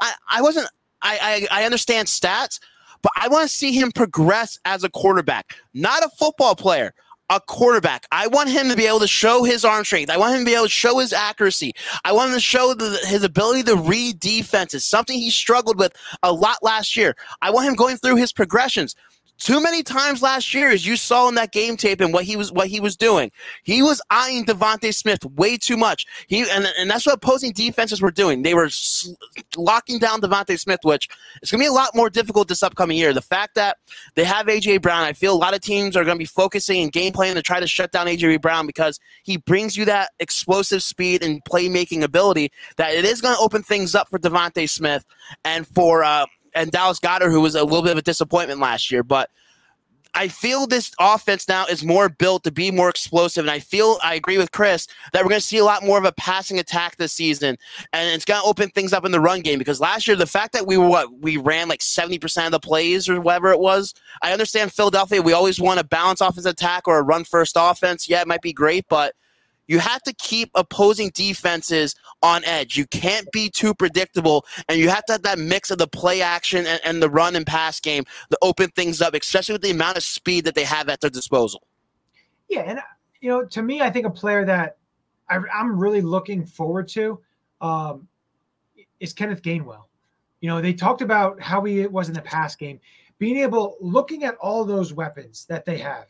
I, 0.00 0.12
I 0.30 0.42
wasn't. 0.42 0.68
I, 1.02 1.46
I 1.50 1.62
I 1.62 1.64
understand 1.64 2.08
stats, 2.08 2.60
but 3.02 3.12
I 3.16 3.28
want 3.28 3.48
to 3.48 3.54
see 3.54 3.72
him 3.72 3.92
progress 3.92 4.58
as 4.64 4.84
a 4.84 4.90
quarterback, 4.90 5.54
not 5.74 6.04
a 6.04 6.10
football 6.10 6.54
player 6.54 6.94
a 7.30 7.40
quarterback. 7.40 8.06
I 8.10 8.26
want 8.26 8.50
him 8.50 8.68
to 8.68 8.76
be 8.76 8.86
able 8.86 8.98
to 8.98 9.06
show 9.06 9.44
his 9.44 9.64
arm 9.64 9.84
strength. 9.84 10.10
I 10.10 10.16
want 10.18 10.34
him 10.34 10.40
to 10.40 10.44
be 10.44 10.54
able 10.54 10.64
to 10.64 10.68
show 10.68 10.98
his 10.98 11.12
accuracy. 11.12 11.72
I 12.04 12.12
want 12.12 12.30
him 12.30 12.34
to 12.34 12.40
show 12.40 12.74
the, 12.74 12.98
his 13.06 13.22
ability 13.22 13.62
to 13.64 13.76
read 13.76 14.18
defenses, 14.18 14.84
something 14.84 15.16
he 15.16 15.30
struggled 15.30 15.78
with 15.78 15.94
a 16.24 16.32
lot 16.32 16.58
last 16.62 16.96
year. 16.96 17.14
I 17.40 17.50
want 17.50 17.68
him 17.68 17.74
going 17.74 17.96
through 17.98 18.16
his 18.16 18.32
progressions 18.32 18.96
too 19.40 19.60
many 19.60 19.82
times 19.82 20.20
last 20.20 20.52
year, 20.52 20.70
as 20.70 20.86
you 20.86 20.96
saw 20.96 21.26
in 21.28 21.34
that 21.34 21.50
game 21.50 21.76
tape 21.76 22.00
and 22.00 22.12
what 22.12 22.24
he 22.24 22.36
was 22.36 22.52
what 22.52 22.68
he 22.68 22.78
was 22.78 22.94
doing. 22.94 23.32
He 23.64 23.82
was 23.82 24.00
eyeing 24.10 24.44
DeVonta 24.44 24.94
Smith 24.94 25.24
way 25.24 25.56
too 25.56 25.78
much. 25.78 26.06
He 26.28 26.48
and, 26.50 26.68
and 26.78 26.90
that's 26.90 27.06
what 27.06 27.16
opposing 27.16 27.52
defenses 27.52 28.02
were 28.02 28.10
doing. 28.10 28.42
They 28.42 28.52
were 28.52 28.68
sl- 28.68 29.12
locking 29.56 29.98
down 29.98 30.20
DeVonta 30.20 30.58
Smith, 30.58 30.80
which 30.82 31.08
is 31.42 31.50
going 31.50 31.60
to 31.60 31.64
be 31.64 31.68
a 31.68 31.72
lot 31.72 31.94
more 31.94 32.10
difficult 32.10 32.48
this 32.48 32.62
upcoming 32.62 32.98
year. 32.98 33.14
The 33.14 33.22
fact 33.22 33.54
that 33.54 33.78
they 34.14 34.24
have 34.24 34.46
AJ 34.46 34.82
Brown, 34.82 35.04
I 35.04 35.14
feel 35.14 35.32
a 35.32 35.38
lot 35.38 35.54
of 35.54 35.62
teams 35.62 35.96
are 35.96 36.04
going 36.04 36.16
to 36.16 36.22
be 36.22 36.26
focusing 36.26 36.82
and 36.82 36.92
game 36.92 37.12
planning 37.14 37.36
to 37.36 37.42
try 37.42 37.60
to 37.60 37.66
shut 37.66 37.92
down 37.92 38.06
AJ 38.08 38.42
Brown 38.42 38.66
because 38.66 39.00
he 39.22 39.38
brings 39.38 39.74
you 39.74 39.86
that 39.86 40.10
explosive 40.20 40.82
speed 40.82 41.22
and 41.24 41.42
playmaking 41.44 42.02
ability 42.02 42.52
that 42.76 42.92
it 42.92 43.06
is 43.06 43.22
going 43.22 43.34
to 43.34 43.40
open 43.40 43.62
things 43.62 43.94
up 43.94 44.10
for 44.10 44.18
DeVonta 44.18 44.68
Smith 44.68 45.04
and 45.46 45.66
for. 45.66 46.04
Uh, 46.04 46.26
and 46.54 46.70
Dallas 46.70 47.00
Goedert, 47.00 47.30
who 47.30 47.40
was 47.40 47.54
a 47.54 47.64
little 47.64 47.82
bit 47.82 47.92
of 47.92 47.98
a 47.98 48.02
disappointment 48.02 48.60
last 48.60 48.90
year. 48.90 49.02
But 49.02 49.30
I 50.14 50.28
feel 50.28 50.66
this 50.66 50.92
offense 50.98 51.46
now 51.48 51.66
is 51.66 51.84
more 51.84 52.08
built 52.08 52.42
to 52.44 52.50
be 52.50 52.70
more 52.70 52.88
explosive. 52.88 53.44
And 53.44 53.50
I 53.50 53.60
feel, 53.60 53.98
I 54.02 54.14
agree 54.14 54.38
with 54.38 54.50
Chris, 54.50 54.88
that 55.12 55.22
we're 55.22 55.28
going 55.28 55.40
to 55.40 55.46
see 55.46 55.58
a 55.58 55.64
lot 55.64 55.84
more 55.84 55.98
of 55.98 56.04
a 56.04 56.12
passing 56.12 56.58
attack 56.58 56.96
this 56.96 57.12
season. 57.12 57.56
And 57.92 58.14
it's 58.14 58.24
going 58.24 58.40
to 58.40 58.46
open 58.46 58.70
things 58.70 58.92
up 58.92 59.04
in 59.04 59.12
the 59.12 59.20
run 59.20 59.40
game 59.40 59.58
because 59.58 59.80
last 59.80 60.08
year, 60.08 60.16
the 60.16 60.26
fact 60.26 60.52
that 60.54 60.66
we 60.66 60.76
were 60.76 60.88
what, 60.88 61.12
we 61.20 61.36
ran 61.36 61.68
like 61.68 61.80
70% 61.80 62.46
of 62.46 62.52
the 62.52 62.58
plays 62.58 63.08
or 63.08 63.20
whatever 63.20 63.52
it 63.52 63.60
was. 63.60 63.94
I 64.22 64.32
understand 64.32 64.72
Philadelphia, 64.72 65.22
we 65.22 65.32
always 65.32 65.60
want 65.60 65.80
a 65.80 65.84
balance 65.84 66.20
offensive 66.20 66.52
attack 66.52 66.88
or 66.88 66.98
a 66.98 67.02
run 67.02 67.24
first 67.24 67.56
offense. 67.58 68.08
Yeah, 68.08 68.20
it 68.20 68.28
might 68.28 68.42
be 68.42 68.52
great, 68.52 68.86
but 68.88 69.14
you 69.70 69.78
have 69.78 70.02
to 70.02 70.12
keep 70.14 70.50
opposing 70.56 71.12
defenses 71.14 71.94
on 72.24 72.44
edge. 72.44 72.76
You 72.76 72.86
can't 72.86 73.30
be 73.30 73.48
too 73.48 73.72
predictable, 73.72 74.44
and 74.68 74.80
you 74.80 74.88
have 74.88 75.04
to 75.04 75.12
have 75.12 75.22
that 75.22 75.38
mix 75.38 75.70
of 75.70 75.78
the 75.78 75.86
play 75.86 76.22
action 76.22 76.66
and, 76.66 76.80
and 76.84 77.00
the 77.00 77.08
run 77.08 77.36
and 77.36 77.46
pass 77.46 77.78
game 77.78 78.02
to 78.30 78.38
open 78.42 78.70
things 78.70 79.00
up, 79.00 79.14
especially 79.14 79.52
with 79.52 79.62
the 79.62 79.70
amount 79.70 79.96
of 79.96 80.02
speed 80.02 80.44
that 80.46 80.56
they 80.56 80.64
have 80.64 80.88
at 80.88 81.00
their 81.00 81.08
disposal. 81.08 81.62
Yeah, 82.48 82.62
and 82.62 82.80
you 83.20 83.28
know, 83.28 83.44
to 83.44 83.62
me, 83.62 83.80
I 83.80 83.90
think 83.90 84.06
a 84.06 84.10
player 84.10 84.44
that 84.44 84.78
I, 85.28 85.38
am 85.54 85.78
really 85.78 86.00
looking 86.00 86.44
forward 86.44 86.88
to 86.88 87.20
um, 87.60 88.08
is 88.98 89.12
Kenneth 89.12 89.40
Gainwell. 89.40 89.84
You 90.40 90.48
know, 90.48 90.60
they 90.60 90.72
talked 90.72 91.00
about 91.00 91.40
how 91.40 91.62
he 91.62 91.86
was 91.86 92.08
in 92.08 92.14
the 92.14 92.22
pass 92.22 92.56
game, 92.56 92.80
being 93.20 93.36
able 93.36 93.76
looking 93.80 94.24
at 94.24 94.34
all 94.38 94.64
those 94.64 94.92
weapons 94.92 95.46
that 95.48 95.64
they 95.64 95.78
have 95.78 96.06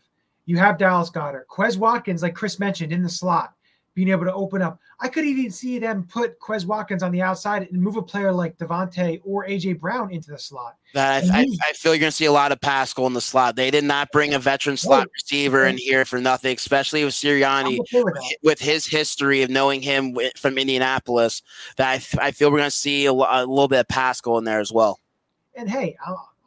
you 0.51 0.59
have 0.59 0.79
Dallas 0.79 1.11
Goedert, 1.11 1.47
Quez 1.47 1.77
Watkins, 1.77 2.23
like 2.23 2.35
Chris 2.35 2.59
mentioned, 2.59 2.93
in 2.93 3.05
the 3.05 3.09
slot, 3.09 3.55
being 3.95 4.09
able 4.09 4.25
to 4.25 4.35
open 4.35 4.61
up. 4.61 4.81
I 4.99 5.07
could 5.07 5.25
even 5.25 5.49
see 5.53 5.79
them 5.79 6.05
put 6.11 6.41
Quez 6.41 6.67
Watkins 6.67 7.05
on 7.05 7.13
the 7.13 7.23
outside 7.23 7.69
and 7.71 7.81
move 7.81 7.95
a 7.95 8.03
player 8.03 8.33
like 8.33 8.59
DeVonta 8.59 9.21
or 9.25 9.47
AJ 9.47 9.79
Brown 9.79 10.11
into 10.11 10.33
the 10.33 10.39
slot. 10.41 10.75
I, 10.97 11.23
I, 11.33 11.47
I, 11.69 11.73
feel 11.75 11.95
you're 11.95 12.01
going 12.01 12.11
to 12.11 12.17
see 12.17 12.25
a 12.25 12.33
lot 12.33 12.51
of 12.51 12.61
Pascal 12.61 13.07
in 13.07 13.13
the 13.13 13.21
slot. 13.21 13.55
They 13.55 13.71
did 13.71 13.85
not 13.85 14.11
bring 14.11 14.35
a 14.35 14.41
veteran 14.41 14.77
slot 14.77 15.07
receiver 15.15 15.67
in 15.67 15.79
here 15.79 16.05
for 16.05 16.21
nothing, 16.21 16.57
especially 16.57 17.05
with 17.05 17.15
Sirianni, 17.15 17.79
okay 17.79 18.03
with, 18.03 18.15
with, 18.43 18.61
his 18.61 18.85
history 18.85 19.43
of 19.43 19.51
knowing 19.51 19.83
him 19.83 20.19
from 20.35 20.59
Indianapolis. 20.59 21.43
That 21.77 22.05
I, 22.19 22.27
I 22.27 22.31
feel 22.33 22.51
we're 22.51 22.59
going 22.59 22.71
to 22.71 22.77
see 22.77 23.07
a, 23.07 23.13
a, 23.13 23.47
little 23.47 23.69
bit 23.69 23.79
of 23.79 23.87
Pascal 23.87 24.37
in 24.39 24.43
there 24.43 24.59
as 24.59 24.73
well. 24.73 24.99
And 25.55 25.71
hey, 25.71 25.97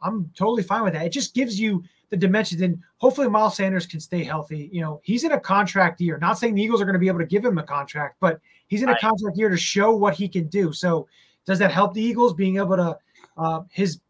I'm 0.02 0.30
totally 0.36 0.62
fine 0.62 0.84
with 0.84 0.92
that. 0.92 1.06
It 1.06 1.12
just 1.12 1.34
gives 1.34 1.58
you 1.58 1.82
the 2.14 2.26
dimensions. 2.26 2.62
And 2.62 2.80
hopefully 2.98 3.28
Miles 3.28 3.56
Sanders 3.56 3.86
can 3.86 3.98
stay 3.98 4.22
healthy. 4.22 4.70
You 4.72 4.80
know, 4.80 5.00
he's 5.02 5.24
in 5.24 5.32
a 5.32 5.40
contract 5.40 6.00
year. 6.00 6.16
Not 6.18 6.38
saying 6.38 6.54
the 6.54 6.62
Eagles 6.62 6.80
are 6.80 6.84
going 6.84 6.94
to 6.94 7.00
be 7.00 7.08
able 7.08 7.18
to 7.18 7.26
give 7.26 7.44
him 7.44 7.58
a 7.58 7.62
contract, 7.62 8.16
but 8.20 8.40
he's 8.68 8.82
in 8.82 8.88
a 8.88 8.98
contract 8.98 9.36
year 9.36 9.48
to 9.48 9.56
show 9.56 9.94
what 9.94 10.14
he 10.14 10.28
can 10.28 10.46
do. 10.46 10.72
So 10.72 11.08
does 11.44 11.58
that 11.58 11.72
help 11.72 11.92
the 11.92 12.02
Eagles 12.02 12.32
being 12.32 12.56
able 12.56 12.76
to 12.76 12.98
uh, 13.36 13.62
his 13.70 14.00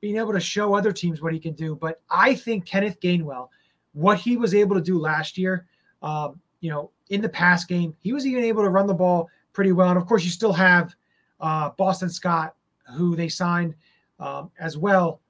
being 0.00 0.18
able 0.18 0.34
to 0.34 0.40
show 0.40 0.74
other 0.74 0.92
teams 0.92 1.22
what 1.22 1.32
he 1.32 1.40
can 1.40 1.54
do? 1.54 1.74
But 1.74 2.02
I 2.10 2.34
think 2.34 2.66
Kenneth 2.66 3.00
Gainwell, 3.00 3.48
what 3.94 4.18
he 4.18 4.36
was 4.36 4.54
able 4.54 4.76
to 4.76 4.82
do 4.82 4.98
last 4.98 5.38
year, 5.38 5.66
um, 6.02 6.38
you 6.60 6.70
know, 6.70 6.90
in 7.08 7.22
the 7.22 7.28
pass 7.28 7.64
game, 7.64 7.96
he 8.00 8.12
was 8.12 8.26
even 8.26 8.44
able 8.44 8.62
to 8.62 8.68
run 8.68 8.86
the 8.86 8.94
ball 8.94 9.30
pretty 9.54 9.72
well. 9.72 9.88
And 9.88 9.98
of 9.98 10.06
course, 10.06 10.22
you 10.22 10.30
still 10.30 10.52
have 10.52 10.94
uh, 11.40 11.70
Boston 11.78 12.10
Scott, 12.10 12.54
who 12.94 13.16
they 13.16 13.28
signed 13.28 13.74
um, 14.20 14.50
as 14.60 14.76
well 14.76 15.20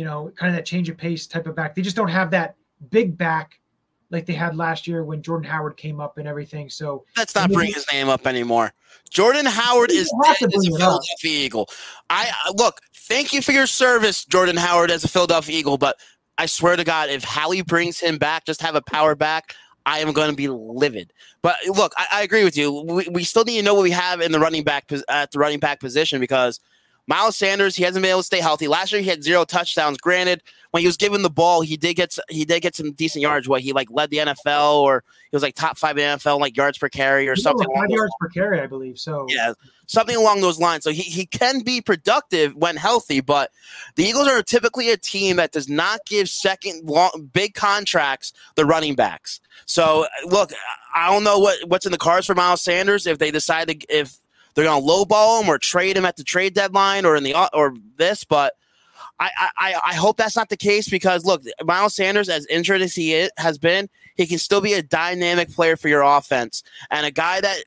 you 0.00 0.06
know, 0.06 0.32
kind 0.34 0.48
of 0.48 0.56
that 0.56 0.64
change 0.64 0.88
of 0.88 0.96
pace 0.96 1.26
type 1.26 1.46
of 1.46 1.54
back. 1.54 1.74
They 1.74 1.82
just 1.82 1.94
don't 1.94 2.08
have 2.08 2.30
that 2.30 2.56
big 2.88 3.18
back 3.18 3.60
like 4.08 4.24
they 4.24 4.32
had 4.32 4.56
last 4.56 4.86
year 4.86 5.04
when 5.04 5.20
Jordan 5.20 5.44
Howard 5.44 5.76
came 5.76 6.00
up 6.00 6.16
and 6.16 6.26
everything. 6.26 6.70
So 6.70 7.04
let's 7.18 7.34
not 7.34 7.52
bring 7.52 7.70
his 7.70 7.84
name 7.92 8.08
up 8.08 8.26
anymore. 8.26 8.72
Jordan 9.10 9.44
Howard 9.44 9.90
is 9.90 10.10
dead 10.24 10.36
as 10.42 10.66
a 10.66 10.70
Philadelphia 10.70 11.44
Eagle. 11.44 11.68
I 12.08 12.32
uh, 12.48 12.52
look, 12.56 12.80
thank 12.94 13.34
you 13.34 13.42
for 13.42 13.52
your 13.52 13.66
service, 13.66 14.24
Jordan 14.24 14.56
Howard, 14.56 14.90
as 14.90 15.04
a 15.04 15.08
Philadelphia 15.08 15.58
Eagle. 15.58 15.76
But 15.76 15.96
I 16.38 16.46
swear 16.46 16.76
to 16.76 16.84
God, 16.84 17.10
if 17.10 17.22
Howie 17.22 17.60
brings 17.60 18.00
him 18.00 18.16
back, 18.16 18.46
just 18.46 18.62
have 18.62 18.76
a 18.76 18.80
power 18.80 19.14
back. 19.14 19.54
I 19.84 19.98
am 19.98 20.14
going 20.14 20.30
to 20.30 20.36
be 20.36 20.48
livid. 20.48 21.12
But 21.42 21.56
look, 21.66 21.92
I, 21.98 22.06
I 22.10 22.22
agree 22.22 22.42
with 22.42 22.56
you. 22.56 22.72
We, 22.72 23.06
we, 23.10 23.24
still 23.24 23.44
need 23.44 23.58
to 23.58 23.62
know 23.62 23.74
what 23.74 23.82
we 23.82 23.90
have 23.90 24.22
in 24.22 24.32
the 24.32 24.40
running 24.40 24.64
back 24.64 24.90
at 25.10 25.30
the 25.30 25.38
running 25.38 25.58
back 25.58 25.78
position 25.78 26.20
because 26.20 26.58
Miles 27.10 27.36
Sanders, 27.36 27.74
he 27.74 27.82
hasn't 27.82 28.02
been 28.02 28.10
able 28.10 28.20
to 28.20 28.24
stay 28.24 28.38
healthy. 28.38 28.68
Last 28.68 28.92
year 28.92 29.02
he 29.02 29.08
had 29.08 29.24
zero 29.24 29.44
touchdowns. 29.44 29.98
Granted, 29.98 30.44
when 30.70 30.80
he 30.80 30.86
was 30.86 30.96
given 30.96 31.22
the 31.22 31.28
ball, 31.28 31.60
he 31.60 31.76
did 31.76 31.94
get 31.94 32.16
he 32.28 32.44
did 32.44 32.62
get 32.62 32.76
some 32.76 32.92
decent 32.92 33.20
yards. 33.20 33.48
What 33.48 33.62
he 33.62 33.72
like 33.72 33.90
led 33.90 34.10
the 34.10 34.18
NFL, 34.18 34.74
or 34.76 35.02
he 35.28 35.34
was 35.34 35.42
like 35.42 35.56
top 35.56 35.76
five 35.76 35.98
in 35.98 36.04
NFL 36.04 36.38
like 36.38 36.56
yards 36.56 36.78
per 36.78 36.88
carry 36.88 37.28
or 37.28 37.34
something. 37.34 37.66
Five 37.74 37.90
yards 37.90 38.12
per 38.20 38.28
carry, 38.28 38.60
I 38.60 38.68
believe. 38.68 38.96
So 38.96 39.26
yeah, 39.28 39.54
something 39.86 40.14
along 40.14 40.40
those 40.40 40.60
lines. 40.60 40.84
So 40.84 40.92
he, 40.92 41.02
he 41.02 41.26
can 41.26 41.62
be 41.62 41.80
productive 41.80 42.54
when 42.54 42.76
healthy, 42.76 43.20
but 43.20 43.50
the 43.96 44.04
Eagles 44.04 44.28
are 44.28 44.40
typically 44.40 44.90
a 44.90 44.96
team 44.96 45.34
that 45.36 45.50
does 45.50 45.68
not 45.68 46.06
give 46.06 46.28
second 46.28 46.88
long 46.88 47.28
big 47.32 47.54
contracts 47.54 48.32
the 48.54 48.64
running 48.64 48.94
backs. 48.94 49.40
So 49.66 50.06
look, 50.26 50.52
I 50.94 51.10
don't 51.10 51.24
know 51.24 51.40
what 51.40 51.58
what's 51.66 51.86
in 51.86 51.92
the 51.92 51.98
cards 51.98 52.28
for 52.28 52.36
Miles 52.36 52.62
Sanders 52.62 53.08
if 53.08 53.18
they 53.18 53.32
decide 53.32 53.66
to 53.66 53.74
if 53.88 54.16
they're 54.54 54.64
going 54.64 54.82
to 54.82 54.88
lowball 54.88 55.42
him 55.42 55.48
or 55.48 55.58
trade 55.58 55.96
him 55.96 56.04
at 56.04 56.16
the 56.16 56.24
trade 56.24 56.54
deadline 56.54 57.04
or 57.04 57.16
in 57.16 57.22
the 57.22 57.34
or 57.54 57.74
this, 57.96 58.24
but. 58.24 58.54
I, 59.22 59.50
I, 59.58 59.74
I 59.88 59.94
hope 59.96 60.16
that's 60.16 60.34
not 60.34 60.48
the 60.48 60.56
case 60.56 60.88
because 60.88 61.26
look, 61.26 61.42
Miles 61.62 61.94
Sanders, 61.94 62.30
as 62.30 62.46
injured 62.46 62.80
as 62.80 62.94
he 62.94 63.12
is, 63.12 63.30
has 63.36 63.58
been, 63.58 63.86
he 64.16 64.26
can 64.26 64.38
still 64.38 64.62
be 64.62 64.72
a 64.72 64.82
dynamic 64.82 65.52
player 65.52 65.76
for 65.76 65.88
your 65.88 66.00
offense 66.00 66.62
and 66.90 67.04
a 67.04 67.10
guy 67.10 67.38
that 67.42 67.58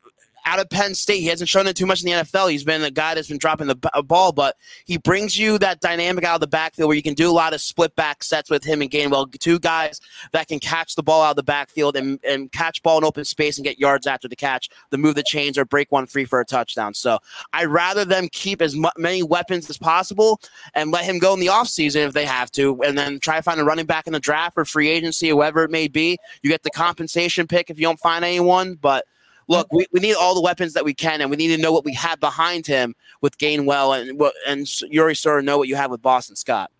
out 0.45 0.59
of 0.59 0.69
Penn 0.69 0.95
State. 0.95 1.19
He 1.19 1.27
hasn't 1.27 1.49
shown 1.49 1.67
it 1.67 1.75
too 1.75 1.85
much 1.85 2.03
in 2.03 2.11
the 2.11 2.23
NFL. 2.23 2.51
He's 2.51 2.63
been 2.63 2.83
a 2.83 2.91
guy 2.91 3.15
that's 3.15 3.27
been 3.27 3.37
dropping 3.37 3.67
the 3.67 3.77
uh, 3.93 4.01
ball, 4.01 4.31
but 4.31 4.57
he 4.85 4.97
brings 4.97 5.37
you 5.37 5.57
that 5.59 5.81
dynamic 5.81 6.23
out 6.23 6.35
of 6.35 6.41
the 6.41 6.47
backfield 6.47 6.87
where 6.87 6.95
you 6.97 7.03
can 7.03 7.13
do 7.13 7.29
a 7.29 7.33
lot 7.33 7.53
of 7.53 7.61
split 7.61 7.95
back 7.95 8.23
sets 8.23 8.49
with 8.49 8.63
him 8.63 8.81
and 8.81 8.91
Gainwell. 8.91 9.31
Two 9.39 9.59
guys 9.59 10.01
that 10.31 10.47
can 10.47 10.59
catch 10.59 10.95
the 10.95 11.03
ball 11.03 11.21
out 11.21 11.31
of 11.31 11.35
the 11.35 11.43
backfield 11.43 11.95
and, 11.95 12.19
and 12.23 12.51
catch 12.51 12.83
ball 12.83 12.97
in 12.97 13.03
open 13.03 13.25
space 13.25 13.57
and 13.57 13.65
get 13.65 13.79
yards 13.79 14.07
after 14.07 14.27
the 14.27 14.35
catch, 14.35 14.69
to 14.91 14.97
move 14.97 15.15
the 15.15 15.23
chains 15.23 15.57
or 15.57 15.65
break 15.65 15.91
one 15.91 16.05
free 16.05 16.25
for 16.25 16.39
a 16.39 16.45
touchdown. 16.45 16.93
So 16.93 17.19
I'd 17.53 17.67
rather 17.67 18.05
them 18.05 18.27
keep 18.31 18.61
as 18.61 18.75
many 18.97 19.23
weapons 19.23 19.69
as 19.69 19.77
possible 19.77 20.41
and 20.73 20.91
let 20.91 21.05
him 21.05 21.19
go 21.19 21.33
in 21.33 21.39
the 21.39 21.47
offseason 21.47 22.07
if 22.07 22.13
they 22.13 22.25
have 22.25 22.51
to, 22.51 22.81
and 22.83 22.97
then 22.97 23.19
try 23.19 23.37
to 23.37 23.41
find 23.41 23.59
a 23.59 23.63
running 23.63 23.85
back 23.85 24.07
in 24.07 24.13
the 24.13 24.19
draft 24.19 24.57
or 24.57 24.65
free 24.65 24.89
agency, 24.89 25.29
whoever 25.29 25.63
it 25.63 25.71
may 25.71 25.87
be. 25.87 26.17
You 26.41 26.49
get 26.49 26.63
the 26.63 26.71
compensation 26.71 27.47
pick 27.47 27.69
if 27.69 27.79
you 27.79 27.83
don't 27.83 27.99
find 27.99 28.25
anyone, 28.25 28.75
but– 28.75 29.05
look, 29.47 29.67
we, 29.71 29.85
we 29.91 29.99
need 29.99 30.15
all 30.15 30.35
the 30.35 30.41
weapons 30.41 30.73
that 30.73 30.85
we 30.85 30.93
can, 30.93 31.21
and 31.21 31.29
we 31.29 31.37
need 31.37 31.55
to 31.55 31.61
know 31.61 31.71
what 31.71 31.85
we 31.85 31.93
have 31.93 32.19
behind 32.19 32.65
him 32.65 32.95
with 33.21 33.37
Gainwell 33.37 33.99
and 33.99 34.19
what 34.19 34.33
and 34.47 34.67
Yuri 34.91 35.15
of 35.25 35.43
know 35.43 35.57
what 35.57 35.67
you 35.67 35.75
have 35.75 35.91
with 35.91 36.01
Boston 36.01 36.35
Scott. 36.35 36.71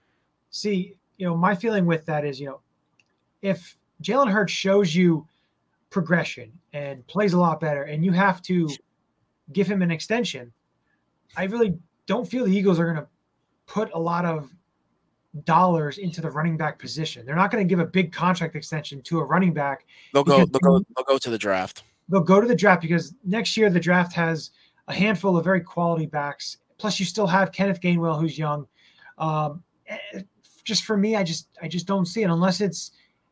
See, 0.52 0.96
you 1.18 1.26
know, 1.26 1.36
my 1.36 1.56
feeling 1.56 1.86
with 1.86 2.06
that 2.06 2.26
is, 2.26 2.40
you 2.40 2.48
know, 2.48 2.60
if 3.42 3.78
Jalen 4.02 4.30
Hurts 4.30 4.54
shows 4.54 4.94
you 4.94 5.28
progression 5.90 6.52
and 6.74 7.06
plays 7.08 7.34
a 7.34 7.40
lot 7.40 7.60
better, 7.60 7.84
and 7.84 8.04
you 8.04 8.12
have 8.12 8.42
to 8.44 8.70
give 9.52 9.68
him 9.68 9.82
an 9.82 9.92
extension, 9.92 10.52
I 11.38 11.46
really 11.46 11.78
don't 12.06 12.28
feel 12.28 12.46
the 12.46 12.56
Eagles 12.56 12.80
are 12.80 12.86
going 12.86 12.98
to 12.98 13.08
put 13.66 13.92
a 13.94 14.00
lot 14.00 14.26
of 14.26 14.50
dollars 15.46 15.98
into 15.98 16.22
the 16.22 16.30
running 16.30 16.58
back 16.58 16.78
position. 16.78 17.26
They're 17.26 17.36
not 17.36 17.50
going 17.50 17.68
to 17.68 17.70
give 17.70 17.80
a 17.80 17.86
big 17.86 18.12
contract 18.12 18.56
extension 18.56 19.02
to 19.04 19.20
a 19.20 19.24
running 19.24 19.54
back. 19.54 19.86
They'll 20.14 20.24
go. 20.24 20.46
They'll 20.46 20.60
go. 20.60 20.86
They'll 20.96 21.06
go 21.06 21.18
to 21.18 21.30
the 21.30 21.38
draft 21.38 21.84
they'll 22.10 22.22
go 22.22 22.42
to 22.42 22.48
the 22.48 22.56
draft 22.56 22.82
because 22.82 23.14
next 23.24 23.56
year 23.58 23.70
the 23.70 23.80
draft 23.80 24.14
has 24.14 24.52
a 24.88 24.94
handful 24.94 25.38
of 25.38 25.44
very 25.44 25.62
quality 25.62 26.06
backs. 26.06 26.58
Plus, 26.78 27.00
you 27.00 27.06
still 27.06 27.28
have 27.28 27.52
Kenneth 27.52 27.80
Gainwell, 27.80 28.20
who's 28.20 28.38
young. 28.38 28.68
Um, 29.18 29.64
eh, 29.88 30.22
just 30.64 30.84
for 30.86 30.98
me, 30.98 31.16
I 31.16 31.24
just 31.24 31.48
I 31.62 31.68
just 31.68 31.88
don't 31.88 32.06
see 32.06 32.24
it 32.24 32.30
unless 32.30 32.62
it's 32.62 32.92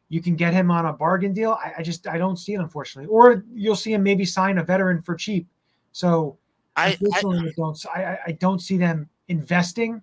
you 0.10 0.22
can 0.22 0.36
get 0.36 0.54
him 0.54 0.70
on 0.70 0.86
a 0.86 0.94
bargain 0.94 1.34
deal. 1.34 1.52
I, 1.52 1.74
I 1.78 1.82
just 1.82 2.08
I 2.08 2.18
don't 2.18 2.38
see 2.38 2.54
it 2.54 2.60
unfortunately, 2.60 3.10
or 3.10 3.44
you'll 3.54 3.76
see 3.76 3.94
him 3.94 4.04
maybe 4.04 4.26
sign 4.26 4.58
a 4.58 4.64
veteran 4.64 5.02
for 5.02 5.16
cheap. 5.16 5.48
So 5.92 6.38
I 6.76 6.98
I, 7.14 7.18
I 7.18 7.22
don't 7.56 7.86
I, 7.94 8.18
I 8.28 8.32
don't 8.34 8.60
see 8.60 8.78
them 8.78 9.10
investing 9.28 10.02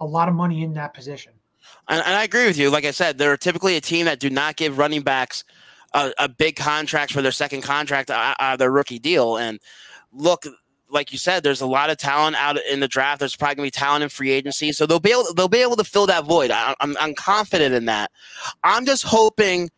a 0.00 0.04
lot 0.04 0.28
of 0.28 0.34
money 0.34 0.62
in 0.62 0.72
that 0.74 0.94
position. 0.94 1.32
And, 1.88 2.02
and, 2.04 2.14
I 2.14 2.24
agree 2.24 2.46
with 2.46 2.58
you. 2.58 2.68
Like 2.68 2.84
I 2.84 2.90
said, 2.90 3.16
they're 3.16 3.36
typically 3.36 3.76
a 3.76 3.80
team 3.80 4.04
that 4.04 4.20
do 4.20 4.28
not 4.28 4.56
give 4.56 4.76
running 4.76 5.02
backs 5.02 5.44
a, 5.94 6.12
a 6.18 6.28
big 6.28 6.56
contract 6.56 7.12
for 7.12 7.22
their 7.22 7.32
second 7.32 7.62
contract 7.62 8.10
out 8.10 8.36
of 8.40 8.58
their 8.58 8.70
rookie 8.70 8.98
deal. 8.98 9.36
And 9.36 9.60
look, 10.12 10.44
like 10.90 11.12
you 11.12 11.18
said, 11.18 11.42
there's 11.42 11.60
a 11.60 11.66
lot 11.66 11.90
of 11.90 11.96
talent 11.96 12.36
out 12.36 12.58
in 12.70 12.80
the 12.80 12.88
draft. 12.88 13.20
There's 13.20 13.36
probably 13.36 13.54
gonna 13.56 13.66
be 13.66 13.70
talent 13.70 14.02
in 14.02 14.08
free 14.10 14.30
agency, 14.30 14.72
so 14.72 14.86
they'll 14.86 15.00
be 15.00 15.12
able 15.12 15.32
they'll 15.34 15.48
be 15.48 15.62
able 15.62 15.76
to 15.76 15.84
fill 15.84 16.06
that 16.06 16.24
void. 16.24 16.50
I, 16.50 16.74
I'm 16.80 16.96
I'm 16.98 17.14
confident 17.14 17.74
in 17.74 17.86
that. 17.86 18.10
I'm 18.62 18.84
just 18.84 19.04
hoping 19.04 19.70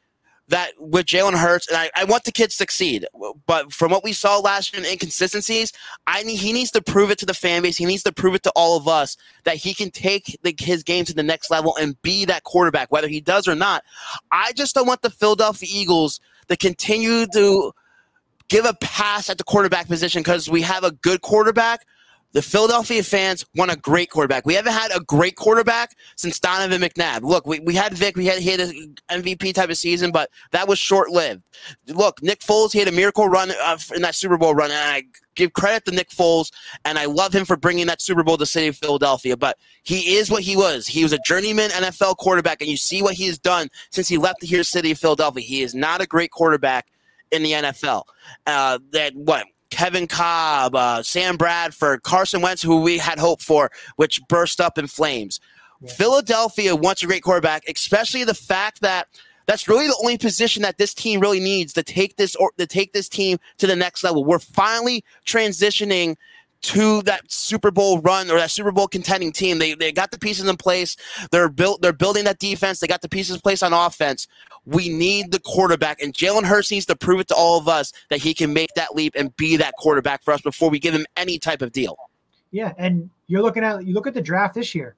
that 0.49 0.73
with 0.79 1.07
Jalen 1.07 1.35
Hurts, 1.35 1.69
and 1.69 1.77
I, 1.77 1.91
I, 1.95 2.05
want 2.05 2.25
the 2.25 2.33
kid 2.33 2.51
to 2.51 2.57
succeed, 2.57 3.07
but 3.47 3.73
from 3.73 3.91
what 3.91 4.05
we 4.05 4.13
saw 4.13 4.39
last 4.39 4.73
year 4.73 4.83
in 4.83 4.91
inconsistencies, 4.91 5.73
I 6.07 6.23
need, 6.23 6.37
he 6.37 6.53
needs 6.53 6.71
to 6.73 6.83
prove 6.83 7.11
it 7.11 7.19
to 7.19 7.27
the 7.27 7.35
fan 7.35 7.63
base. 7.63 7.77
He 7.77 7.85
needs 7.85 8.05
to 8.05 8.13
prove 8.13 8.35
it 8.35 8.45
to 8.45 8.53
all 8.55 8.77
of 8.77 8.87
us 8.87 9.17
that 9.45 9.57
he 9.57 9.75
can 9.75 9.91
take 9.91 10.39
the, 10.43 10.55
his 10.59 10.83
game 10.83 11.05
to 11.07 11.15
the 11.15 11.23
next 11.23 11.51
level 11.51 11.77
and 11.77 12.01
be 12.03 12.25
that 12.27 12.45
quarterback, 12.45 12.93
whether 12.93 13.09
he 13.09 13.21
does 13.21 13.49
or 13.49 13.57
not. 13.57 13.83
I 14.31 14.53
just 14.53 14.75
don't 14.75 14.87
want 14.87 15.03
the 15.03 15.11
Philadelphia 15.11 15.69
Eagles 15.71 16.21
to 16.49 16.57
continue 16.57 17.27
to 17.27 17.73
give 18.49 18.65
a 18.65 18.75
pass 18.75 19.29
at 19.29 19.39
the 19.39 19.45
quarterback 19.45 19.89
position 19.89 20.21
because 20.21 20.49
we 20.49 20.63
have 20.63 20.85
a 20.85 20.93
good 20.93 21.23
quarterback 21.23 21.85
the 22.33 22.43
Philadelphia 22.43 23.03
fans 23.03 23.45
want 23.55 23.71
a 23.71 23.77
great 23.77 24.11
quarterback. 24.11 24.45
We 24.45 24.55
haven't 24.55 24.73
had 24.73 24.91
a 24.95 25.01
great 25.01 25.37
quarterback 25.37 25.97
since 26.17 26.39
Donovan 26.39 26.83
McNabb. 26.83 27.23
Look, 27.23 27.47
we, 27.47 27.61
we 27.61 27.75
had 27.75 27.95
Vick, 27.95 28.17
we 28.17 28.27
had 28.27 28.43
had 28.43 28.61
an 28.61 28.95
MVP 29.11 29.55
type 29.55 29.71
of 29.71 29.77
season, 29.77 30.11
but 30.11 30.31
that 30.51 30.69
was 30.69 30.79
short 30.79 31.11
lived. 31.11 31.43
Look, 31.89 32.23
Nick 32.23 32.41
Foles, 32.41 32.73
he 32.73 32.79
had 32.79 32.89
a 32.89 32.93
miracle 32.93 33.29
run 33.29 33.53
uh, 33.63 33.79
in 33.95 34.03
that 34.03 34.15
Super 34.15 34.37
Bowl 34.37 34.55
run, 34.55 34.71
and 34.71 34.79
I 34.79 35.05
give 35.35 35.53
credit 35.53 35.85
to 35.87 35.93
Nick 35.93 36.11
Foles, 36.11 36.51
and 36.85 36.99
I 36.99 37.07
love 37.07 37.35
him 37.35 37.45
for 37.45 37.57
bringing 37.57 37.87
that 37.87 38.03
Super 38.03 38.23
Bowl 38.23 38.37
to 38.37 38.43
the 38.43 38.47
city 38.47 38.67
of 38.67 38.77
Philadelphia. 38.77 39.37
But 39.37 39.57
he 39.83 40.17
is 40.17 40.31
what 40.31 40.43
he 40.43 40.57
was. 40.57 40.87
He 40.87 41.03
was 41.03 41.13
a 41.13 41.19
journeyman 41.25 41.71
NFL 41.71 42.17
quarterback, 42.17 42.61
and 42.61 42.69
you 42.71 42.77
see 42.77 43.03
what 43.03 43.15
he 43.15 43.27
has 43.27 43.39
done 43.39 43.69
since 43.91 44.09
he 44.09 44.19
left 44.19 44.41
the 44.41 44.47
here 44.47 44.65
city 44.65 44.91
of 44.91 44.99
Philadelphia. 44.99 45.43
He 45.43 45.63
is 45.63 45.75
not 45.75 46.03
a 46.03 46.07
great 46.07 46.31
quarterback 46.31 46.89
in 47.31 47.43
the 47.43 47.53
NFL. 47.53 48.03
Uh, 48.47 48.79
that 48.93 49.15
what 49.15 49.47
Kevin 49.71 50.07
Kolb, 50.07 50.75
uh, 50.75 51.03
Sam 51.03 51.37
Bradford, 51.37 52.03
Carson 52.03 52.41
Wentz, 52.41 52.63
who 52.63 52.81
we 52.81 52.99
had 52.99 53.19
hope 53.19 53.41
for, 53.41 53.71
which 53.97 54.21
burst 54.29 54.61
up 54.61 54.79
in 54.79 54.87
flames. 54.87 55.41
Yeah. 55.81 55.93
Philadelphia 55.93 56.75
wants 56.75 57.03
a 57.03 57.07
great 57.07 57.23
quarterback, 57.23 57.65
especially 57.69 58.25
the 58.25 58.35
fact 58.35 58.81
that 58.81 59.09
that's 59.47 59.69
really 59.69 59.87
the 59.87 59.99
only 60.03 60.19
position 60.19 60.63
that 60.63 60.79
this 60.79 60.93
team 60.93 61.21
really 61.21 61.41
needs 61.41 61.73
to 61.75 61.83
take 61.83 62.17
this 62.17 62.35
or 62.37 62.53
to 62.59 62.67
take 62.67 62.93
this 62.93 63.09
team 63.09 63.39
to 63.59 63.67
the 63.67 63.77
next 63.77 64.03
level. 64.03 64.25
We're 64.25 64.39
finally 64.39 65.05
transitioning 65.25 66.17
to 66.63 67.03
that 67.03 67.31
Super 67.31 67.71
Bowl 67.71 68.01
run 68.01 68.31
or 68.31 68.39
that 68.39 68.51
Super 68.51 68.73
Bowl 68.73 68.89
contending 68.89 69.33
team. 69.33 69.59
They 69.59 69.75
they 69.75 69.93
got 69.93 70.11
the 70.11 70.19
pieces 70.19 70.49
in 70.49 70.57
place. 70.57 70.97
They're 71.31 71.49
built. 71.49 71.83
They're 71.83 71.93
building 71.93 72.25
that 72.25 72.39
defense. 72.39 72.81
They 72.81 72.87
got 72.87 73.03
the 73.03 73.09
pieces 73.09 73.37
in 73.37 73.41
place 73.41 73.63
on 73.63 73.73
offense. 73.73 74.27
We 74.65 74.89
need 74.89 75.31
the 75.31 75.39
quarterback, 75.41 76.03
and 76.03 76.13
Jalen 76.13 76.45
Hurts 76.45 76.71
needs 76.71 76.87
to 76.87 76.97
prove 76.97 77.21
it 77.21 77.29
to 77.29 77.35
all 77.35 77.59
of 77.59 77.69
us 77.69 77.93
that 78.11 78.19
he 78.19 78.35
can 78.35 78.53
make 78.53 78.75
that 78.75 78.95
leap 78.95 79.15
and 79.17 79.35
be 79.37 79.57
that 79.57 79.75
quarterback 79.75 80.25
for 80.25 80.33
us 80.35 80.41
before 80.41 80.71
we 80.71 80.79
give 80.79 80.95
him 80.95 81.07
any 81.17 81.39
type 81.39 81.63
of 81.63 81.73
deal. 81.73 81.97
Yeah, 82.51 82.73
and 82.79 83.09
you're 83.27 83.43
looking 83.43 83.63
at 83.65 83.87
you 83.87 83.95
look 83.95 84.07
at 84.07 84.15
the 84.15 84.21
draft 84.21 84.55
this 84.55 84.75
year. 84.75 84.97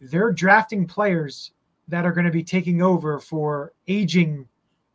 They're 0.00 0.32
drafting 0.32 0.86
players 0.86 1.52
that 1.88 2.04
are 2.04 2.12
going 2.12 2.24
to 2.24 2.30
be 2.30 2.44
taking 2.44 2.82
over 2.82 3.18
for 3.18 3.72
aging 3.88 4.46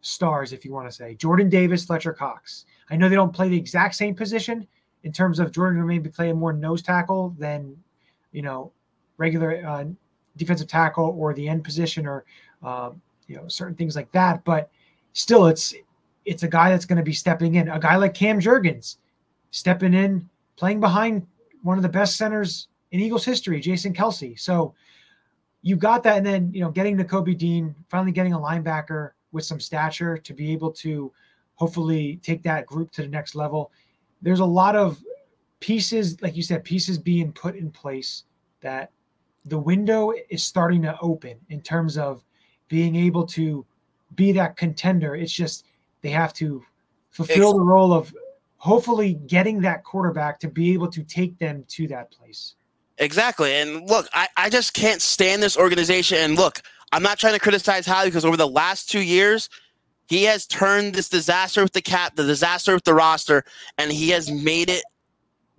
stars, 0.01 0.53
if 0.53 0.63
you 0.63 0.71
want 0.71 0.87
to 0.87 0.95
say 0.95 1.15
Jordan 1.15 1.49
Davis, 1.49 1.85
Fletcher 1.85 2.13
Cox. 2.13 2.65
I 2.89 2.95
know 2.95 3.09
they 3.09 3.15
don't 3.15 3.33
play 3.33 3.49
the 3.49 3.57
exact 3.57 3.95
same 3.95 4.13
position 4.13 4.67
in 5.06 5.12
terms 5.12 5.39
of 5.39 5.51
Jordan 5.51 5.88
be 5.88 6.10
playing 6.10 6.36
more 6.36 6.51
nose 6.51 6.82
tackle 6.82 7.36
than 7.38 7.78
you 8.32 8.41
know 8.41 8.72
regular 9.18 9.66
uh, 9.66 9.86
defensive 10.36 10.68
tackle 10.68 11.16
or 11.18 11.34
the 11.34 11.47
end 11.47 11.64
position 11.64 12.06
or 12.06 12.26
um, 12.64 13.01
you 13.28 13.38
know 13.38 13.47
certain 13.47 13.76
things 13.76 13.95
like 13.95 14.12
that. 14.12 14.43
But 14.43 14.70
still, 15.14 15.45
it's 15.45 15.74
it's 16.26 16.43
a 16.43 16.47
guy 16.47 16.72
that's 16.72 16.86
going 16.86 16.97
to 16.97 17.03
be 17.03 17.14
stepping 17.14 17.56
in. 17.56 17.70
A 17.70 17.80
guy 17.80 17.95
like 17.95 18.16
Cam 18.16 18.41
Jurgens 18.41 18.97
stepping 19.51 19.93
in, 19.93 20.28
playing 20.58 20.80
behind 20.80 21.26
one 21.62 21.78
of 21.78 21.84
the 21.84 21.89
best 21.89 22.18
centers 22.18 22.68
in 22.91 22.99
Eagles 22.99 23.24
history, 23.24 23.60
Jason 23.60 23.93
Kelce. 23.93 24.38
So 24.39 24.74
you 25.62 25.76
got 25.76 26.01
that, 26.03 26.18
and 26.18 26.26
then 26.26 26.51
you 26.51 26.62
know 26.62 26.72
getting 26.72 26.97
Nakobe 26.97 27.38
Dean, 27.38 27.76
finally 27.89 28.12
getting 28.12 28.34
a 28.34 28.39
linebacker 28.39 29.12
with 29.32 29.45
some 29.45 29.60
stature 29.60 30.18
to 30.18 30.34
be 30.34 30.51
able 30.51 30.72
to 30.72 31.12
hopefully 31.53 32.20
take 32.24 32.41
that 32.41 32.66
group 32.66 32.91
to 32.93 33.03
the 33.03 33.08
next 33.08 33.36
level. 33.36 33.72
There's 34.22 34.39
a 34.39 34.45
lot 34.45 34.76
of 34.76 34.99
pieces, 35.59 36.22
like 36.22 36.36
you 36.36 36.43
said, 36.43 36.63
pieces 36.63 36.97
being 36.97 37.32
put 37.32 37.55
in 37.55 37.72
place 37.72 38.24
that 38.61 38.91
the 39.45 39.57
window 39.57 40.13
is 40.30 40.43
starting 40.43 40.82
to 40.84 40.97
open 41.01 41.38
in 41.49 41.61
terms 41.61 41.97
of 41.97 42.24
being 42.68 42.95
able 42.95 43.26
to 43.28 43.66
be 44.16 44.32
that 44.32 44.57
contender. 44.57 45.16
It's 45.16 45.32
just 45.32 45.66
they 46.01 46.09
have 46.09 46.34
to 46.34 46.63
fulfill 47.11 47.53
the 47.53 47.63
role 47.63 47.93
of 47.93 48.13
hopefully 48.57 49.13
getting 49.28 49.61
that 49.61 49.84
quarterback 49.84 50.39
to 50.39 50.47
be 50.47 50.74
able 50.74 50.89
to 50.89 51.03
take 51.03 51.38
them 51.38 51.63
to 51.68 51.88
that 51.88 52.11
place. 52.11 52.55
Exactly. 52.97 53.53
And 53.53 53.88
look, 53.88 54.07
I, 54.13 54.28
I 54.38 54.49
just 54.49 54.74
can't 54.74 55.01
stand 55.01 55.43
this 55.43 55.57
organization. 55.57 56.18
And 56.20 56.36
look, 56.36 56.61
I'm 56.91 57.03
not 57.03 57.20
trying 57.20 57.34
to 57.34 57.39
criticize 57.39 57.86
Howie 57.86 58.05
because 58.05 58.26
over 58.26 58.38
the 58.38 58.47
last 58.47 58.89
two 58.89 59.01
years, 59.01 59.49
he 60.08 60.24
has 60.24 60.45
turned 60.45 60.93
this 60.93 61.10
disaster 61.10 61.64
with 61.64 61.74
the 61.74 61.82
cap, 61.82 62.16
the 62.16 62.26
disaster 62.26 62.74
with 62.74 62.84
the 62.84 62.93
roster, 62.93 63.43
and 63.78 63.91
he 63.91 64.10
has 64.10 64.32
made 64.32 64.70
it 64.70 64.84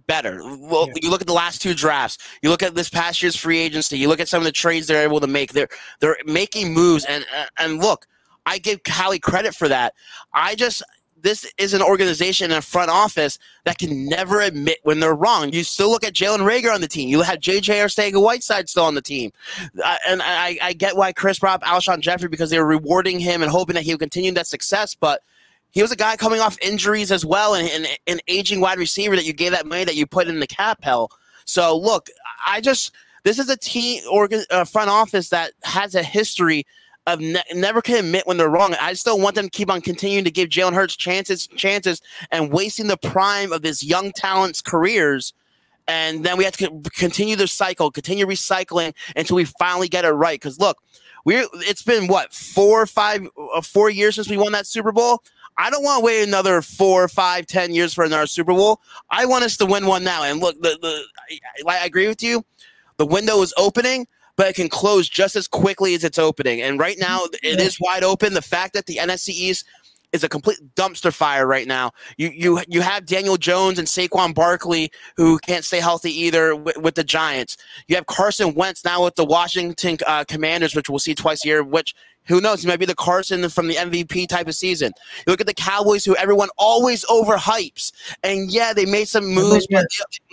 better. 0.06 0.40
Well, 0.42 0.86
yeah. 0.88 0.94
you 1.02 1.10
look 1.10 1.20
at 1.20 1.26
the 1.26 1.32
last 1.32 1.60
two 1.60 1.74
drafts. 1.74 2.18
You 2.42 2.50
look 2.50 2.62
at 2.62 2.74
this 2.74 2.88
past 2.88 3.22
year's 3.22 3.36
free 3.36 3.58
agency. 3.58 3.98
You 3.98 4.08
look 4.08 4.20
at 4.20 4.28
some 4.28 4.40
of 4.40 4.44
the 4.44 4.52
trades 4.52 4.86
they're 4.86 5.02
able 5.02 5.20
to 5.20 5.26
make. 5.26 5.52
They're 5.52 5.68
they're 6.00 6.16
making 6.24 6.72
moves, 6.72 7.04
and 7.04 7.24
and 7.58 7.80
look, 7.80 8.06
I 8.46 8.58
give 8.58 8.80
Howie 8.86 9.18
credit 9.18 9.54
for 9.54 9.68
that. 9.68 9.94
I 10.32 10.54
just 10.54 10.82
this 11.26 11.50
is 11.58 11.74
an 11.74 11.82
organization 11.82 12.50
and 12.50 12.58
a 12.58 12.62
front 12.62 12.90
office 12.90 13.38
that 13.64 13.78
can 13.78 14.08
never 14.08 14.40
admit 14.40 14.78
when 14.84 15.00
they're 15.00 15.14
wrong. 15.14 15.52
You 15.52 15.64
still 15.64 15.90
look 15.90 16.04
at 16.04 16.12
Jalen 16.12 16.48
Reagor 16.48 16.74
on 16.74 16.80
the 16.80 16.88
team. 16.88 17.08
You 17.08 17.22
have 17.22 17.40
J.J. 17.40 17.78
Arcega-Whiteside 17.78 18.68
still 18.68 18.84
on 18.84 18.94
the 18.94 19.02
team. 19.02 19.32
Uh, 19.82 19.96
and 20.08 20.22
I, 20.22 20.58
I, 20.62 20.72
get 20.72 20.96
why 20.96 21.12
Chris 21.12 21.42
up 21.42 21.62
Alshon 21.62 22.00
Jeffery 22.00 22.28
because 22.28 22.50
they 22.50 22.58
were 22.58 22.66
rewarding 22.66 23.18
him 23.18 23.42
and 23.42 23.50
hoping 23.50 23.74
that 23.74 23.82
he 23.82 23.92
would 23.92 24.00
continue 24.00 24.32
that 24.32 24.46
success. 24.46 24.94
But– 24.94 25.22
he 25.76 25.82
was 25.82 25.92
a 25.92 25.96
guy 25.96 26.16
coming 26.16 26.40
off 26.40 26.56
injuries 26.62 27.12
as 27.12 27.26
well, 27.26 27.54
and 27.54 27.86
an 28.06 28.18
aging 28.28 28.62
wide 28.62 28.78
receiver 28.78 29.14
that 29.14 29.26
you 29.26 29.34
gave 29.34 29.50
that 29.50 29.66
money 29.66 29.84
that 29.84 29.94
you 29.94 30.06
put 30.06 30.26
in 30.26 30.40
the 30.40 30.46
cap 30.46 30.78
hell. 30.82 31.10
So 31.44 31.76
look, 31.76 32.08
I 32.46 32.62
just 32.62 32.94
this 33.24 33.38
is 33.38 33.50
a 33.50 33.58
team 33.58 34.02
uh, 34.50 34.64
front 34.64 34.88
office 34.88 35.28
that 35.28 35.52
has 35.64 35.94
a 35.94 36.02
history 36.02 36.64
of 37.06 37.20
ne- 37.20 37.42
never 37.54 37.80
can 37.80 38.04
admit 38.04 38.26
when 38.26 38.36
they're 38.36 38.48
wrong. 38.48 38.74
I 38.80 38.94
still 38.94 39.18
want 39.18 39.36
them 39.36 39.44
to 39.44 39.50
keep 39.50 39.70
on 39.70 39.80
continuing 39.80 40.24
to 40.24 40.30
give 40.30 40.48
Jalen 40.48 40.74
Hurts 40.74 40.96
chances, 40.96 41.46
chances, 41.46 42.02
and 42.30 42.52
wasting 42.52 42.88
the 42.88 42.96
prime 42.96 43.52
of 43.52 43.62
this 43.62 43.84
young 43.84 44.12
talent's 44.12 44.60
careers. 44.60 45.32
And 45.88 46.24
then 46.24 46.36
we 46.36 46.44
have 46.44 46.56
to 46.56 46.82
continue 46.96 47.36
the 47.36 47.46
cycle, 47.46 47.90
continue 47.92 48.26
recycling 48.26 48.92
until 49.14 49.36
we 49.36 49.44
finally 49.44 49.88
get 49.88 50.04
it 50.04 50.10
right. 50.10 50.40
Because 50.40 50.58
look, 50.58 50.78
we're 51.24 51.46
it's 51.54 51.82
been 51.82 52.08
what 52.08 52.32
four, 52.34 52.82
or 52.82 52.86
five, 52.86 53.26
uh, 53.54 53.60
four 53.60 53.88
years 53.88 54.16
since 54.16 54.28
we 54.28 54.36
won 54.36 54.52
that 54.52 54.66
Super 54.66 54.90
Bowl. 54.92 55.22
I 55.58 55.70
don't 55.70 55.82
want 55.82 56.00
to 56.00 56.04
wait 56.04 56.26
another 56.26 56.60
four, 56.60 57.08
five, 57.08 57.46
ten 57.46 57.72
years 57.72 57.94
for 57.94 58.04
another 58.04 58.26
Super 58.26 58.52
Bowl. 58.52 58.80
I 59.10 59.26
want 59.26 59.44
us 59.44 59.56
to 59.58 59.66
win 59.66 59.86
one 59.86 60.04
now. 60.04 60.24
And 60.24 60.40
look, 60.40 60.60
the, 60.60 60.76
the 60.82 61.02
I, 61.68 61.82
I 61.82 61.84
agree 61.86 62.08
with 62.08 62.22
you. 62.22 62.44
The 62.98 63.06
window 63.06 63.40
is 63.42 63.54
opening, 63.56 64.06
but 64.36 64.48
it 64.48 64.54
can 64.54 64.68
close 64.68 65.08
just 65.08 65.36
as 65.36 65.48
quickly 65.48 65.94
as 65.94 66.04
it's 66.04 66.18
opening. 66.18 66.62
And 66.62 66.78
right 66.78 66.98
now, 66.98 67.22
it 67.42 67.60
is 67.60 67.80
wide 67.80 68.04
open. 68.04 68.34
The 68.34 68.42
fact 68.42 68.74
that 68.74 68.86
the 68.86 68.96
NFC 68.96 69.30
East 69.30 69.66
is 70.12 70.24
a 70.24 70.28
complete 70.28 70.58
dumpster 70.74 71.12
fire 71.12 71.46
right 71.46 71.66
now. 71.66 71.92
You 72.16 72.30
you 72.30 72.60
you 72.68 72.80
have 72.80 73.06
Daniel 73.06 73.36
Jones 73.36 73.78
and 73.78 73.88
Saquon 73.88 74.34
Barkley 74.34 74.90
who 75.16 75.38
can't 75.38 75.64
stay 75.64 75.80
healthy 75.80 76.12
either 76.12 76.54
with, 76.56 76.76
with 76.76 76.94
the 76.94 77.04
Giants. 77.04 77.56
You 77.88 77.96
have 77.96 78.06
Carson 78.06 78.54
Wentz 78.54 78.84
now 78.84 79.04
with 79.04 79.14
the 79.14 79.24
Washington 79.24 79.98
uh, 80.06 80.24
Commanders, 80.24 80.74
which 80.74 80.88
we'll 80.88 80.98
see 80.98 81.14
twice 81.14 81.44
a 81.44 81.48
year, 81.48 81.62
which 81.62 81.94
who 82.26 82.40
knows? 82.40 82.62
He 82.62 82.68
might 82.68 82.80
be 82.80 82.86
the 82.86 82.94
Carson 82.94 83.48
from 83.48 83.68
the 83.68 83.74
MVP 83.74 84.28
type 84.28 84.48
of 84.48 84.54
season. 84.54 84.92
You 85.18 85.30
look 85.30 85.40
at 85.40 85.46
the 85.46 85.54
Cowboys, 85.54 86.04
who 86.04 86.16
everyone 86.16 86.48
always 86.56 87.04
overhypes. 87.06 87.92
And 88.22 88.50
yeah, 88.50 88.72
they 88.72 88.86
made 88.86 89.08
some 89.08 89.26
moves, 89.26 89.66
but 89.70 89.86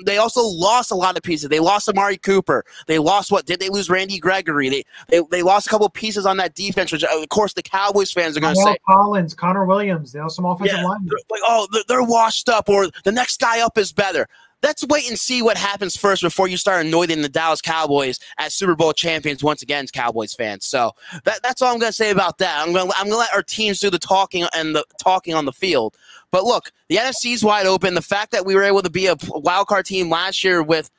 they 0.05 0.17
also 0.17 0.41
lost 0.41 0.91
a 0.91 0.95
lot 0.95 1.17
of 1.17 1.23
pieces. 1.23 1.49
They 1.49 1.59
lost 1.59 1.87
Amari 1.89 2.17
Cooper. 2.17 2.65
They 2.87 2.99
lost 2.99 3.31
what? 3.31 3.45
Did 3.45 3.59
they 3.59 3.69
lose 3.69 3.89
Randy 3.89 4.19
Gregory? 4.19 4.69
They 4.69 4.83
they, 5.09 5.21
they 5.31 5.43
lost 5.43 5.67
a 5.67 5.69
couple 5.69 5.89
pieces 5.89 6.25
on 6.25 6.37
that 6.37 6.55
defense, 6.55 6.91
which 6.91 7.03
of 7.03 7.29
course 7.29 7.53
the 7.53 7.63
Cowboys 7.63 8.11
fans 8.11 8.35
are 8.37 8.39
going 8.39 8.55
to 8.55 8.61
say. 8.61 8.77
Collins, 8.89 9.33
Connor 9.33 9.65
Williams, 9.65 10.11
they 10.11 10.19
have 10.19 10.31
some 10.31 10.45
offensive 10.45 10.77
yeah, 10.77 10.85
line. 10.85 11.05
Like, 11.29 11.41
oh, 11.43 11.67
they're 11.87 12.03
washed 12.03 12.49
up, 12.49 12.69
or 12.69 12.89
the 13.03 13.11
next 13.11 13.39
guy 13.39 13.61
up 13.61 13.77
is 13.77 13.91
better 13.91 14.27
let's 14.64 14.86
wait 14.88 15.07
and 15.09 15.20
see 15.20 15.41
what 15.41 15.57
happens 15.57 15.95
first 15.95 16.22
before 16.22 16.47
you 16.47 16.57
start 16.57 16.86
anointing 16.86 17.22
the 17.22 17.30
Dallas 17.30 17.61
Cowboys 17.61 18.20
as 18.38 18.53
Super 18.53 18.76
Bowl 18.76 18.93
champions 18.93 19.43
once 19.43 19.61
again, 19.61 19.86
Cowboys 19.88 20.34
fans. 20.34 20.66
So 20.66 20.93
that, 21.26 21.41
that's 21.43 21.61
all 21.61 21.74
I'm 21.74 21.80
going 21.80 21.89
to 21.89 21.95
say 21.95 22.09
about 22.09 22.38
that. 22.38 22.66
I'm 22.66 22.74
going 22.74 22.89
I'm 22.95 23.09
to 23.09 23.18
let 23.18 23.34
our 23.34 23.43
teams 23.43 23.80
do 23.80 23.89
the 23.89 23.99
talking 23.99 24.45
and 24.55 24.74
the 24.74 24.86
talking 24.97 25.34
on 25.34 25.45
the 25.45 25.51
field. 25.51 25.95
But 26.32 26.45
look, 26.45 26.72
the 26.88 26.95
NFC 26.95 27.34
is 27.34 27.43
wide 27.43 27.66
open. 27.66 27.93
The 27.93 28.01
fact 28.01 28.32
that 28.32 28.45
we 28.45 28.55
were 28.55 28.64
able 28.64 28.82
to 28.82 28.89
be 28.89 29.07
a 29.07 29.16
wild 29.30 29.68
card 29.68 29.86
team 29.86 30.09
last 30.09 30.43
year 30.43 30.64
with 30.64 30.89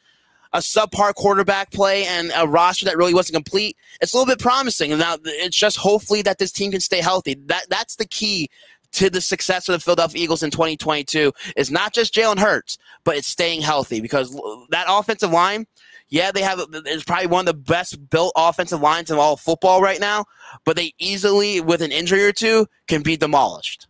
a 0.52 0.58
subpar 0.58 1.12
quarterback 1.14 1.72
play 1.72 2.04
and 2.04 2.30
a 2.36 2.46
roster 2.46 2.84
that 2.84 2.96
really 2.96 3.14
wasn't 3.14 3.34
complete, 3.34 3.76
it's 4.00 4.12
a 4.12 4.16
little 4.16 4.32
bit 4.32 4.38
promising. 4.38 4.92
And 4.92 5.00
now 5.00 5.16
it's 5.24 5.56
just 5.56 5.76
hopefully 5.78 6.22
that 6.22 6.38
this 6.38 6.52
team 6.52 6.70
can 6.70 6.80
stay 6.80 7.00
healthy. 7.00 7.34
That 7.46 7.66
that's 7.68 7.96
the 7.96 8.06
key 8.06 8.50
to 8.94 9.10
the 9.10 9.20
success 9.20 9.68
of 9.68 9.74
the 9.74 9.80
Philadelphia 9.80 10.22
Eagles 10.22 10.42
in 10.42 10.50
2022 10.50 11.32
is 11.56 11.70
not 11.70 11.92
just 11.92 12.14
Jalen 12.14 12.38
Hurts, 12.38 12.78
but 13.04 13.16
it's 13.16 13.28
staying 13.28 13.60
healthy 13.60 14.00
because 14.00 14.32
that 14.70 14.86
offensive 14.88 15.30
line, 15.30 15.66
yeah, 16.08 16.30
they 16.30 16.42
have 16.42 16.60
it's 16.70 17.04
probably 17.04 17.26
one 17.26 17.40
of 17.40 17.46
the 17.46 17.54
best 17.54 18.08
built 18.10 18.32
offensive 18.36 18.80
lines 18.80 19.10
in 19.10 19.18
all 19.18 19.34
of 19.34 19.40
football 19.40 19.82
right 19.82 20.00
now, 20.00 20.24
but 20.64 20.76
they 20.76 20.92
easily, 20.98 21.60
with 21.60 21.82
an 21.82 21.92
injury 21.92 22.24
or 22.24 22.32
two, 22.32 22.66
can 22.88 23.02
be 23.02 23.16
demolished. 23.16 23.88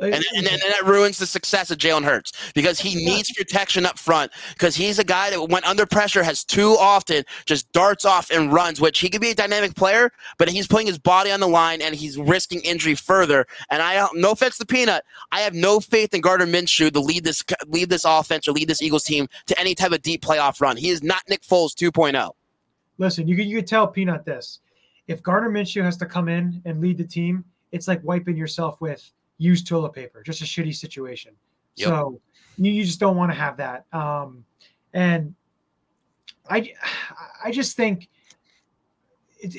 And, 0.00 0.14
and, 0.14 0.46
and, 0.46 0.46
that 0.46 0.82
ruins 0.84 1.18
the 1.18 1.26
success 1.26 1.72
of 1.72 1.78
Jalen 1.78 2.04
Hurts 2.04 2.32
because 2.54 2.78
he 2.78 2.94
needs 2.94 3.32
protection 3.32 3.84
up 3.84 3.98
front 3.98 4.30
because 4.52 4.76
he's 4.76 5.00
a 5.00 5.04
guy 5.04 5.30
that, 5.30 5.48
when 5.48 5.64
under 5.64 5.86
pressure, 5.86 6.22
has 6.22 6.44
too 6.44 6.76
often 6.78 7.24
just 7.46 7.70
darts 7.72 8.04
off 8.04 8.30
and 8.30 8.52
runs, 8.52 8.80
which 8.80 9.00
he 9.00 9.08
could 9.08 9.20
be 9.20 9.30
a 9.30 9.34
dynamic 9.34 9.74
player, 9.74 10.12
but 10.38 10.48
he's 10.48 10.68
putting 10.68 10.86
his 10.86 10.98
body 10.98 11.32
on 11.32 11.40
the 11.40 11.48
line 11.48 11.82
and 11.82 11.96
he's 11.96 12.16
risking 12.16 12.60
injury 12.60 12.94
further. 12.94 13.44
And 13.70 13.82
I, 13.82 13.96
uh, 13.96 14.06
no 14.14 14.30
offense 14.30 14.56
to 14.58 14.66
Peanut, 14.66 15.04
I 15.32 15.40
have 15.40 15.54
no 15.54 15.80
faith 15.80 16.14
in 16.14 16.20
Gardner 16.20 16.46
Minshew 16.46 16.92
to 16.92 17.00
lead 17.00 17.24
this 17.24 17.42
lead 17.66 17.88
this 17.88 18.04
offense 18.04 18.46
or 18.46 18.52
lead 18.52 18.68
this 18.68 18.80
Eagles 18.80 19.02
team 19.02 19.28
to 19.46 19.58
any 19.58 19.74
type 19.74 19.90
of 19.90 20.02
deep 20.02 20.22
playoff 20.22 20.60
run. 20.60 20.76
He 20.76 20.90
is 20.90 21.02
not 21.02 21.22
Nick 21.28 21.42
Foles 21.42 21.74
2.0. 21.74 22.30
Listen, 22.98 23.26
you 23.26 23.36
can, 23.36 23.48
you 23.48 23.56
can 23.56 23.66
tell 23.66 23.88
Peanut 23.88 24.24
this. 24.24 24.60
If 25.08 25.24
Gardner 25.24 25.50
Minshew 25.50 25.82
has 25.82 25.96
to 25.96 26.06
come 26.06 26.28
in 26.28 26.62
and 26.64 26.80
lead 26.80 26.98
the 26.98 27.04
team, 27.04 27.44
it's 27.72 27.88
like 27.88 28.02
wiping 28.04 28.36
yourself 28.36 28.80
with 28.80 29.10
use 29.38 29.62
toilet 29.62 29.92
paper. 29.92 30.22
Just 30.22 30.42
a 30.42 30.44
shitty 30.44 30.74
situation. 30.74 31.32
Yep. 31.76 31.88
So 31.88 32.20
you, 32.56 32.72
you 32.72 32.84
just 32.84 33.00
don't 33.00 33.16
want 33.16 33.32
to 33.32 33.38
have 33.38 33.56
that. 33.56 33.86
Um, 33.92 34.44
and 34.92 35.34
I, 36.50 36.72
I 37.44 37.50
just 37.50 37.76
think 37.76 38.08
it's 39.40 39.56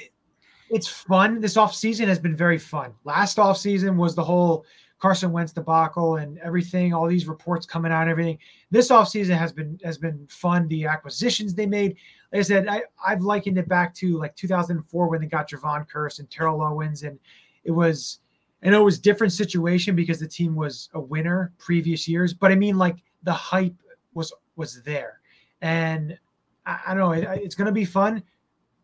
it's 0.69 0.87
fun. 0.87 1.41
This 1.41 1.57
off 1.57 1.73
season 1.73 2.07
has 2.07 2.19
been 2.19 2.35
very 2.35 2.59
fun. 2.59 2.93
Last 3.03 3.39
off 3.39 3.57
season 3.57 3.97
was 3.97 4.13
the 4.13 4.23
whole 4.23 4.65
Carson 4.99 5.31
Wentz 5.31 5.53
debacle 5.53 6.17
and 6.17 6.37
everything, 6.39 6.93
all 6.93 7.07
these 7.07 7.27
reports 7.27 7.65
coming 7.65 7.91
out, 7.91 8.01
and 8.01 8.11
everything. 8.11 8.37
This 8.69 8.91
off 8.91 9.09
season 9.09 9.35
has 9.37 9.51
been 9.51 9.79
has 9.83 9.97
been 9.97 10.27
fun. 10.29 10.67
The 10.67 10.85
acquisitions 10.85 11.55
they 11.55 11.65
made. 11.65 11.95
Like 12.31 12.39
I 12.39 12.43
said, 12.43 12.67
I, 12.67 12.83
I've 13.05 13.21
likened 13.21 13.57
it 13.57 13.67
back 13.67 13.95
to 13.95 14.17
like 14.19 14.35
2004 14.35 15.07
when 15.07 15.21
they 15.21 15.27
got 15.27 15.49
Jevon 15.49 15.89
Kearse 15.89 16.19
and 16.19 16.29
Terrell 16.29 16.61
Owens, 16.61 17.03
and 17.03 17.17
it 17.63 17.71
was 17.71 18.19
I 18.63 18.69
know 18.69 18.81
it 18.81 18.85
was 18.85 18.99
different 18.99 19.33
situation 19.33 19.95
because 19.95 20.19
the 20.19 20.27
team 20.27 20.55
was 20.55 20.89
a 20.93 20.99
winner 20.99 21.53
previous 21.57 22.07
years, 22.07 22.33
but 22.33 22.51
I 22.51 22.55
mean 22.55 22.77
like 22.77 22.97
the 23.23 23.33
hype 23.33 23.75
was 24.13 24.33
was 24.55 24.81
there, 24.83 25.21
and 25.61 26.17
I, 26.65 26.79
I 26.87 26.93
don't 26.93 26.99
know. 26.99 27.11
It, 27.11 27.41
it's 27.41 27.55
going 27.55 27.67
to 27.67 27.71
be 27.71 27.85
fun. 27.85 28.21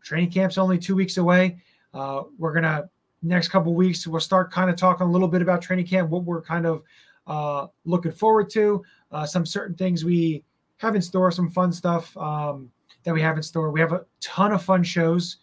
Training 0.02 0.30
camp's 0.30 0.56
only 0.56 0.78
two 0.78 0.94
weeks 0.94 1.18
away. 1.18 1.58
Uh, 1.92 2.22
we're 2.38 2.52
gonna 2.52 2.88
next 3.22 3.48
couple 3.48 3.74
weeks 3.74 4.06
we'll 4.06 4.20
start 4.20 4.52
kind 4.52 4.70
of 4.70 4.76
talking 4.76 5.06
a 5.06 5.10
little 5.10 5.28
bit 5.28 5.42
about 5.42 5.62
training 5.62 5.86
camp, 5.86 6.10
what 6.10 6.24
we're 6.24 6.42
kind 6.42 6.66
of 6.66 6.82
uh, 7.26 7.66
looking 7.84 8.12
forward 8.12 8.48
to, 8.50 8.84
uh, 9.10 9.26
some 9.26 9.44
certain 9.44 9.74
things 9.74 10.04
we 10.04 10.44
have 10.78 10.94
in 10.94 11.02
store, 11.02 11.30
some 11.30 11.50
fun 11.50 11.72
stuff 11.72 12.16
um, 12.16 12.70
that 13.02 13.12
we 13.12 13.20
have 13.20 13.36
in 13.36 13.42
store. 13.42 13.70
We 13.70 13.80
have 13.80 13.92
a 13.92 14.04
ton 14.20 14.52
of 14.52 14.62
fun 14.62 14.84
shows 14.84 15.38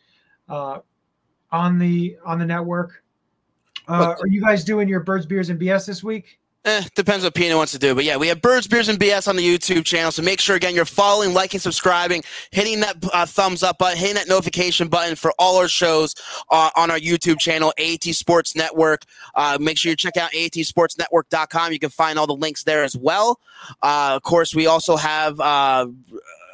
uh, 0.48 0.80
on 1.52 1.78
the 1.78 2.18
on 2.26 2.40
the 2.40 2.46
network. 2.46 3.04
Uh, 3.88 4.16
are 4.20 4.28
you 4.28 4.42
guys 4.42 4.64
doing 4.64 4.88
your 4.88 5.02
birds, 5.02 5.26
beers, 5.26 5.50
and 5.50 5.60
BS 5.60 5.86
this 5.86 6.04
week? 6.04 6.40
Eh, 6.66 6.82
depends 6.96 7.26
what 7.26 7.36
Pina 7.36 7.58
wants 7.58 7.74
to 7.74 7.80
do. 7.80 7.94
But 7.94 8.06
yeah, 8.06 8.16
we 8.16 8.30
have 8.30 8.42
Birds, 8.42 8.68
Beers, 8.68 8.88
and 8.88 8.98
BS 8.98 9.28
on 9.28 9.36
the 9.36 9.46
YouTube 9.46 9.84
channel. 9.84 10.14
So 10.14 10.22
make 10.22 10.40
sure, 10.40 10.56
again, 10.56 10.74
you're 10.74 10.86
following, 10.86 11.34
liking, 11.34 11.60
subscribing, 11.60 12.24
hitting 12.52 12.80
that 12.80 12.96
uh, 13.12 13.26
thumbs 13.26 13.64
up 13.64 13.80
button, 13.80 13.98
hitting 13.98 14.16
that 14.16 14.30
notification 14.30 14.88
button 14.88 15.18
for 15.18 15.34
all 15.38 15.58
our 15.58 15.68
shows 15.68 16.16
uh, 16.52 16.70
on 16.78 16.90
our 16.90 17.00
YouTube 17.00 17.40
channel, 17.40 17.74
AT 17.78 18.04
Sports 18.04 18.56
Network. 18.56 19.04
Uh, 19.36 19.58
make 19.60 19.78
sure 19.78 19.90
you 19.90 19.98
check 19.98 20.16
out 20.16 20.32
atsportsnetwork.com. 20.32 21.74
You 21.74 21.80
can 21.80 21.90
find 21.90 22.18
all 22.18 22.28
the 22.28 22.36
links 22.36 22.64
there 22.64 22.86
as 22.86 22.96
well. 22.96 23.42
Uh, 23.82 24.14
of 24.16 24.24
course, 24.24 24.56
we 24.56 24.66
also 24.66 24.96
have 24.96 25.42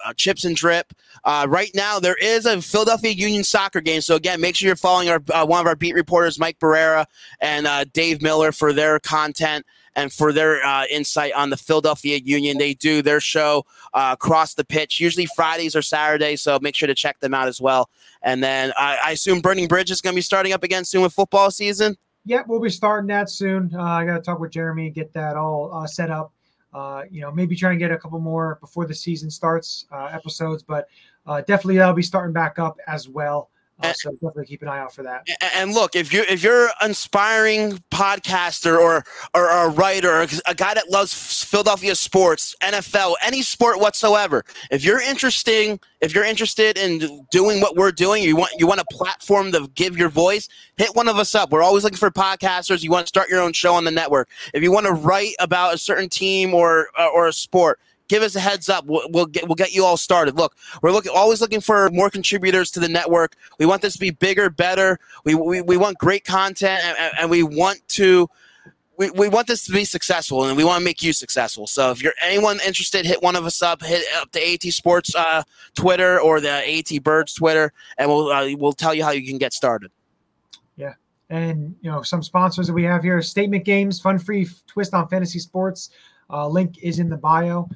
uh, 0.06 0.14
chips 0.14 0.46
and 0.46 0.56
drip. 0.56 0.94
Uh, 1.24 1.46
right 1.50 1.72
now, 1.74 2.00
there 2.00 2.16
is 2.16 2.46
a 2.46 2.62
Philadelphia 2.62 3.12
Union 3.12 3.44
soccer 3.44 3.82
game. 3.82 4.02
So 4.02 4.16
again, 4.16 4.40
make 4.42 4.56
sure 4.56 4.68
you're 4.68 4.76
following 4.76 5.10
our 5.10 5.22
uh, 5.34 5.46
one 5.46 5.62
of 5.62 5.68
our 5.68 5.76
beat 5.76 5.96
reporters, 5.96 6.40
Mike 6.40 6.60
Barrera 6.60 7.06
and 7.42 7.68
uh, 7.68 7.86
Dave 7.94 8.22
Miller, 8.22 8.52
for 8.52 8.74
their 8.74 9.00
content 9.00 9.66
and 9.96 10.14
for 10.14 10.32
their 10.32 10.64
uh, 10.66 10.86
insight 10.86 11.34
on 11.34 11.50
the 11.50 11.58
Philadelphia 11.58 12.18
Union. 12.18 12.58
They 12.58 12.74
do 12.74 13.02
their 13.02 13.20
show 13.20 13.66
uh, 13.94 14.12
across 14.14 14.54
the 14.54 14.64
pitch, 14.64 15.00
usually 15.00 15.28
Fridays 15.36 15.76
or 15.76 15.82
Saturdays. 15.82 16.42
So 16.42 16.60
make 16.62 16.76
sure 16.76 16.88
to 16.88 16.96
check 16.96 17.20
them 17.20 17.34
out 17.34 17.48
as 17.48 17.60
well. 17.60 17.90
And 18.22 18.44
then 18.44 18.72
I, 18.78 18.98
I 19.04 19.12
assume 19.12 19.42
Burning 19.42 19.68
Bridge 19.68 19.92
is 19.92 20.02
going 20.02 20.14
to 20.14 20.18
be 20.18 20.22
starting 20.22 20.54
up 20.54 20.64
again 20.64 20.86
soon 20.86 21.02
with 21.02 21.14
football 21.14 21.52
season. 21.52 21.98
Yeah, 22.26 22.44
we'll 22.48 22.60
be 22.60 22.70
starting 22.70 23.08
that 23.08 23.30
soon. 23.30 23.74
I 23.76 24.06
got 24.06 24.16
to 24.16 24.22
talk 24.22 24.40
with 24.40 24.52
Jeremy, 24.52 24.90
get 24.90 25.14
that 25.14 25.36
all 25.36 25.86
set 25.88 26.12
up 26.12 26.32
uh, 26.74 27.04
you 27.10 27.22
know, 27.22 27.32
maybe 27.32 27.56
try 27.56 27.72
and 27.72 27.80
get 27.80 27.92
a 27.92 27.98
couple 27.98 28.20
more 28.20 28.58
before 28.62 28.86
the 28.86 28.94
season 28.94 29.30
starts 29.30 29.86
uh, 29.92 30.10
episodes, 30.12 30.64
but 30.64 30.88
uh, 31.26 31.42
definitely 31.42 31.78
that'll 31.78 31.94
be 31.94 32.04
starting 32.04 32.34
back 32.34 32.60
up 32.60 32.78
as 32.88 33.10
well. 33.10 33.50
Uh, 33.82 33.94
so 33.94 34.12
definitely 34.12 34.46
keep 34.46 34.62
an 34.62 34.68
eye 34.68 34.80
out 34.80 34.94
for 34.94 35.04
that. 35.04 35.28
And 35.56 35.74
look, 35.74 35.96
if 35.96 36.12
you're 36.12 36.26
if 36.26 36.44
you're 36.44 36.66
an 36.82 36.90
inspiring 36.90 37.82
podcaster 37.92 38.78
or 38.78 39.06
or, 39.34 39.50
or 39.50 39.66
a 39.66 39.70
writer, 39.70 40.12
or 40.12 40.28
a 40.48 40.56
guy 40.56 40.74
that 40.74 40.90
loves 40.90 41.44
Philadelphia 41.44 41.96
sports, 41.96 42.56
NFL, 42.62 43.16
any 43.22 43.42
sport 43.42 43.80
whatsoever, 43.80 44.44
if 44.70 44.84
you're 44.84 45.00
interesting, 45.00 45.80
if 46.02 46.14
you're 46.14 46.26
interested 46.26 46.78
in 46.78 47.26
doing 47.32 47.62
what 47.62 47.78
we're 47.78 47.92
doing, 47.92 48.22
you 48.24 48.36
want 48.36 48.52
you 48.58 48.68
want 48.68 48.82
a 48.82 48.86
platform 48.92 49.52
to 49.54 49.70
give 49.76 49.98
your 49.98 50.10
voice, 50.10 50.50
hit 50.76 50.94
one 50.94 51.08
of 51.08 51.18
us 51.18 51.34
up. 51.34 51.52
We're 51.52 51.64
always 51.64 51.84
looking 51.86 51.98
for 51.98 52.12
podcasters. 52.12 52.84
You 52.84 52.92
want 52.92 53.06
to 53.06 53.10
start 53.10 53.30
your 53.30 53.42
own 53.42 53.54
show 53.54 53.74
on 53.74 53.86
the 53.86 53.92
network. 53.92 54.30
If 54.54 54.62
you 54.62 54.74
want 54.74 54.88
to 54.88 54.94
write 54.94 55.36
about 55.40 55.74
a 55.74 55.78
certain 55.78 56.10
team 56.10 56.54
or 56.54 56.90
or 56.98 57.28
a 57.28 57.34
sport, 57.34 57.80
give 58.10 58.24
us 58.24 58.36
a 58.36 58.40
heads 58.42 58.68
up. 58.68 58.86
We'll, 58.86 59.08
we'll, 59.12 59.28
get 59.28 59.48
we'll 59.48 59.56
get 59.56 59.72
you 59.72 59.86
all 59.86 59.96
started. 59.96 60.36
Look, 60.36 60.58
we're 60.82 60.92
looking 60.92 61.14
always 61.16 61.40
looking 61.40 61.62
for 61.62 61.90
more 61.92 62.10
contributors 62.10 62.72
to 62.72 62.82
the 62.82 62.90
network. 62.90 63.38
We 63.58 63.66
want 63.66 63.82
this 63.82 63.94
to 63.94 64.00
be 64.00 64.10
bigger, 64.10 64.50
better. 64.50 65.00
We 65.24 65.36
we, 65.36 65.62
we 65.62 65.78
want 65.78 65.98
great 65.98 66.26
content, 66.26 66.84
and, 66.84 67.14
and 67.18 67.30
we 67.30 67.44
want 67.44 67.88
to. 67.90 68.30
We, 68.98 69.10
we 69.12 69.30
want 69.30 69.48
this 69.48 69.64
to 69.64 69.72
be 69.72 69.86
successful 69.86 70.44
and 70.44 70.58
we 70.58 70.66
want 70.66 70.80
to 70.80 70.84
make 70.84 71.02
you 71.02 71.14
successful. 71.14 71.68
So 71.68 71.90
if 71.90 72.04
you're 72.04 72.16
anyone 72.22 72.60
interested, 72.68 73.06
hit 73.06 73.24
one 73.24 73.38
of 73.38 73.46
us 73.46 73.62
up, 73.62 73.82
hit 73.82 74.04
up 74.18 74.30
the 74.34 74.54
AT 74.54 74.62
Sports 74.74 75.16
uh, 75.16 75.44
Twitter 75.74 76.20
or 76.20 76.42
the 76.42 76.50
AT 76.50 77.02
Birds 77.02 77.34
Twitter, 77.34 77.72
and 77.98 78.10
we'll 78.10 78.30
uh, 78.30 78.50
we'll 78.58 78.74
tell 78.74 78.94
you 78.94 79.06
how 79.06 79.12
you 79.12 79.26
can 79.26 79.38
get 79.38 79.54
started. 79.54 79.90
Yeah, 80.76 80.96
and 81.30 81.78
you 81.80 81.90
know 81.90 82.02
some 82.02 82.22
sponsors 82.22 82.68
that 82.68 82.74
we 82.74 82.84
have 82.84 83.02
here: 83.02 83.22
Statement 83.22 83.64
Games, 83.64 84.02
Fun 84.02 84.20
Free 84.20 84.50
Twist 84.68 84.94
on 84.94 85.08
Fantasy 85.08 85.40
Sports. 85.40 85.92
Uh, 86.30 86.48
link 86.48 86.78
is 86.84 87.00
in 87.00 87.10
the 87.10 87.18
bio 87.18 87.70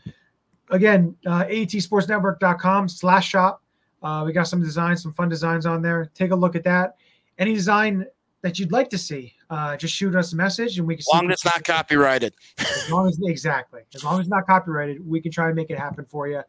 again, 0.74 1.16
uh, 1.26 1.46
atsportsnetwork.com 1.46 2.90
slash 2.90 3.30
shop. 3.30 3.62
Uh, 4.02 4.24
we 4.26 4.34
got 4.34 4.48
some 4.48 4.62
designs, 4.62 5.02
some 5.02 5.14
fun 5.14 5.30
designs 5.30 5.66
on 5.66 5.82
there. 5.82 6.12
Take 6.14 6.32
a 6.32 6.36
look 6.36 6.56
at 6.58 6.64
that. 6.66 6.98
Any 7.38 7.54
design 7.54 8.06
that 8.42 8.60
you'd 8.60 8.74
like 8.74 8.90
to 8.90 8.98
see, 8.98 9.34
uh, 9.50 9.78
just 9.78 9.94
shoot 9.94 10.14
us 10.16 10.34
a 10.34 10.36
message 10.36 10.78
and 10.78 10.86
we 10.86 10.96
can. 10.96 11.02
As 11.02 11.08
long 11.14 11.32
as 11.32 11.36
it's 11.36 11.46
not 11.46 11.64
copyrighted. 11.64 12.34
As 12.58 12.92
long 12.92 13.08
as 13.08 13.18
exactly, 13.24 13.82
as 13.96 14.04
long 14.04 14.16
as 14.16 14.22
it's 14.22 14.30
not 14.30 14.46
copyrighted, 14.46 15.08
we 15.08 15.22
can 15.22 15.32
try 15.32 15.46
and 15.46 15.56
make 15.56 15.70
it 15.70 15.80
happen 15.80 16.04
for 16.04 16.28
you. 16.28 16.42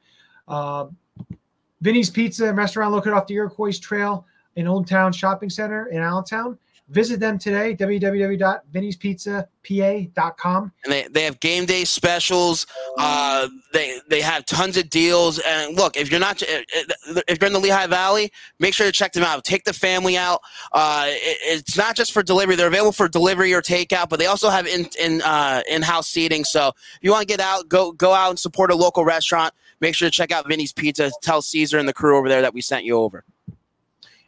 Uh, 0.49 0.87
Vinny's 1.81 2.11
Pizza 2.11 2.49
and 2.49 2.59
Restaurant 2.59 2.93
located 2.93 3.13
off 3.13 3.27
the 3.27 3.35
Iroquois 3.35 3.79
Trail 3.79 4.27
in 4.57 4.67
Old 4.67 4.89
Town 4.89 5.13
Shopping 5.13 5.51
Center 5.51 5.87
in 5.87 5.99
Allentown. 5.99 6.59
Visit 6.89 7.19
them 7.19 7.39
today, 7.39 7.75
www.vinnyspizzapa.com. 7.75 10.73
And 10.85 10.93
they, 10.93 11.05
they 11.05 11.23
have 11.23 11.41
game 11.41 11.65
day 11.65 11.85
specials. 11.85 12.67
Uh, 12.99 13.49
they 13.73 14.01
they 14.11 14.21
have 14.21 14.45
tons 14.45 14.77
of 14.77 14.91
deals. 14.91 15.39
And 15.39 15.75
look, 15.77 15.97
if 15.97 16.11
you're 16.11 16.21
not 16.21 16.43
if 16.43 17.41
you're 17.41 17.47
in 17.47 17.55
the 17.55 17.59
Lehigh 17.59 17.87
Valley, 17.87 18.31
make 18.59 18.75
sure 18.75 18.85
to 18.85 18.93
check 18.93 19.15
them 19.15 19.25
out. 19.25 19.45
Take 19.45 19.65
the 19.65 19.73
family 19.73 20.19
out. 20.19 20.43
Uh, 20.73 21.07
it, 21.09 21.63
it's 21.65 21.79
not 21.79 21.97
just 21.97 22.13
for 22.13 22.23
delivery; 22.23 22.55
they're 22.55 22.67
available 22.67 22.93
for 22.93 23.09
delivery 23.09 23.55
or 23.55 23.63
takeout, 23.63 24.11
but 24.11 24.19
they 24.19 24.27
also 24.27 24.51
have 24.51 24.67
in 24.67 24.87
in 25.01 25.23
uh, 25.23 25.63
in 25.67 25.81
house 25.81 26.07
seating. 26.07 26.45
So 26.45 26.69
if 26.69 26.99
you 27.01 27.13
want 27.13 27.23
to 27.23 27.27
get 27.27 27.41
out, 27.41 27.67
go 27.67 27.93
go 27.93 28.13
out 28.13 28.29
and 28.29 28.39
support 28.39 28.71
a 28.71 28.75
local 28.75 29.07
restaurant. 29.07 29.55
Make 29.81 29.95
sure 29.95 30.09
to 30.09 30.15
check 30.15 30.33
out 30.33 30.47
Vinny's 30.47 30.75
Pizza. 30.75 31.11
Tell 31.23 31.41
Caesar 31.41 31.79
and 31.79 31.89
the 31.89 31.95
crew 31.95 32.19
over 32.19 32.29
there 32.29 32.43
that 32.43 32.53
we 32.53 32.61
sent 32.61 32.85
you 32.85 32.99
over. 32.99 33.25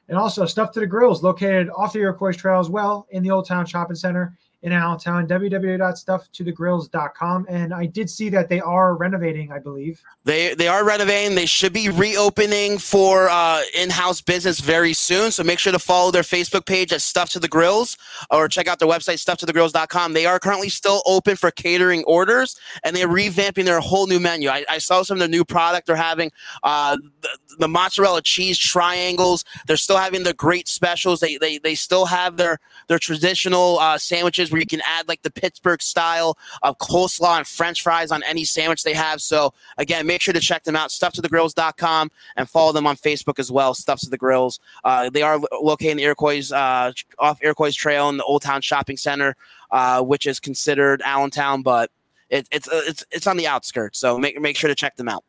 And 0.09 0.17
also, 0.17 0.47
Stuff 0.47 0.71
to 0.73 0.81
the 0.81 0.87
Grills, 0.87 1.23
located 1.23 1.69
off 1.71 1.93
the 1.93 2.01
Iroquois 2.01 2.33
Trail 2.33 2.61
as 2.61 2.71
well 2.71 3.07
in 3.11 3.23
the 3.23 3.31
Old 3.31 3.47
Town 3.47 3.67
Shopping 3.67 3.97
Center 3.97 4.37
in 4.63 4.73
Allentown, 4.73 5.29
www.stufftothegrills.com. 5.29 7.47
And 7.49 7.75
I 7.75 7.87
did 7.87 8.11
see 8.11 8.29
that 8.31 8.49
they 8.49 8.61
are 8.61 8.97
renovating, 8.97 9.53
I 9.53 9.59
believe. 9.59 10.01
They 10.25 10.55
they 10.55 10.67
are 10.67 10.83
renovating. 10.85 11.37
They 11.37 11.47
should 11.47 11.73
be 11.73 11.89
reopening 11.89 12.79
for 12.79 13.29
uh, 13.29 13.63
in-house 13.75 14.23
business 14.23 14.61
very 14.61 14.93
soon. 14.93 15.31
So 15.31 15.45
make 15.45 15.59
sure 15.59 15.73
to 15.73 15.79
follow 15.79 16.11
their 16.11 16.23
Facebook 16.23 16.67
page 16.67 16.93
at 16.93 17.03
Stuff 17.03 17.31
to 17.31 17.39
the 17.39 17.49
Grills 17.49 17.97
or 18.31 18.49
check 18.49 18.67
out 18.67 18.79
their 18.79 18.89
website, 18.89 19.23
stufftothegrills.com. 19.25 20.15
They 20.15 20.27
are 20.27 20.39
currently 20.39 20.71
still 20.71 21.03
open 21.07 21.37
for 21.37 21.51
catering 21.51 22.03
orders 22.05 22.59
and 22.83 22.97
they're 22.97 23.09
revamping 23.09 23.67
their 23.67 23.81
whole 23.81 24.07
new 24.07 24.19
menu. 24.19 24.49
I, 24.49 24.65
I 24.69 24.79
saw 24.79 25.03
some 25.03 25.19
of 25.19 25.21
the 25.21 25.29
new 25.29 25.45
product 25.45 25.87
they're 25.87 25.97
having. 25.97 26.33
Uh, 26.63 26.97
the, 27.21 27.29
the 27.59 27.69
mozzarella 27.69 28.23
cheese 28.23 28.59
triangles. 28.59 29.45
They're 29.67 29.77
still 29.77 29.97
having 29.97 30.23
the 30.23 30.35
great 30.35 30.69
specials. 30.69 31.21
They 31.21 31.37
they, 31.37 31.59
they 31.59 31.75
still 31.75 32.07
have 32.07 32.37
their 32.37 32.59
their 32.89 32.99
traditional 32.99 33.79
uh, 33.79 33.99
sandwiches 33.99 34.53
where 34.57 34.61
you 34.63 34.67
can 34.67 34.81
add 34.87 35.07
like 35.07 35.21
the 35.21 35.31
Pittsburgh 35.31 35.83
style 35.83 36.39
of 36.63 36.79
coleslaw 36.79 37.37
and 37.37 37.47
French 37.47 37.83
fries 37.83 38.11
on 38.11 38.23
any 38.23 38.43
sandwich 38.43 38.83
they 38.83 38.95
have. 38.95 39.21
So 39.21 39.53
again, 39.77 40.07
make 40.07 40.23
sure 40.23 40.33
to 40.33 40.41
check 40.41 40.65
them 40.65 40.75
out. 40.75 40.89
StuffToTheGrills.com 40.89 42.11
and 42.37 42.49
follow 42.49 42.73
them 42.73 42.87
on 42.87 42.97
Facebook 42.97 43.39
as 43.39 43.53
well. 43.53 43.75
Stuff 43.75 44.01
to 44.01 44.11
the 44.11 44.17
Grills. 44.17 44.59
Uh, 44.83 45.11
they 45.11 45.21
are 45.21 45.39
located 45.61 45.93
in 45.93 45.97
the 45.99 46.05
Iroquois 46.05 46.51
uh, 46.53 46.93
off 47.19 47.39
Iroquois 47.43 47.73
Trail 47.73 48.09
in 48.09 48.17
the 48.17 48.25
Old 48.25 48.43
Town 48.43 48.63
Shopping 48.63 48.97
Center, 48.97 49.37
uh, 49.71 50.03
which 50.03 50.27
is 50.27 50.41
considered 50.41 51.03
Allentown, 51.05 51.63
but 51.63 51.91
it, 52.31 52.49
it's 52.51 52.67
uh, 52.67 52.81
it's 52.87 53.05
it's 53.11 53.27
on 53.27 53.37
the 53.37 53.47
outskirts. 53.47 53.99
So 53.99 54.19
make 54.19 54.41
make 54.41 54.57
sure 54.57 54.69
to 54.69 54.75
check 54.75 54.97
them 54.97 55.09
out. 55.09 55.23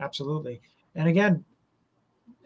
Absolutely. 0.00 0.60
And 0.96 1.08
again, 1.08 1.44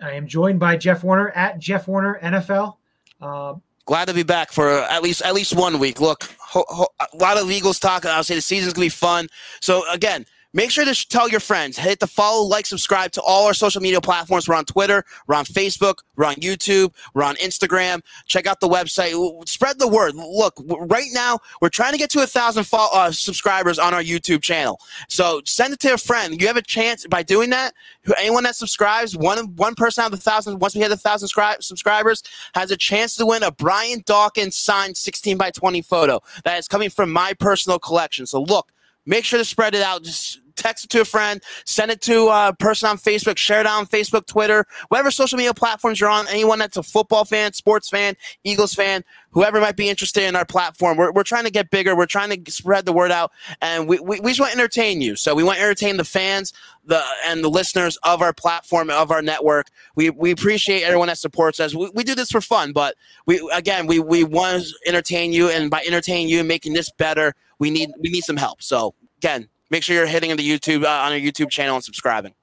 I 0.03 0.13
am 0.13 0.27
joined 0.27 0.61
by 0.61 0.77
Jeff 0.77 1.03
Warner 1.03 1.31
at 1.31 1.59
Jeff 1.59 1.89
Warner 1.89 2.21
NFL. 2.23 2.77
Uh, 3.21 3.55
Glad 3.87 4.09
to 4.09 4.15
be 4.15 4.23
back 4.23 4.53
for 4.53 4.69
at 4.71 5.03
least 5.03 5.23
at 5.23 5.35
least 5.35 5.55
one 5.57 5.79
week. 5.81 6.01
Look, 6.01 6.25
ho- 6.41 6.65
ho- 6.69 6.89
a 7.01 7.17
lot 7.17 7.37
of 7.39 7.51
Eagles 7.51 7.81
talk. 7.81 8.07
I'll 8.07 8.25
say 8.25 8.37
the 8.37 8.41
season's 8.41 8.75
gonna 8.75 8.87
be 8.87 8.91
fun. 8.91 9.29
So 9.61 9.89
again, 9.91 10.25
Make 10.55 10.71
sure 10.71 10.85
to 10.85 11.09
tell 11.09 11.31
your 11.31 11.41
friends. 11.41 11.79
Hit 11.79 11.99
the 11.99 12.07
follow, 12.07 12.45
like, 12.47 12.67
subscribe 12.67 13.11
to 13.13 13.23
all 13.23 13.47
our 13.47 13.55
social 13.55 13.81
media 13.81 14.03
platforms. 14.03 14.47
We're 14.47 14.55
on 14.55 14.67
Twitter, 14.67 15.03
we're 15.27 15.35
on 15.35 15.47
Facebook, 15.47 16.01
we're 16.17 16.27
on 16.27 16.35
YouTube, 16.35 16.93
we're 17.15 17.23
on 17.23 17.37
Instagram. 17.37 18.03
Check 18.27 18.47
out 18.47 18.61
the 18.61 18.69
website. 18.69 19.49
Spread 19.49 19.79
the 19.79 19.89
word. 19.89 20.15
Look, 20.15 20.63
right 20.67 21.09
now 21.13 21.39
we're 21.63 21.71
trying 21.71 21.93
to 21.93 21.99
get 21.99 22.11
to 22.11 22.23
a 22.23 22.27
thousand 22.27 22.67
uh, 22.71 23.11
subscribers 23.13 23.79
on 23.79 23.95
our 23.95 24.03
YouTube 24.03 24.43
channel. 24.43 24.79
So 25.09 25.41
send 25.47 25.73
it 25.73 25.81
to 25.81 25.95
a 25.95 25.99
friend. 25.99 26.39
You 26.39 26.47
have 26.49 26.59
a 26.59 26.63
chance 26.63 27.07
by 27.07 27.23
doing 27.23 27.49
that. 27.51 27.73
Anyone 28.19 28.43
that 28.45 28.57
subscribes, 28.57 29.17
one 29.17 29.57
one 29.57 29.75
person 29.75 30.03
out 30.03 30.13
of 30.13 30.19
the 30.19 30.31
thousand, 30.31 30.59
once 30.59 30.75
we 30.75 30.83
hit 30.83 30.93
a 30.93 30.99
thousand 30.99 31.29
subscribers, 31.61 32.23
has 32.55 32.71
a 32.71 32.77
chance 32.77 33.17
to 33.17 33.25
win 33.25 33.43
a 33.43 33.51
Brian 33.51 34.03
Dawkins 34.05 34.57
signed 34.57 34.99
16 34.99 35.39
by 35.39 35.51
20 35.51 35.81
photo 35.81 36.21
that 36.45 36.59
is 36.59 36.69
coming 36.69 36.91
from 36.91 37.11
my 37.11 37.33
personal 37.33 37.79
collection. 37.79 38.27
So 38.27 38.43
look. 38.43 38.71
Make 39.07 39.25
sure 39.25 39.39
to 39.39 39.45
spread 39.45 39.75
it 39.75 39.83
out. 39.83 40.05
Just 40.05 40.41
text 40.57 40.85
it 40.85 40.91
to 40.91 41.01
a 41.01 41.05
friend, 41.05 41.43
send 41.65 41.91
it 41.91 42.01
to 42.03 42.29
a 42.29 42.55
person 42.59 42.89
on 42.89 42.99
Facebook, 42.99 43.37
share 43.37 43.61
it 43.61 43.67
on 43.67 43.87
Facebook, 43.87 44.27
Twitter, 44.27 44.67
whatever 44.89 45.11
social 45.11 45.37
media 45.37 45.55
platforms 45.55 46.01
you're 46.01 46.11
on. 46.11 46.27
Anyone 46.29 46.59
that's 46.59 46.77
a 46.77 46.83
football 46.83 47.25
fan, 47.25 47.53
sports 47.53 47.89
fan, 47.89 48.15
Eagles 48.45 48.75
fan, 48.75 49.05
whoever 49.31 49.61
might 49.61 49.77
be 49.77 49.89
interested 49.89 50.25
in 50.25 50.37
our 50.37 50.45
platform. 50.45 50.97
We're, 50.97 51.13
we're 51.13 51.23
trying 51.23 51.45
to 51.45 51.51
get 51.51 51.71
bigger. 51.71 51.97
We're 51.97 52.07
trying 52.07 52.45
to 52.45 52.51
spread 52.51 52.87
the 52.87 52.93
word 52.93 53.11
out, 53.11 53.33
and 53.61 53.89
we, 53.89 53.99
we, 54.01 54.21
we 54.21 54.31
just 54.31 54.41
want 54.41 54.53
to 54.53 54.59
entertain 54.59 55.01
you. 55.01 55.17
So 55.17 55.35
we 55.35 55.43
want 55.43 55.59
to 55.59 55.65
entertain 55.65 55.97
the 55.97 56.05
fans 56.05 56.53
the 56.85 57.03
and 57.27 57.45
the 57.45 57.49
listeners 57.49 57.97
of 58.03 58.23
our 58.23 58.33
platform, 58.33 58.91
of 58.91 59.11
our 59.11 59.23
network. 59.23 59.69
We, 59.95 60.11
we 60.11 60.33
appreciate 60.33 60.83
everyone 60.83 61.09
that 61.09 61.19
supports 61.19 61.61
us. 61.61 61.75
We, 61.75 61.91
we 61.95 62.05
do 62.05 62.15
this 62.15 62.31
for 62.31 62.41
fun, 62.41 62.73
but 62.73 62.97
we 63.27 63.49
again 63.53 63.87
we, 63.87 64.01
we 64.01 64.25
want 64.25 64.63
to 64.63 64.75
entertain 64.87 65.33
you, 65.33 65.49
and 65.49 65.71
by 65.71 65.83
entertaining 65.87 66.29
you 66.29 66.41
and 66.41 66.49
making 66.49 66.73
this 66.73 66.91
better, 66.91 67.35
we 67.63 67.71
need 67.71 67.93
we 68.01 68.11
need 68.11 68.25
some 68.25 68.37
help. 68.37 68.61
So 68.61 68.93
again, 69.19 69.49
make 69.71 69.85
sure 69.85 69.95
you're 69.95 70.05
hitting 70.05 70.35
the 70.35 70.43
YouTube 70.43 70.83
uh, 70.83 70.89
on 70.89 71.13
our 71.13 71.19
YouTube 71.19 71.49
channel 71.49 71.77
and 71.77 71.85
subscribing. 71.85 72.35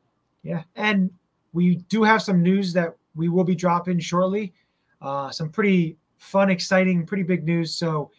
Yeah, 0.43 0.63
and 0.77 1.11
we 1.51 1.75
do 1.89 2.03
have 2.03 2.21
some 2.21 2.41
news 2.41 2.71
that 2.73 2.95
we 3.15 3.27
will 3.27 3.43
be 3.43 3.53
dropping 3.53 3.99
shortly. 3.99 4.53
Uh, 5.01 5.29
some 5.29 5.49
pretty 5.49 5.97
fun, 6.19 6.49
exciting, 6.49 7.05
pretty 7.05 7.23
big 7.23 7.43
news. 7.43 7.75
So 7.75 8.11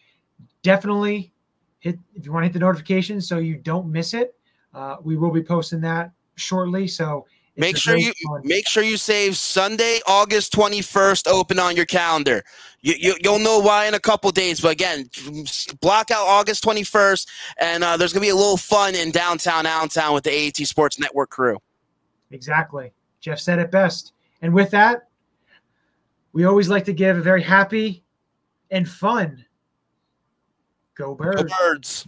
definitely 0.61 1.33
hit 1.79 1.97
if 2.13 2.23
you 2.23 2.31
want 2.31 2.43
to 2.43 2.47
hit 2.49 2.53
the 2.53 2.59
notifications 2.59 3.27
so 3.27 3.39
you 3.39 3.55
don't 3.55 3.91
miss 3.91 4.13
it. 4.13 4.35
Uh, 4.71 4.97
we 5.01 5.17
will 5.17 5.31
be 5.31 5.41
posting 5.41 5.81
that 5.81 6.11
shortly. 6.35 6.87
So 6.87 7.25
Make 7.57 7.77
sure 7.77 7.97
you 7.97 8.13
fun. 8.27 8.41
make 8.43 8.67
sure 8.67 8.81
you 8.81 8.97
save 8.97 9.35
Sunday, 9.35 9.99
August 10.07 10.53
twenty 10.53 10.81
first, 10.81 11.27
open 11.27 11.59
on 11.59 11.75
your 11.75 11.85
calendar. 11.85 12.43
You, 12.81 12.93
you 12.97 13.15
you'll 13.21 13.39
know 13.39 13.59
why 13.59 13.87
in 13.87 13.93
a 13.93 13.99
couple 13.99 14.31
days, 14.31 14.61
but 14.61 14.71
again, 14.71 15.09
block 15.81 16.11
out 16.11 16.25
August 16.25 16.63
twenty 16.63 16.83
first, 16.83 17.29
and 17.57 17.83
uh, 17.83 17.97
there's 17.97 18.13
gonna 18.13 18.25
be 18.25 18.29
a 18.29 18.35
little 18.35 18.57
fun 18.57 18.95
in 18.95 19.11
downtown 19.11 19.65
Allentown 19.65 20.13
with 20.13 20.23
the 20.23 20.31
AAT 20.31 20.65
Sports 20.67 20.97
Network 20.97 21.29
crew. 21.29 21.57
Exactly, 22.31 22.93
Jeff 23.19 23.39
said 23.39 23.59
it 23.59 23.69
best. 23.69 24.13
And 24.41 24.53
with 24.53 24.71
that, 24.71 25.09
we 26.31 26.45
always 26.45 26.69
like 26.69 26.85
to 26.85 26.93
give 26.93 27.17
a 27.17 27.21
very 27.21 27.43
happy 27.43 28.03
and 28.71 28.87
fun. 28.87 29.45
Go 30.95 31.13
birds. 31.15 31.43
Go 31.43 31.49
birds. 31.59 32.07